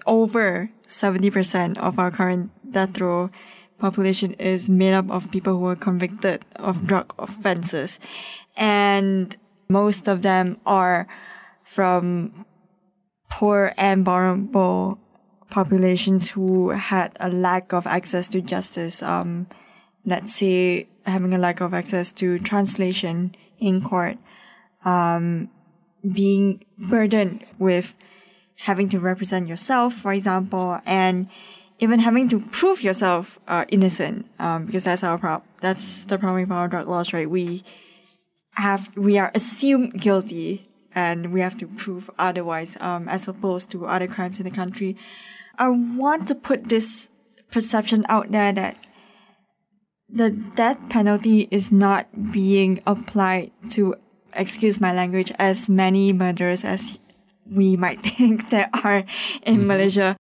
Over 0.05 0.69
70% 0.87 1.77
of 1.79 1.97
our 1.97 2.11
current 2.11 2.51
death 2.69 3.01
row 3.01 3.31
population 3.83 4.31
is 4.39 4.69
made 4.69 4.93
up 4.93 5.11
of 5.11 5.29
people 5.29 5.59
who 5.59 5.65
are 5.67 5.75
convicted 5.75 6.45
of 6.55 6.87
drug 6.87 7.13
offenses. 7.19 7.99
And 8.55 9.35
most 9.67 10.07
of 10.07 10.21
them 10.21 10.55
are 10.65 11.05
from 11.63 12.45
poor 13.29 13.73
and 13.75 14.05
vulnerable 14.05 14.99
populations 15.49 16.29
who 16.29 16.69
had 16.69 17.11
a 17.19 17.27
lack 17.27 17.73
of 17.73 17.85
access 17.85 18.29
to 18.29 18.39
justice, 18.39 19.03
um, 19.03 19.47
let's 20.05 20.33
say 20.33 20.87
having 21.05 21.33
a 21.33 21.37
lack 21.37 21.59
of 21.59 21.73
access 21.73 22.09
to 22.13 22.39
translation 22.39 23.35
in 23.59 23.81
court, 23.81 24.17
um, 24.85 25.49
being 26.09 26.63
burdened 26.77 27.43
with 27.59 27.95
having 28.63 28.87
to 28.87 28.99
represent 28.99 29.49
yourself, 29.49 29.93
for 29.93 30.13
example, 30.13 30.79
and 30.85 31.27
even 31.83 31.99
having 31.99 32.29
to 32.29 32.39
prove 32.39 32.81
yourself 32.81 33.39
uh, 33.47 33.65
innocent, 33.67 34.25
um, 34.39 34.65
because 34.65 34.85
that's 34.85 35.03
our 35.03 35.17
problem. 35.17 35.47
That's 35.59 36.05
the 36.05 36.17
problem 36.17 36.41
with 36.41 36.51
our 36.51 36.69
drug 36.69 36.87
laws, 36.87 37.11
right? 37.11 37.29
We 37.29 37.63
have 38.55 38.95
we 38.95 39.17
are 39.17 39.31
assumed 39.35 39.99
guilty, 39.99 40.69
and 40.95 41.33
we 41.33 41.41
have 41.41 41.57
to 41.57 41.67
prove 41.67 42.09
otherwise, 42.17 42.77
um, 42.79 43.09
as 43.09 43.27
opposed 43.27 43.69
to 43.71 43.85
other 43.85 44.07
crimes 44.07 44.39
in 44.39 44.45
the 44.45 44.55
country. 44.55 44.95
I 45.59 45.67
want 45.69 46.27
to 46.29 46.35
put 46.35 46.69
this 46.69 47.09
perception 47.51 48.05
out 48.07 48.31
there 48.31 48.53
that 48.53 48.77
the 50.07 50.29
death 50.31 50.79
penalty 50.87 51.49
is 51.51 51.69
not 51.71 52.31
being 52.31 52.79
applied 52.87 53.51
to, 53.71 53.95
excuse 54.33 54.79
my 54.79 54.93
language, 54.93 55.33
as 55.37 55.69
many 55.69 56.13
murders 56.13 56.63
as 56.63 57.01
we 57.45 57.75
might 57.75 58.01
think 58.07 58.49
there 58.49 58.69
are 58.83 59.03
in 59.43 59.57
mm-hmm. 59.57 59.67
Malaysia. 59.67 60.15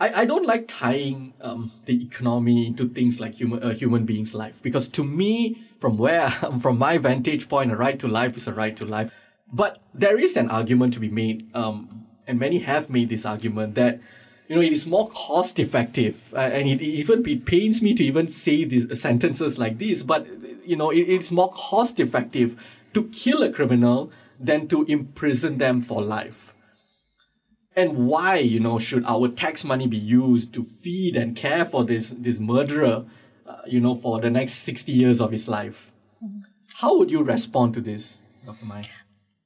I, 0.00 0.22
I 0.22 0.24
don't 0.24 0.46
like 0.46 0.66
tying 0.66 1.34
um, 1.42 1.70
the 1.84 2.02
economy 2.02 2.66
into 2.66 2.88
things 2.88 3.20
like 3.20 3.34
human 3.34 3.62
a 3.62 3.74
human 3.74 4.06
being's 4.06 4.34
life 4.34 4.62
because 4.62 4.88
to 4.88 5.04
me, 5.04 5.62
from 5.78 5.98
where 5.98 6.30
from 6.60 6.78
my 6.78 6.98
vantage 6.98 7.48
point, 7.48 7.70
a 7.70 7.76
right 7.76 7.98
to 7.98 8.08
life 8.08 8.36
is 8.36 8.48
a 8.48 8.54
right 8.54 8.76
to 8.76 8.86
life. 8.86 9.10
But 9.52 9.80
there 9.92 10.18
is 10.18 10.36
an 10.36 10.48
argument 10.50 10.94
to 10.94 11.00
be 11.00 11.10
made, 11.10 11.48
um, 11.54 12.06
and 12.26 12.38
many 12.38 12.60
have 12.60 12.88
made 12.88 13.08
this 13.08 13.26
argument 13.26 13.74
that 13.74 14.00
you 14.48 14.56
know, 14.56 14.62
it 14.62 14.72
is 14.72 14.84
more 14.84 15.08
cost 15.10 15.60
effective. 15.60 16.34
Uh, 16.34 16.38
and 16.38 16.68
it, 16.68 16.82
even 16.82 17.24
it 17.28 17.44
pains 17.44 17.80
me 17.80 17.94
to 17.94 18.02
even 18.02 18.26
say 18.28 18.64
these 18.64 19.00
sentences 19.00 19.58
like 19.58 19.78
this, 19.78 20.02
but 20.02 20.26
you 20.64 20.74
know, 20.76 20.90
it, 20.90 21.02
it's 21.02 21.30
more 21.30 21.50
cost 21.50 22.00
effective 22.00 22.60
to 22.94 23.04
kill 23.10 23.44
a 23.44 23.52
criminal 23.52 24.10
than 24.40 24.66
to 24.66 24.84
imprison 24.86 25.58
them 25.58 25.80
for 25.80 26.02
life. 26.02 26.52
And 27.76 28.08
why, 28.08 28.36
you 28.36 28.60
know, 28.60 28.78
should 28.78 29.04
our 29.06 29.28
tax 29.28 29.64
money 29.64 29.86
be 29.86 29.96
used 29.96 30.52
to 30.54 30.64
feed 30.64 31.16
and 31.16 31.36
care 31.36 31.64
for 31.64 31.84
this 31.84 32.10
this 32.10 32.38
murderer, 32.38 33.04
uh, 33.46 33.56
you 33.66 33.80
know, 33.80 33.94
for 33.94 34.20
the 34.20 34.30
next 34.30 34.54
sixty 34.54 34.92
years 34.92 35.20
of 35.20 35.30
his 35.30 35.46
life? 35.48 35.92
Mm-hmm. 36.22 36.40
How 36.74 36.98
would 36.98 37.10
you 37.10 37.22
respond 37.22 37.74
to 37.74 37.80
this, 37.80 38.22
Dr. 38.44 38.64
Mai? 38.64 38.88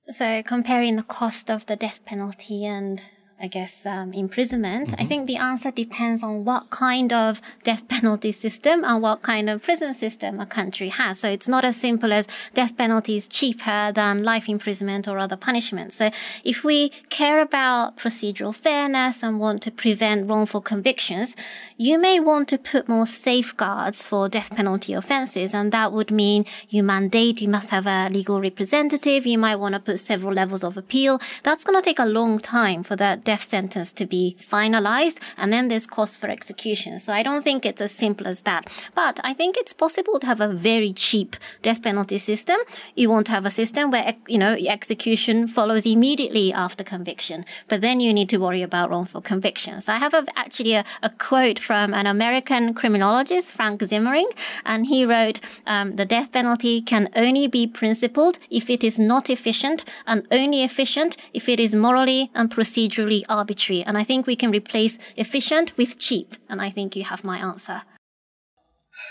So 0.08 0.42
comparing 0.42 0.96
the 0.96 1.02
cost 1.02 1.50
of 1.50 1.66
the 1.66 1.76
death 1.76 2.04
penalty 2.04 2.64
and 2.64 3.02
I 3.44 3.46
guess, 3.46 3.84
um, 3.84 4.14
imprisonment, 4.14 4.88
mm-hmm. 4.88 5.02
I 5.02 5.04
think 5.04 5.26
the 5.26 5.36
answer 5.36 5.70
depends 5.70 6.22
on 6.22 6.46
what 6.46 6.70
kind 6.70 7.12
of 7.12 7.42
death 7.62 7.86
penalty 7.94 8.32
system 8.32 8.82
and 8.84 9.02
what 9.02 9.20
kind 9.20 9.50
of 9.50 9.62
prison 9.62 9.92
system 9.92 10.40
a 10.40 10.46
country 10.46 10.88
has. 10.88 11.20
So 11.20 11.28
it's 11.28 11.46
not 11.46 11.62
as 11.62 11.76
simple 11.76 12.10
as 12.10 12.26
death 12.54 12.74
penalty 12.78 13.16
is 13.16 13.28
cheaper 13.28 13.92
than 13.92 14.24
life 14.24 14.48
imprisonment 14.48 15.06
or 15.06 15.18
other 15.18 15.36
punishments. 15.36 15.96
So 15.96 16.08
if 16.42 16.64
we 16.64 16.88
care 17.10 17.42
about 17.42 17.98
procedural 17.98 18.54
fairness 18.54 19.22
and 19.22 19.38
want 19.38 19.60
to 19.64 19.70
prevent 19.70 20.26
wrongful 20.26 20.62
convictions, 20.62 21.36
you 21.76 21.98
may 21.98 22.18
want 22.20 22.48
to 22.48 22.56
put 22.56 22.88
more 22.88 23.06
safeguards 23.06 24.06
for 24.06 24.26
death 24.26 24.56
penalty 24.56 24.94
offenses. 24.94 25.52
And 25.52 25.70
that 25.70 25.92
would 25.92 26.10
mean 26.10 26.46
you 26.70 26.82
mandate 26.82 27.42
you 27.42 27.48
must 27.48 27.68
have 27.68 27.86
a 27.86 28.08
legal 28.08 28.40
representative. 28.40 29.26
You 29.26 29.36
might 29.36 29.56
want 29.56 29.74
to 29.74 29.80
put 29.80 30.00
several 30.00 30.32
levels 30.32 30.64
of 30.64 30.78
appeal. 30.78 31.20
That's 31.42 31.62
going 31.62 31.76
to 31.76 31.84
take 31.84 31.98
a 31.98 32.06
long 32.06 32.38
time 32.38 32.82
for 32.82 32.96
that 32.96 33.22
death 33.22 33.33
sentence 33.42 33.92
to 33.94 34.06
be 34.06 34.36
finalized. 34.40 35.18
And 35.36 35.52
then 35.52 35.68
there's 35.68 35.86
cost 35.86 36.20
for 36.20 36.28
execution. 36.28 37.00
So 37.00 37.12
I 37.12 37.22
don't 37.22 37.42
think 37.42 37.64
it's 37.66 37.80
as 37.80 37.92
simple 37.92 38.26
as 38.26 38.42
that. 38.42 38.70
But 38.94 39.20
I 39.24 39.32
think 39.34 39.56
it's 39.56 39.72
possible 39.72 40.18
to 40.20 40.26
have 40.26 40.40
a 40.40 40.48
very 40.48 40.92
cheap 40.92 41.36
death 41.62 41.82
penalty 41.82 42.18
system. 42.18 42.56
You 42.94 43.10
want 43.10 43.26
to 43.26 43.32
have 43.32 43.46
a 43.46 43.50
system 43.50 43.90
where, 43.90 44.14
you 44.28 44.38
know, 44.38 44.56
execution 44.68 45.48
follows 45.48 45.86
immediately 45.86 46.52
after 46.52 46.84
conviction. 46.84 47.44
But 47.68 47.80
then 47.80 48.00
you 48.00 48.12
need 48.12 48.28
to 48.30 48.38
worry 48.38 48.62
about 48.62 48.90
wrongful 48.90 49.20
convictions. 49.20 49.88
I 49.88 49.96
have 49.96 50.14
a, 50.14 50.26
actually 50.36 50.74
a, 50.74 50.84
a, 51.02 51.10
quote 51.10 51.58
from 51.58 51.94
an 51.94 52.06
American 52.06 52.74
criminologist, 52.74 53.52
Frank 53.52 53.80
Zimring, 53.80 54.30
and 54.64 54.86
he 54.86 55.04
wrote, 55.04 55.40
um, 55.66 55.96
the 55.96 56.04
death 56.04 56.32
penalty 56.32 56.80
can 56.80 57.08
only 57.16 57.46
be 57.46 57.66
principled 57.66 58.38
if 58.50 58.68
it 58.68 58.82
is 58.82 58.98
not 58.98 59.30
efficient 59.30 59.84
and 60.06 60.26
only 60.30 60.62
efficient 60.62 61.16
if 61.32 61.48
it 61.48 61.60
is 61.60 61.74
morally 61.74 62.30
and 62.34 62.50
procedurally 62.50 63.13
arbitrary. 63.28 63.82
And 63.86 63.96
I 63.96 64.04
think 64.04 64.26
we 64.26 64.36
can 64.42 64.50
replace 64.50 64.98
efficient 65.16 65.76
with 65.76 65.98
cheap. 65.98 66.36
And 66.48 66.60
I 66.66 66.70
think 66.70 66.96
you 66.96 67.04
have 67.04 67.22
my 67.22 67.38
answer. 67.38 67.82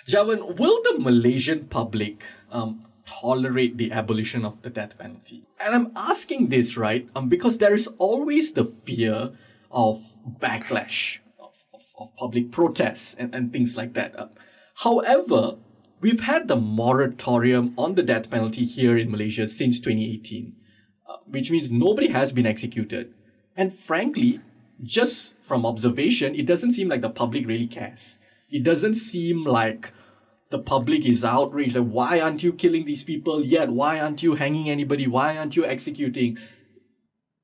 Javan, 0.07 0.55
will 0.57 0.81
the 0.83 0.95
Malaysian 0.99 1.67
public 1.67 2.23
um, 2.51 2.85
tolerate 3.05 3.77
the 3.77 3.91
abolition 3.91 4.43
of 4.45 4.61
the 4.61 4.69
death 4.69 4.97
penalty? 4.97 5.43
And 5.63 5.75
I'm 5.75 5.91
asking 5.95 6.49
this, 6.49 6.75
right, 6.77 7.07
um, 7.15 7.29
because 7.29 7.57
there 7.57 7.73
is 7.73 7.87
always 7.97 8.53
the 8.53 8.65
fear 8.65 9.31
of 9.71 10.01
backlash, 10.39 11.19
of, 11.39 11.65
of, 11.73 11.81
of 11.97 12.15
public 12.15 12.51
protests, 12.51 13.13
and, 13.13 13.33
and 13.33 13.51
things 13.51 13.77
like 13.77 13.93
that. 13.93 14.17
Uh, 14.17 14.27
however, 14.75 15.57
we've 16.01 16.21
had 16.21 16.47
the 16.47 16.55
moratorium 16.55 17.73
on 17.77 17.95
the 17.95 18.03
death 18.03 18.29
penalty 18.29 18.65
here 18.65 18.97
in 18.97 19.09
Malaysia 19.09 19.47
since 19.47 19.79
2018, 19.79 20.53
uh, 21.07 21.17
which 21.25 21.49
means 21.49 21.71
nobody 21.71 22.09
has 22.09 22.31
been 22.31 22.45
executed. 22.45 23.13
And 23.55 23.73
frankly, 23.73 24.41
just 24.81 25.33
from 25.41 25.65
observation, 25.65 26.35
it 26.35 26.45
doesn't 26.45 26.71
seem 26.71 26.89
like 26.89 27.01
the 27.01 27.09
public 27.09 27.47
really 27.47 27.67
cares. 27.67 28.19
It 28.49 28.63
doesn't 28.63 28.95
seem 28.95 29.43
like 29.43 29.91
the 30.49 30.59
public 30.59 31.05
is 31.05 31.23
outraged. 31.23 31.75
Like, 31.75 31.87
why 31.87 32.19
aren't 32.19 32.43
you 32.43 32.53
killing 32.53 32.85
these 32.85 33.03
people 33.03 33.43
yet? 33.43 33.69
Why 33.69 33.99
aren't 33.99 34.23
you 34.23 34.35
hanging 34.35 34.69
anybody? 34.69 35.07
Why 35.07 35.37
aren't 35.37 35.55
you 35.55 35.65
executing? 35.65 36.37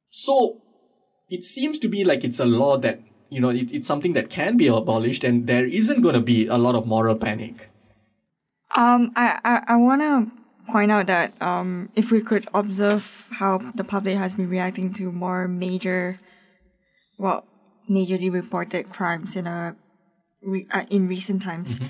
So 0.09 0.61
it 1.29 1.43
seems 1.43 1.79
to 1.79 1.87
be 1.87 2.03
like 2.03 2.23
it's 2.23 2.39
a 2.39 2.45
law 2.45 2.77
that, 2.77 3.01
you 3.29 3.39
know, 3.39 3.49
it, 3.49 3.71
it's 3.71 3.87
something 3.87 4.13
that 4.13 4.29
can 4.29 4.57
be 4.57 4.67
abolished 4.67 5.23
and 5.23 5.47
there 5.47 5.65
isn't 5.65 6.01
going 6.01 6.15
to 6.15 6.21
be 6.21 6.47
a 6.47 6.57
lot 6.57 6.75
of 6.75 6.85
moral 6.85 7.15
panic. 7.15 7.69
Um, 8.75 9.11
I, 9.15 9.39
I, 9.43 9.73
I 9.73 9.75
want 9.77 10.01
to 10.01 10.38
point 10.71 10.91
out 10.91 11.08
that 11.08 11.39
um, 11.41 11.89
if 11.95 12.12
we 12.12 12.21
could 12.21 12.47
observe 12.53 13.27
how 13.32 13.60
the 13.75 13.84
public 13.84 14.17
has 14.17 14.36
been 14.36 14.49
reacting 14.49 14.93
to 14.93 15.12
more 15.12 15.47
major, 15.47 16.17
well, 17.17 17.45
majorly 17.89 18.32
reported 18.32 18.89
crimes 18.89 19.36
in 19.36 19.47
a 19.47 19.75
re, 20.41 20.65
uh, 20.71 20.86
in 20.89 21.08
recent 21.08 21.41
times, 21.41 21.75
mm-hmm. 21.75 21.88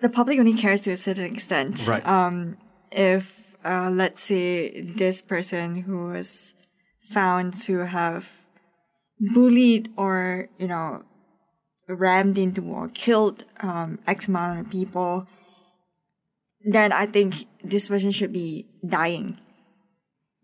the 0.00 0.08
public 0.08 0.38
only 0.38 0.54
cares 0.54 0.80
to 0.82 0.90
a 0.90 0.96
certain 0.96 1.24
extent. 1.24 1.86
Right. 1.86 2.06
Um, 2.06 2.56
if 2.92 3.56
uh, 3.64 3.90
let's 3.90 4.22
say 4.22 4.80
this 4.80 5.22
person 5.22 5.82
who 5.82 6.08
was 6.08 6.54
found 7.00 7.54
to 7.54 7.86
have 7.86 8.42
bullied 9.34 9.90
or 9.96 10.48
you 10.58 10.68
know 10.68 11.02
rammed 11.88 12.36
into 12.36 12.62
or 12.62 12.88
killed 12.88 13.44
um, 13.60 13.98
X 14.06 14.28
amount 14.28 14.60
of 14.60 14.70
people 14.70 15.26
then 16.66 16.92
I 16.92 17.06
think 17.06 17.46
this 17.62 17.88
person 17.88 18.10
should 18.10 18.32
be 18.32 18.68
dying. 18.86 19.38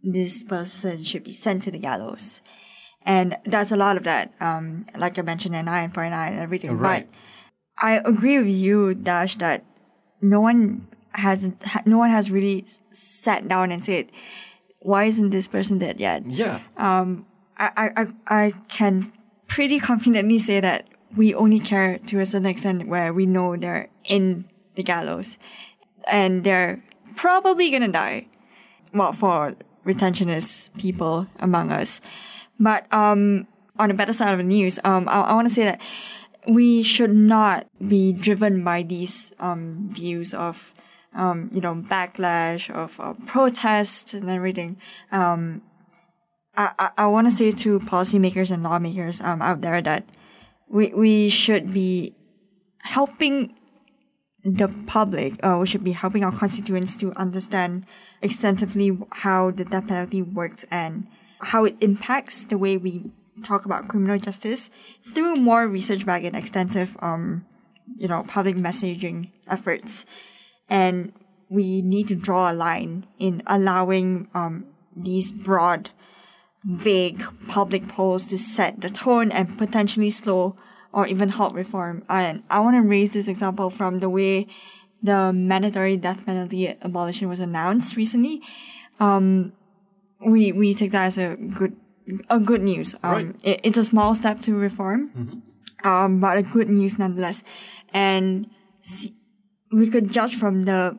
This 0.03 0.45
person 0.45 1.03
should 1.03 1.25
be 1.25 1.33
sent 1.33 1.65
to 1.65 1.71
the 1.71 1.79
gallows. 1.79 2.41
And 3.05 3.37
there's 3.45 3.73
a 3.73 3.77
lot 3.77 3.97
of 3.97 4.05
that, 4.05 4.33
um, 4.41 4.87
like 4.97 5.19
I 5.19 5.23
mentioned, 5.23 5.57
an 5.57 5.67
eye 5.67 5.83
and 5.83 5.93
for 5.93 6.05
an 6.05 6.13
eye 6.13 6.29
and 6.29 6.39
everything. 6.39 6.79
Right. 6.79 7.11
But 7.11 7.19
I 7.85 8.01
agree 8.05 8.39
with 8.39 8.49
you, 8.49 8.95
Dash, 8.95 9.37
that 9.37 9.65
no 10.21 10.41
one 10.41 10.87
has 11.15 11.53
no 11.85 11.99
one 11.99 12.11
has 12.11 12.31
really 12.31 12.65
sat 12.93 13.49
down 13.49 13.73
and 13.73 13.83
said, 13.83 14.07
"Why 14.81 15.05
isn't 15.05 15.31
this 15.31 15.49
person 15.49 15.79
dead 15.79 15.99
yet?" 15.99 16.25
Yeah. 16.31 16.61
Um, 16.77 17.27
I 17.59 17.91
I 17.97 18.07
I 18.29 18.53
can 18.69 19.13
pretty 19.49 19.81
confidently 19.81 20.39
say 20.39 20.61
that 20.61 20.87
we 21.17 21.35
only 21.35 21.59
care 21.59 21.99
to 21.99 22.21
a 22.21 22.27
certain 22.27 22.47
extent 22.47 22.87
where 22.87 23.13
we 23.13 23.27
know 23.27 23.57
they're 23.57 23.89
in 24.05 24.45
the 24.77 24.83
gallows 24.83 25.37
and 26.11 26.45
they're 26.45 26.83
probably 27.17 27.71
gonna 27.71 27.89
die. 27.89 28.27
Well, 28.93 29.13
for 29.13 29.57
retentionist 29.85 30.77
people 30.79 31.27
among 31.41 31.73
us. 31.73 32.01
But 32.59 32.93
um, 32.93 33.47
on 33.79 33.89
the 33.89 33.95
better 33.95 34.13
side 34.13 34.33
of 34.33 34.39
the 34.39 34.45
news, 34.45 34.79
um, 34.85 35.09
I, 35.09 35.23
I 35.23 35.35
want 35.35 35.49
to 35.49 35.55
say 35.55 35.65
that 35.65 35.81
we 36.49 36.83
should 36.83 37.15
not 37.15 37.67
be 37.87 38.13
driven 38.13 38.65
by 38.65 38.83
these 38.83 39.33
um, 39.39 39.89
views 39.93 40.35
of, 40.35 40.75
um, 41.15 41.51
you 41.53 41.61
know, 41.61 41.75
backlash, 41.75 42.71
of 42.71 42.99
uh, 43.01 43.15
protest 43.27 44.15
and 44.15 44.29
everything. 44.29 44.77
Um, 45.11 45.63
I, 46.57 46.73
I, 46.79 46.91
I 46.99 47.07
want 47.07 47.31
to 47.31 47.37
say 47.37 47.51
to 47.51 47.81
policymakers 47.81 48.51
and 48.51 48.63
lawmakers 48.63 49.21
um, 49.21 49.41
out 49.41 49.61
there 49.61 49.81
that 49.83 50.05
we, 50.69 50.93
we 50.95 51.29
should 51.29 51.73
be 51.73 52.15
helping 52.83 53.55
the 54.45 54.69
public, 54.87 55.35
uh, 55.45 55.59
we 55.61 55.67
should 55.67 55.85
be 55.85 55.93
helping 55.93 56.25
our 56.25 56.33
constituents 56.33 56.97
to 56.97 57.13
understand 57.13 57.87
extensively 58.21 58.99
how 59.13 59.51
the 59.51 59.65
death 59.65 59.87
penalty 59.87 60.23
works 60.23 60.65
and 60.71 61.07
how 61.41 61.65
it 61.65 61.77
impacts 61.81 62.45
the 62.45 62.59
way 62.59 62.77
we 62.77 63.11
talk 63.45 63.65
about 63.65 63.89
criminal 63.89 64.19
justice 64.19 64.71
through 65.03 65.37
more 65.37 65.67
research 65.67 66.05
back 66.05 66.25
and 66.25 66.37
extensive, 66.37 66.97
um, 67.01 67.45
you 67.97 68.09
know, 68.09 68.25
public 68.25 68.57
messaging 68.57 69.31
efforts. 69.49 70.05
And 70.69 71.13
we 71.49 71.83
need 71.83 72.09
to 72.09 72.15
draw 72.15 72.51
a 72.51 72.55
line 72.55 73.07
in 73.19 73.43
allowing 73.47 74.29
um, 74.35 74.67
these 74.97 75.31
broad, 75.33 75.91
vague 76.65 77.23
public 77.49 77.89
polls 77.89 78.25
to 78.27 78.39
set 78.39 78.81
the 78.81 78.91
tone 78.91 79.31
and 79.33 79.59
potentially 79.59 80.11
slow 80.11 80.57
or 80.93 81.07
even 81.07 81.31
halt 81.31 81.55
reform. 81.55 82.03
And 82.09 82.43
I 82.51 82.61
want 82.61 82.77
to 82.77 82.83
raise 82.83 83.13
this 83.13 83.29
example 83.29 83.71
from 83.71 83.99
the 83.99 84.11
way 84.11 84.47
the 85.03 85.33
mandatory 85.33 85.97
death 85.97 86.25
penalty 86.25 86.69
abolition 86.69 87.29
was 87.29 87.41
announced 87.41 87.97
recently. 87.97 88.43
Um, 89.01 89.53
we 90.25 90.53
we 90.53 90.75
take 90.75 90.93
that 90.93 91.07
as 91.07 91.19
a 91.19 91.37
good 91.37 91.77
a 92.31 92.39
good 92.39 92.63
news. 92.63 92.95
Um, 93.03 93.11
right. 93.11 93.37
it, 93.43 93.61
it's 93.65 93.79
a 93.79 93.85
small 93.85 94.15
step 94.15 94.41
to 94.43 94.55
reform, 94.55 95.11
mm-hmm. 95.11 95.89
um, 95.89 96.21
but 96.21 96.37
a 96.37 96.43
good 96.43 96.69
news 96.69 96.99
nonetheless. 96.99 97.43
And 97.93 98.49
see, 98.83 99.15
we 99.73 99.89
could 99.89 100.13
judge 100.13 100.37
from 100.37 100.65
the 100.65 100.99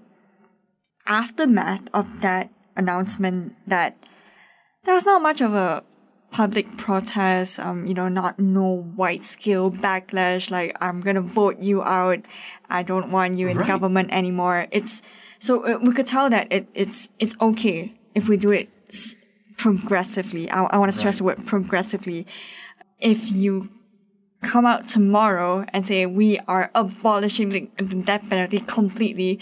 aftermath 1.06 1.88
of 1.93 2.21
that 2.21 2.49
announcement 2.75 3.56
that 3.67 3.97
there 4.84 4.95
was 4.95 5.06
not 5.06 5.21
much 5.21 5.41
of 5.41 5.53
a 5.53 5.84
public 6.34 6.78
protests, 6.78 7.60
um, 7.60 7.86
you 7.86 7.93
know, 7.93 8.10
not 8.10 8.39
no 8.39 8.82
white 8.96 9.24
scale 9.24 9.72
backlash 9.72 10.50
like 10.50 10.76
I'm 10.82 11.00
gonna 11.00 11.22
vote 11.22 11.60
you 11.60 11.84
out, 11.84 12.19
I 12.69 12.84
don't 12.84 13.12
want 13.12 13.38
you 13.38 13.48
in 13.48 13.60
right. 13.60 13.67
government 13.67 14.12
anymore. 14.12 14.67
It's 14.72 15.02
so 15.39 15.63
uh, 15.65 15.78
we 15.82 15.93
could 15.93 16.08
tell 16.08 16.30
that 16.30 16.52
it, 16.52 16.67
it's 16.74 17.10
it's 17.19 17.36
okay 17.39 17.93
if 18.15 18.28
we 18.28 18.36
do 18.36 18.52
it 18.52 18.69
progressively. 19.58 20.50
I, 20.50 20.63
I 20.63 20.78
want 20.78 20.91
to 20.91 20.98
stress 20.98 21.22
right. 21.22 21.38
the 21.38 21.41
word 21.41 21.48
progressively. 21.48 22.26
If 23.00 23.32
you 23.32 23.69
come 24.41 24.65
out 24.65 24.88
tomorrow 24.88 25.65
and 25.69 25.88
say 25.88 26.06
we 26.06 26.39
are 26.48 26.69
abolishing 26.76 27.50
the 27.50 27.86
death 27.86 28.28
penalty 28.30 28.60
completely, 28.60 29.39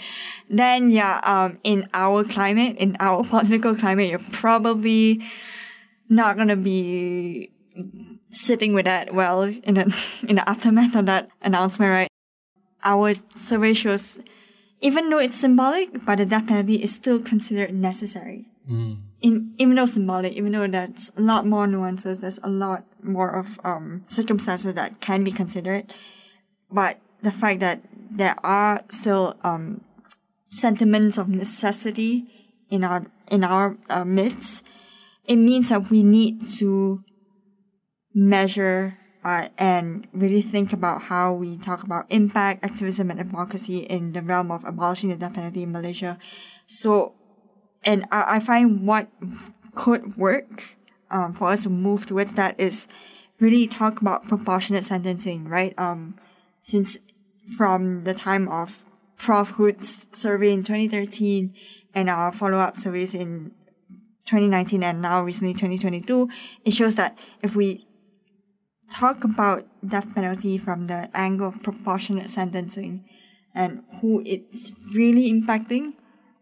then 0.48 0.90
yeah, 0.90 1.20
um, 1.24 1.58
in 1.64 1.88
our 1.94 2.22
climate, 2.22 2.76
in 2.76 2.96
our 3.00 3.24
political 3.28 3.74
climate, 3.74 4.10
you're 4.10 4.20
probably 4.30 5.22
not 6.12 6.36
gonna 6.36 6.56
be 6.56 7.50
sitting 8.30 8.72
with 8.74 8.84
that 8.84 9.14
well 9.14 9.42
in 9.42 9.74
the 9.74 9.84
in 10.28 10.36
the 10.36 10.48
aftermath 10.48 10.94
of 10.94 11.06
that 11.06 11.30
announcement, 11.42 11.90
right? 11.90 12.08
Our 12.84 13.14
survey 13.34 13.74
shows 13.74 14.20
even 14.80 15.10
though 15.10 15.18
it's 15.18 15.36
symbolic, 15.36 16.04
but 16.04 16.18
the 16.18 16.26
death 16.26 16.48
penalty 16.48 16.82
is 16.82 16.92
still 16.92 17.20
considered 17.20 17.72
necessary. 17.72 18.46
Mm. 18.70 18.98
in, 19.22 19.54
even 19.58 19.74
though 19.74 19.86
symbolic, 19.86 20.34
even 20.34 20.52
though 20.52 20.68
there's 20.68 21.10
a 21.16 21.20
lot 21.20 21.46
more 21.46 21.66
nuances, 21.66 22.20
there's 22.20 22.38
a 22.44 22.48
lot 22.48 22.84
more 23.02 23.30
of 23.30 23.58
um, 23.64 24.04
circumstances 24.06 24.74
that 24.74 25.00
can 25.00 25.24
be 25.24 25.32
considered, 25.32 25.92
but 26.70 26.98
the 27.22 27.32
fact 27.32 27.60
that 27.60 27.82
there 28.10 28.36
are 28.44 28.82
still 28.88 29.36
um, 29.42 29.80
sentiments 30.48 31.18
of 31.18 31.28
necessity 31.28 32.26
in 32.70 32.84
our 32.84 33.06
in 33.30 33.42
our 33.42 33.76
uh, 33.88 34.04
midst, 34.04 34.64
it 35.26 35.36
means 35.36 35.68
that 35.68 35.90
we 35.90 36.02
need 36.02 36.48
to 36.58 37.04
measure 38.14 38.98
uh, 39.24 39.48
and 39.56 40.06
really 40.12 40.42
think 40.42 40.72
about 40.72 41.02
how 41.02 41.32
we 41.32 41.56
talk 41.58 41.84
about 41.84 42.06
impact, 42.10 42.64
activism, 42.64 43.10
and 43.10 43.20
advocacy 43.20 43.78
in 43.78 44.12
the 44.12 44.22
realm 44.22 44.50
of 44.50 44.64
abolishing 44.64 45.10
the 45.10 45.16
death 45.16 45.34
penalty 45.34 45.62
in 45.62 45.70
Malaysia. 45.70 46.18
So, 46.66 47.14
and 47.84 48.04
I, 48.10 48.36
I 48.36 48.40
find 48.40 48.86
what 48.86 49.08
could 49.74 50.16
work 50.16 50.76
um, 51.10 51.34
for 51.34 51.48
us 51.48 51.62
to 51.62 51.70
move 51.70 52.06
towards 52.06 52.34
that 52.34 52.58
is 52.58 52.88
really 53.38 53.66
talk 53.66 54.00
about 54.00 54.26
proportionate 54.26 54.84
sentencing, 54.84 55.48
right? 55.48 55.74
Um, 55.78 56.16
since 56.62 56.98
from 57.56 58.04
the 58.04 58.14
time 58.14 58.48
of 58.48 58.84
Prof. 59.18 59.50
Hood's 59.50 60.08
survey 60.10 60.52
in 60.52 60.64
2013 60.64 61.54
and 61.94 62.10
our 62.10 62.32
follow-up 62.32 62.76
surveys 62.76 63.14
in 63.14 63.52
2019 64.24 64.82
and 64.82 65.02
now 65.02 65.22
recently 65.22 65.52
2022, 65.52 66.28
it 66.64 66.72
shows 66.72 66.94
that 66.96 67.18
if 67.42 67.56
we 67.56 67.86
talk 68.90 69.24
about 69.24 69.66
death 69.86 70.14
penalty 70.14 70.58
from 70.58 70.86
the 70.86 71.10
angle 71.14 71.48
of 71.48 71.62
proportionate 71.62 72.28
sentencing 72.28 73.04
and 73.54 73.82
who 74.00 74.22
it's 74.24 74.72
really 74.94 75.32
impacting, 75.32 75.94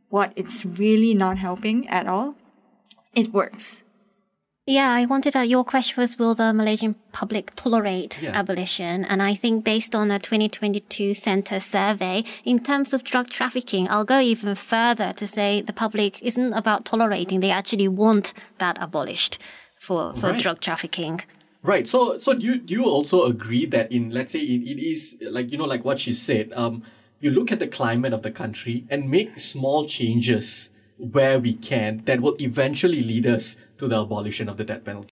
what 0.08 0.32
it's 0.36 0.64
really 0.64 1.14
not 1.14 1.38
helping 1.38 1.86
at 1.88 2.06
all, 2.06 2.34
it 3.14 3.32
works. 3.32 3.84
Yeah, 4.70 4.92
I 4.92 5.04
wanted 5.04 5.32
to, 5.32 5.44
your 5.44 5.64
question 5.64 6.00
was 6.00 6.16
will 6.16 6.36
the 6.36 6.52
Malaysian 6.54 6.94
public 7.10 7.56
tolerate 7.56 8.22
yeah. 8.22 8.38
abolition? 8.38 9.04
And 9.04 9.20
I 9.20 9.34
think 9.34 9.64
based 9.64 9.96
on 9.96 10.06
the 10.06 10.20
2022 10.20 11.12
Centre 11.12 11.58
survey, 11.58 12.22
in 12.44 12.60
terms 12.60 12.92
of 12.92 13.02
drug 13.02 13.30
trafficking, 13.30 13.88
I'll 13.88 14.04
go 14.04 14.20
even 14.20 14.54
further 14.54 15.12
to 15.14 15.26
say 15.26 15.60
the 15.60 15.72
public 15.72 16.22
isn't 16.22 16.52
about 16.52 16.84
tolerating, 16.84 17.40
they 17.40 17.50
actually 17.50 17.88
want 17.88 18.32
that 18.58 18.78
abolished 18.80 19.40
for, 19.76 20.14
for 20.14 20.30
right. 20.30 20.40
drug 20.40 20.60
trafficking. 20.60 21.22
Right. 21.64 21.88
So, 21.88 22.18
so 22.18 22.34
do 22.34 22.46
you, 22.46 22.58
do 22.60 22.72
you 22.72 22.84
also 22.84 23.24
agree 23.24 23.66
that 23.66 23.90
in, 23.90 24.10
let's 24.10 24.30
say 24.30 24.38
it, 24.38 24.62
it 24.62 24.80
is 24.80 25.16
like, 25.20 25.50
you 25.50 25.58
know, 25.58 25.64
like 25.64 25.84
what 25.84 25.98
she 25.98 26.14
said, 26.14 26.52
um, 26.52 26.84
you 27.18 27.32
look 27.32 27.50
at 27.50 27.58
the 27.58 27.66
climate 27.66 28.12
of 28.12 28.22
the 28.22 28.30
country 28.30 28.86
and 28.88 29.10
make 29.10 29.40
small 29.40 29.84
changes 29.84 30.70
where 30.96 31.40
we 31.40 31.54
can 31.54 32.02
that 32.04 32.20
will 32.20 32.36
eventually 32.40 33.02
lead 33.02 33.26
us 33.26 33.56
to 33.80 33.88
the 33.88 34.00
abolition 34.00 34.48
of 34.48 34.56
the 34.56 34.64
death 34.64 34.84
penalty. 34.84 35.10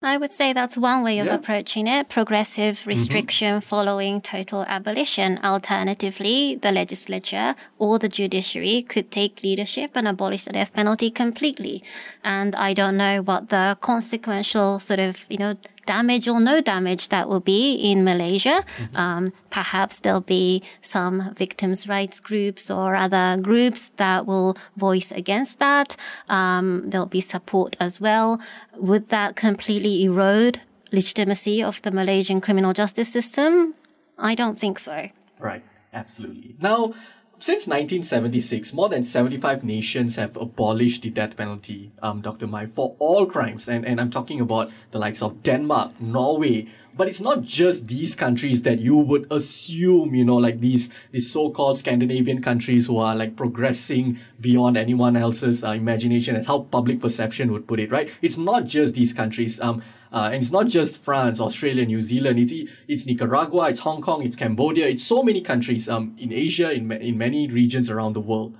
I 0.00 0.16
would 0.16 0.30
say 0.30 0.52
that's 0.52 0.76
one 0.76 1.02
way 1.02 1.18
of 1.18 1.26
yeah. 1.26 1.34
approaching 1.34 1.88
it 1.88 2.08
progressive 2.08 2.76
mm-hmm. 2.76 2.90
restriction 2.90 3.54
mm-hmm. 3.54 3.68
following 3.68 4.20
total 4.20 4.62
abolition. 4.68 5.40
Alternatively, 5.42 6.54
the 6.54 6.70
legislature 6.70 7.56
or 7.78 7.98
the 7.98 8.08
judiciary 8.08 8.82
could 8.82 9.10
take 9.10 9.42
leadership 9.42 9.92
and 9.94 10.06
abolish 10.06 10.44
the 10.44 10.52
death 10.52 10.72
penalty 10.72 11.10
completely. 11.10 11.82
And 12.22 12.54
I 12.54 12.74
don't 12.74 12.96
know 12.96 13.22
what 13.22 13.48
the 13.48 13.76
consequential 13.80 14.78
sort 14.78 15.00
of, 15.00 15.26
you 15.28 15.38
know, 15.38 15.54
damage 15.88 16.28
or 16.28 16.38
no 16.38 16.60
damage 16.60 17.08
that 17.08 17.28
will 17.30 17.40
be 17.40 17.72
in 17.90 18.04
Malaysia. 18.04 18.58
Mm-hmm. 18.60 18.96
Um, 18.96 19.32
perhaps 19.48 20.00
there'll 20.00 20.30
be 20.42 20.62
some 20.82 21.34
victims' 21.34 21.88
rights 21.88 22.20
groups 22.20 22.70
or 22.70 22.94
other 22.94 23.36
groups 23.40 23.82
that 23.96 24.26
will 24.26 24.52
voice 24.76 25.10
against 25.10 25.58
that. 25.64 25.96
Um, 26.28 26.90
there'll 26.90 27.14
be 27.20 27.22
support 27.22 27.74
as 27.80 28.00
well. 28.00 28.38
Would 28.76 29.08
that 29.08 29.34
completely 29.34 30.04
erode 30.04 30.60
legitimacy 30.92 31.62
of 31.62 31.80
the 31.82 31.90
Malaysian 31.90 32.40
criminal 32.40 32.72
justice 32.72 33.10
system? 33.18 33.74
I 34.18 34.34
don't 34.34 34.58
think 34.60 34.78
so. 34.78 35.08
Right, 35.38 35.64
absolutely. 35.92 36.54
Now, 36.60 36.92
since 37.40 37.66
1976, 37.66 38.72
more 38.72 38.88
than 38.88 39.04
75 39.04 39.62
nations 39.62 40.16
have 40.16 40.36
abolished 40.36 41.02
the 41.02 41.10
death 41.10 41.36
penalty, 41.36 41.92
um, 42.02 42.20
Dr. 42.20 42.46
Mai, 42.46 42.66
for 42.66 42.96
all 42.98 43.26
crimes. 43.26 43.68
And, 43.68 43.86
and 43.86 44.00
I'm 44.00 44.10
talking 44.10 44.40
about 44.40 44.70
the 44.90 44.98
likes 44.98 45.22
of 45.22 45.42
Denmark, 45.42 46.00
Norway. 46.00 46.66
But 46.96 47.06
it's 47.06 47.20
not 47.20 47.42
just 47.42 47.86
these 47.86 48.16
countries 48.16 48.62
that 48.62 48.80
you 48.80 48.96
would 48.96 49.30
assume, 49.30 50.16
you 50.16 50.24
know, 50.24 50.36
like 50.36 50.58
these, 50.58 50.90
these 51.12 51.32
so-called 51.32 51.78
Scandinavian 51.78 52.42
countries 52.42 52.88
who 52.88 52.98
are 52.98 53.14
like 53.14 53.36
progressing 53.36 54.18
beyond 54.40 54.76
anyone 54.76 55.16
else's 55.16 55.62
uh, 55.62 55.70
imagination 55.70 56.34
and 56.34 56.44
how 56.44 56.62
public 56.62 57.00
perception 57.00 57.52
would 57.52 57.68
put 57.68 57.78
it, 57.78 57.92
right? 57.92 58.10
It's 58.20 58.36
not 58.36 58.66
just 58.66 58.96
these 58.96 59.12
countries. 59.12 59.60
Um, 59.60 59.80
uh, 60.12 60.30
and 60.32 60.42
it's 60.42 60.50
not 60.50 60.66
just 60.66 60.98
France, 60.98 61.40
Australia, 61.40 61.84
New 61.84 62.00
Zealand. 62.00 62.38
It's 62.38 62.52
it's 62.86 63.06
Nicaragua, 63.06 63.68
it's 63.68 63.80
Hong 63.80 64.00
Kong, 64.00 64.22
it's 64.24 64.36
Cambodia. 64.36 64.88
It's 64.88 65.04
so 65.04 65.22
many 65.22 65.40
countries 65.40 65.88
um, 65.88 66.16
in 66.18 66.32
Asia, 66.32 66.70
in 66.70 66.90
in 66.92 67.18
many 67.18 67.48
regions 67.48 67.90
around 67.90 68.14
the 68.14 68.20
world. 68.20 68.56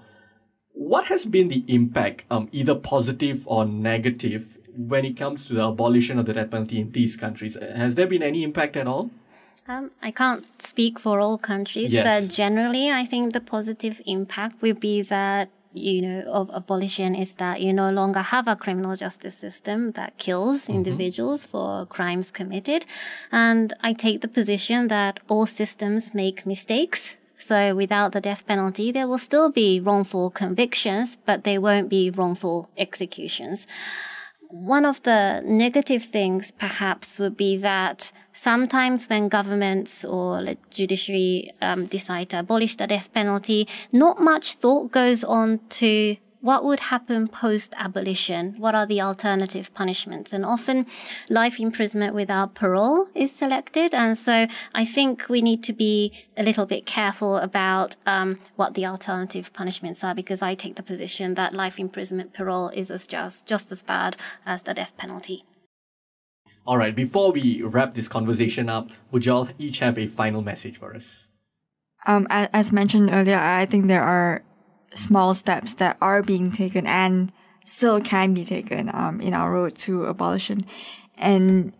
What 0.72 1.07
has 1.07 1.24
been 1.24 1.49
the 1.49 1.64
impact, 1.66 2.24
um, 2.30 2.49
either 2.53 2.74
positive 2.74 3.46
or 3.46 3.64
negative, 3.64 4.59
when 4.76 5.05
it 5.05 5.16
comes 5.16 5.44
to 5.46 5.55
the 5.55 5.62
abolition 5.62 6.18
of 6.18 6.26
the 6.26 6.34
death 6.34 6.51
penalty 6.51 6.80
in 6.80 6.92
these 6.92 7.16
countries? 7.16 7.57
Has 7.61 7.96
there 7.96 8.07
been 8.07 8.22
any 8.22 8.44
impact 8.44 8.76
at 8.76 8.86
all? 8.86 9.11
Um, 9.66 9.90
I 10.03 10.11
can't 10.11 10.46
speak 10.62 10.99
for 10.99 11.20
all 11.20 11.36
countries, 11.36 11.92
yes. 11.92 12.07
but 12.07 12.32
generally, 12.32 12.90
I 12.90 13.05
think 13.05 13.34
the 13.34 13.40
positive 13.40 14.01
impact 14.07 14.62
will 14.62 14.74
be 14.74 15.03
that 15.03 15.51
you 15.78 16.02
know, 16.02 16.20
of 16.26 16.50
abolition 16.50 17.14
is 17.14 17.32
that 17.34 17.60
you 17.60 17.72
no 17.72 17.90
longer 17.90 18.20
have 18.20 18.48
a 18.48 18.56
criminal 18.56 18.96
justice 18.96 19.36
system 19.36 19.92
that 19.92 20.18
kills 20.18 20.62
mm-hmm. 20.62 20.74
individuals 20.74 21.46
for 21.46 21.86
crimes 21.86 22.30
committed. 22.30 22.84
And 23.30 23.72
I 23.82 23.92
take 23.92 24.20
the 24.20 24.28
position 24.28 24.88
that 24.88 25.20
all 25.28 25.46
systems 25.46 26.14
make 26.14 26.46
mistakes. 26.46 27.16
So 27.38 27.74
without 27.74 28.12
the 28.12 28.20
death 28.20 28.46
penalty, 28.46 28.90
there 28.90 29.06
will 29.06 29.18
still 29.18 29.50
be 29.50 29.80
wrongful 29.80 30.30
convictions, 30.30 31.16
but 31.24 31.44
they 31.44 31.56
won't 31.56 31.88
be 31.88 32.10
wrongful 32.10 32.68
executions. 32.76 33.66
One 34.51 34.86
of 34.86 35.03
the 35.03 35.42
negative 35.44 36.05
things 36.05 36.51
perhaps 36.51 37.18
would 37.18 37.36
be 37.36 37.59
that 37.59 38.12
sometimes 38.32 39.07
when 39.09 39.28
governments 39.28 40.05
or 40.05 40.42
the 40.42 40.57
judiciary 40.70 41.53
um, 41.61 41.86
decide 41.86 42.30
to 42.30 42.40
abolish 42.40 42.76
the 42.76 42.86
death 42.86 43.12
penalty, 43.12 43.68
not 43.92 44.20
much 44.20 44.55
thought 44.55 44.90
goes 44.90 45.22
on 45.22 45.61
to 45.70 46.16
what 46.41 46.64
would 46.64 46.80
happen 46.80 47.28
post 47.28 47.74
abolition? 47.76 48.55
What 48.59 48.74
are 48.74 48.86
the 48.86 49.01
alternative 49.01 49.72
punishments? 49.74 50.32
And 50.32 50.45
often 50.45 50.86
life 51.28 51.59
imprisonment 51.59 52.14
without 52.14 52.55
parole 52.55 53.09
is 53.14 53.32
selected. 53.32 53.93
And 53.95 54.16
so 54.16 54.47
I 54.74 54.84
think 54.84 55.28
we 55.28 55.43
need 55.43 55.64
to 55.64 55.72
be 55.72 56.12
a 56.36 56.43
little 56.43 56.66
bit 56.66 56.86
careful 56.86 57.36
about 57.36 57.97
um, 58.07 58.39
what 58.57 58.74
the 58.74 58.86
alternative 58.86 59.53
punishments 59.53 60.05
are 60.05 60.14
because 60.14 60.43
I 60.43 60.55
take 60.55 60.76
the 60.76 60.82
position 60.82 61.34
that 61.34 61.55
life 61.55 61.78
imprisonment 61.78 62.32
parole 62.32 62.68
is 62.68 62.91
as 62.91 63.07
just, 63.07 63.47
just 63.47 63.72
as 63.72 63.82
bad 63.82 64.16
as 64.47 64.62
the 64.62 64.74
death 64.74 64.97
penalty. 64.97 65.45
All 66.66 66.76
right, 66.76 66.95
before 66.95 67.32
we 67.32 67.62
wrap 67.62 67.95
this 67.95 68.09
conversation 68.09 68.68
up, 68.68 68.91
would 69.11 69.24
y'all 69.24 69.49
each 69.59 69.78
have 69.78 69.99
a 69.99 70.07
final 70.07 70.43
message 70.43 70.76
for 70.76 70.95
us? 70.95 71.28
Um, 72.07 72.26
as 72.30 72.72
mentioned 72.72 73.11
earlier, 73.11 73.39
I 73.39 73.66
think 73.66 73.89
there 73.89 74.03
are 74.03 74.43
small 74.95 75.34
steps 75.34 75.74
that 75.74 75.97
are 76.01 76.22
being 76.22 76.51
taken 76.51 76.86
and 76.86 77.32
still 77.64 78.01
can 78.01 78.34
be 78.34 78.45
taken 78.45 78.91
um, 78.95 79.20
in 79.20 79.34
our 79.34 79.53
road 79.53 79.74
to 79.74 80.07
abolition. 80.07 80.64
And 81.16 81.72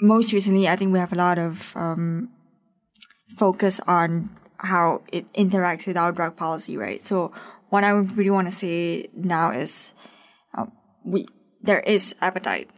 most 0.00 0.32
recently, 0.32 0.68
I 0.68 0.76
think 0.76 0.92
we 0.92 0.98
have 0.98 1.12
a 1.12 1.16
lot 1.16 1.38
of 1.38 1.74
um, 1.76 2.30
focus 3.36 3.80
on 3.86 4.30
how 4.58 5.02
it 5.12 5.32
interacts 5.32 5.86
with 5.86 5.96
our 5.96 6.12
drug 6.12 6.36
policy, 6.36 6.76
right? 6.76 7.00
So 7.00 7.32
what 7.70 7.84
I 7.84 7.90
really 7.90 8.30
want 8.30 8.48
to 8.48 8.54
say 8.54 9.08
now 9.14 9.50
is 9.50 9.94
um, 10.54 10.72
we 11.04 11.26
there 11.62 11.80
is 11.80 12.14
appetite 12.20 12.68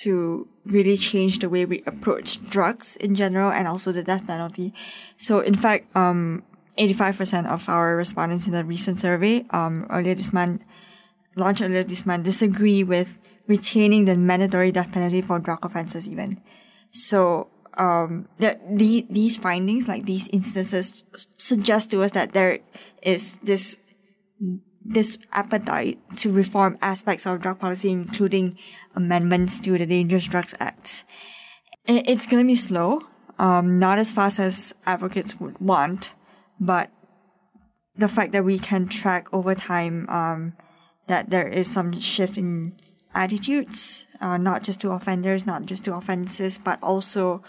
to 0.00 0.48
really 0.64 0.96
change 0.96 1.38
the 1.38 1.48
way 1.48 1.64
we 1.64 1.82
approach 1.86 2.42
drugs 2.48 2.96
in 2.96 3.14
general 3.14 3.50
and 3.50 3.68
also 3.68 3.92
the 3.92 4.02
death 4.02 4.26
penalty. 4.26 4.72
So 5.18 5.40
in 5.40 5.54
fact, 5.54 5.94
um, 5.94 6.42
85% 6.78 7.46
of 7.46 7.68
our 7.68 7.96
respondents 7.96 8.46
in 8.46 8.52
the 8.52 8.64
recent 8.64 8.98
survey 8.98 9.44
um, 9.50 9.86
earlier 9.90 10.14
this 10.14 10.32
month, 10.32 10.64
launched 11.36 11.62
earlier 11.62 11.84
this 11.84 12.06
month, 12.06 12.24
disagree 12.24 12.82
with 12.82 13.18
retaining 13.46 14.04
the 14.04 14.16
mandatory 14.16 14.72
death 14.72 14.92
penalty 14.92 15.20
for 15.20 15.38
drug 15.38 15.64
offenses 15.64 16.10
even. 16.10 16.40
So 16.90 17.48
um, 17.76 18.28
the, 18.38 18.58
the, 18.70 19.06
these 19.10 19.36
findings, 19.36 19.88
like 19.88 20.04
these 20.04 20.28
instances, 20.28 21.04
suggest 21.36 21.90
to 21.90 22.02
us 22.02 22.12
that 22.12 22.32
there 22.32 22.58
is 23.02 23.38
this 23.42 23.78
this 24.84 25.16
appetite 25.32 26.00
to 26.16 26.32
reform 26.32 26.76
aspects 26.82 27.24
of 27.24 27.40
drug 27.40 27.60
policy, 27.60 27.90
including 27.90 28.58
amendments 28.96 29.60
to 29.60 29.78
the 29.78 29.86
Dangerous 29.86 30.26
Drugs 30.26 30.54
Act. 30.58 31.04
It's 31.86 32.26
going 32.26 32.42
to 32.42 32.46
be 32.46 32.56
slow, 32.56 33.00
um, 33.38 33.78
not 33.78 33.98
as 33.98 34.10
fast 34.10 34.40
as 34.40 34.74
advocates 34.84 35.38
would 35.38 35.58
want, 35.60 36.14
but 36.62 36.90
the 37.96 38.08
fact 38.08 38.32
that 38.32 38.44
we 38.44 38.58
can 38.58 38.88
track 38.88 39.26
over 39.34 39.54
time 39.54 40.08
um, 40.08 40.54
that 41.08 41.30
there 41.30 41.48
is 41.48 41.70
some 41.70 41.92
shift 41.98 42.38
in 42.38 42.74
attitudes, 43.14 44.06
uh, 44.20 44.36
not 44.36 44.62
just 44.62 44.80
to 44.80 44.90
offenders, 44.92 45.44
not 45.44 45.66
just 45.66 45.84
to 45.84 45.94
offenses, 45.94 46.58
but 46.58 46.78
also 46.82 47.42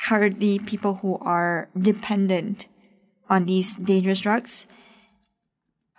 currently 0.00 0.58
people 0.58 0.96
who 0.96 1.18
are 1.18 1.70
dependent 1.80 2.68
on 3.30 3.46
these 3.46 3.76
dangerous 3.78 4.20
drugs. 4.20 4.66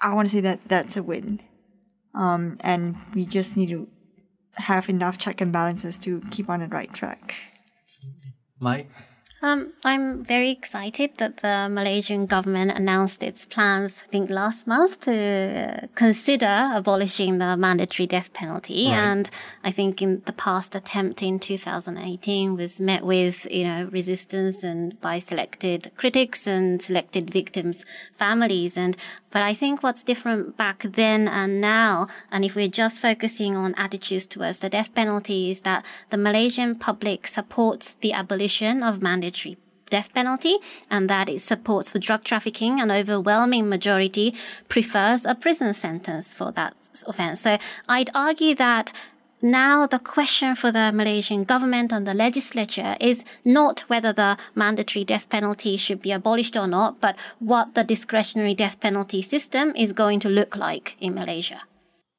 I 0.02 0.14
want 0.14 0.28
to 0.28 0.36
say 0.36 0.42
that 0.42 0.60
that's 0.68 0.96
a 0.96 1.04
win. 1.04 1.42
Um, 2.14 2.58
and 2.60 2.96
we 3.16 3.26
just 3.26 3.58
need 3.58 3.70
to 3.70 3.88
have 4.58 4.88
enough 4.88 5.18
check 5.18 5.42
and 5.42 5.52
balances 5.52 5.98
to 5.98 6.22
keep 6.30 6.48
on 6.48 6.60
the 6.60 6.68
right 6.68 6.94
track. 6.94 7.34
Mike? 8.60 8.92
Um, 9.44 9.74
I'm 9.84 10.24
very 10.24 10.52
excited 10.52 11.18
that 11.18 11.38
the 11.38 11.68
Malaysian 11.70 12.28
government 12.28 12.72
announced 12.72 13.22
its 13.22 13.44
plans, 13.44 14.02
I 14.08 14.10
think 14.10 14.30
last 14.30 14.66
month, 14.66 15.02
to 15.02 15.90
consider 15.96 16.72
abolishing 16.74 17.40
the 17.40 17.58
mandatory 17.58 18.08
death 18.08 18.32
penalty. 18.32 18.86
Right. 18.86 18.96
And 18.96 19.30
I 19.62 19.70
think 19.70 20.02
in 20.02 20.22
the 20.26 20.32
past 20.32 20.76
attempt 20.76 21.22
in 21.22 21.40
2018 21.40 22.56
was 22.56 22.80
met 22.80 23.04
with, 23.04 23.46
you 23.52 23.66
know, 23.66 23.90
resistance 23.92 24.64
and 24.64 25.00
by 25.02 25.20
selected 25.20 25.92
critics 25.98 26.48
and 26.48 26.82
selected 26.82 27.30
victims' 27.30 27.84
families. 28.14 28.78
And 28.78 28.96
but 29.34 29.42
I 29.42 29.56
think 29.56 29.82
what's 29.82 30.04
different 30.04 30.56
back 30.56 30.84
then 30.84 31.28
and 31.28 31.60
now, 31.60 32.08
and 32.32 32.46
if 32.46 32.56
we're 32.56 32.68
just 32.68 33.02
focusing 33.02 33.58
on 33.58 33.74
attitudes 33.76 34.28
towards 34.28 34.60
the 34.60 34.70
death 34.70 34.94
penalty, 34.94 35.50
is 35.50 35.62
that 35.62 35.84
the 36.12 36.18
Malaysian 36.18 36.76
public 36.76 37.26
supports 37.26 37.96
the 38.00 38.14
abolition 38.14 38.84
of 38.84 39.02
mandatory 39.02 39.58
death 39.90 40.14
penalty 40.14 40.58
and 40.90 41.10
that 41.10 41.30
it 41.30 41.40
supports 41.40 41.92
for 41.92 42.00
drug 42.00 42.24
trafficking 42.24 42.80
an 42.80 42.92
overwhelming 42.92 43.70
majority 43.70 44.34
prefers 44.68 45.26
a 45.26 45.36
prison 45.36 45.74
sentence 45.74 46.34
for 46.34 46.52
that 46.52 46.90
offense. 47.08 47.42
So 47.42 47.58
I'd 47.90 48.10
argue 48.16 48.56
that 48.56 48.92
now 49.44 49.86
the 49.86 50.00
question 50.00 50.56
for 50.56 50.72
the 50.72 50.92
Malaysian 50.94 51.44
government 51.44 51.92
and 51.92 52.08
the 52.08 52.14
legislature 52.14 52.96
is 53.00 53.26
not 53.44 53.82
whether 53.82 54.14
the 54.14 54.38
mandatory 54.56 55.04
death 55.04 55.30
penalty 55.30 55.76
should 55.78 56.02
be 56.02 56.12
abolished 56.12 56.56
or 56.56 56.66
not, 56.66 57.02
but 57.02 57.16
what 57.40 57.76
the 57.76 57.84
discretionary 57.84 58.56
death 58.56 58.80
penalty 58.80 59.22
system 59.22 59.74
is 59.76 59.92
going 59.92 60.20
to 60.22 60.30
look 60.30 60.56
like 60.56 60.96
in 61.00 61.14
Malaysia. 61.14 61.62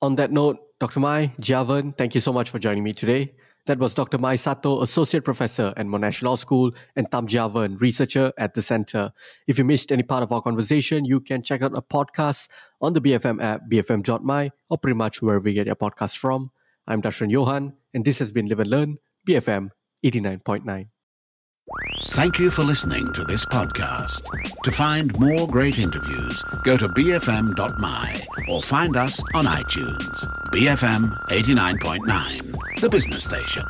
On 0.03 0.16
that 0.16 0.31
note, 0.31 0.59
Dr. 0.79 1.01
Mai, 1.01 1.33
Javan, 1.41 1.93
thank 1.95 2.14
you 2.14 2.20
so 2.20 2.33
much 2.33 2.51
for 2.51 2.59
joining 2.59 2.85
me 2.85 2.93
today. 2.93 3.33
That 3.66 3.79
was 3.79 3.95
Dr. 3.95 4.18
Mai 4.18 4.37
Sato, 4.37 4.83
Associate 4.83 5.25
Professor 5.25 5.72
at 5.79 5.87
Monash 5.87 6.22
Law 6.22 6.37
School, 6.37 6.72
and 6.97 7.11
Tam 7.11 7.27
Javan, 7.27 7.79
Researcher 7.79 8.31
at 8.37 8.53
the 8.53 8.61
Center. 8.61 9.11
If 9.47 9.57
you 9.57 9.64
missed 9.64 9.91
any 9.91 10.03
part 10.03 10.22
of 10.22 10.31
our 10.33 10.43
conversation, 10.43 11.07
you 11.07 11.20
can 11.20 11.43
check 11.43 11.62
out 11.62 11.72
a 11.75 11.81
podcast 11.81 12.49
on 12.83 12.93
the 12.93 13.01
BFM 13.01 13.43
app, 13.43 13.62
bfm.my, 13.72 14.51
or 14.68 14.77
pretty 14.77 14.97
much 14.97 15.22
wherever 15.22 15.49
you 15.49 15.55
get 15.55 15.66
your 15.66 15.77
podcast 15.77 16.18
from. 16.18 16.51
I'm 16.87 17.01
Dashran 17.01 17.30
Johan, 17.30 17.72
and 17.95 18.05
this 18.05 18.18
has 18.18 18.30
been 18.30 18.47
Live 18.47 18.61
and 18.61 18.70
Learn, 18.70 18.99
BFM 19.26 19.70
89.9. 20.05 20.89
Thank 22.11 22.39
you 22.39 22.51
for 22.51 22.62
listening 22.62 23.11
to 23.14 23.24
this 23.24 23.47
podcast. 23.47 24.22
To 24.64 24.70
find 24.70 25.18
more 25.18 25.49
great 25.49 25.78
interviews, 25.78 26.43
go 26.62 26.76
to 26.76 26.87
bfm.my 26.89 28.24
or 28.51 28.62
find 28.62 28.97
us 28.97 29.18
on 29.35 29.47
iTunes. 29.47 30.24
BFM 30.53 31.11
89.9, 31.28 32.80
the 32.80 32.91
business 32.91 33.24
station. 33.24 33.64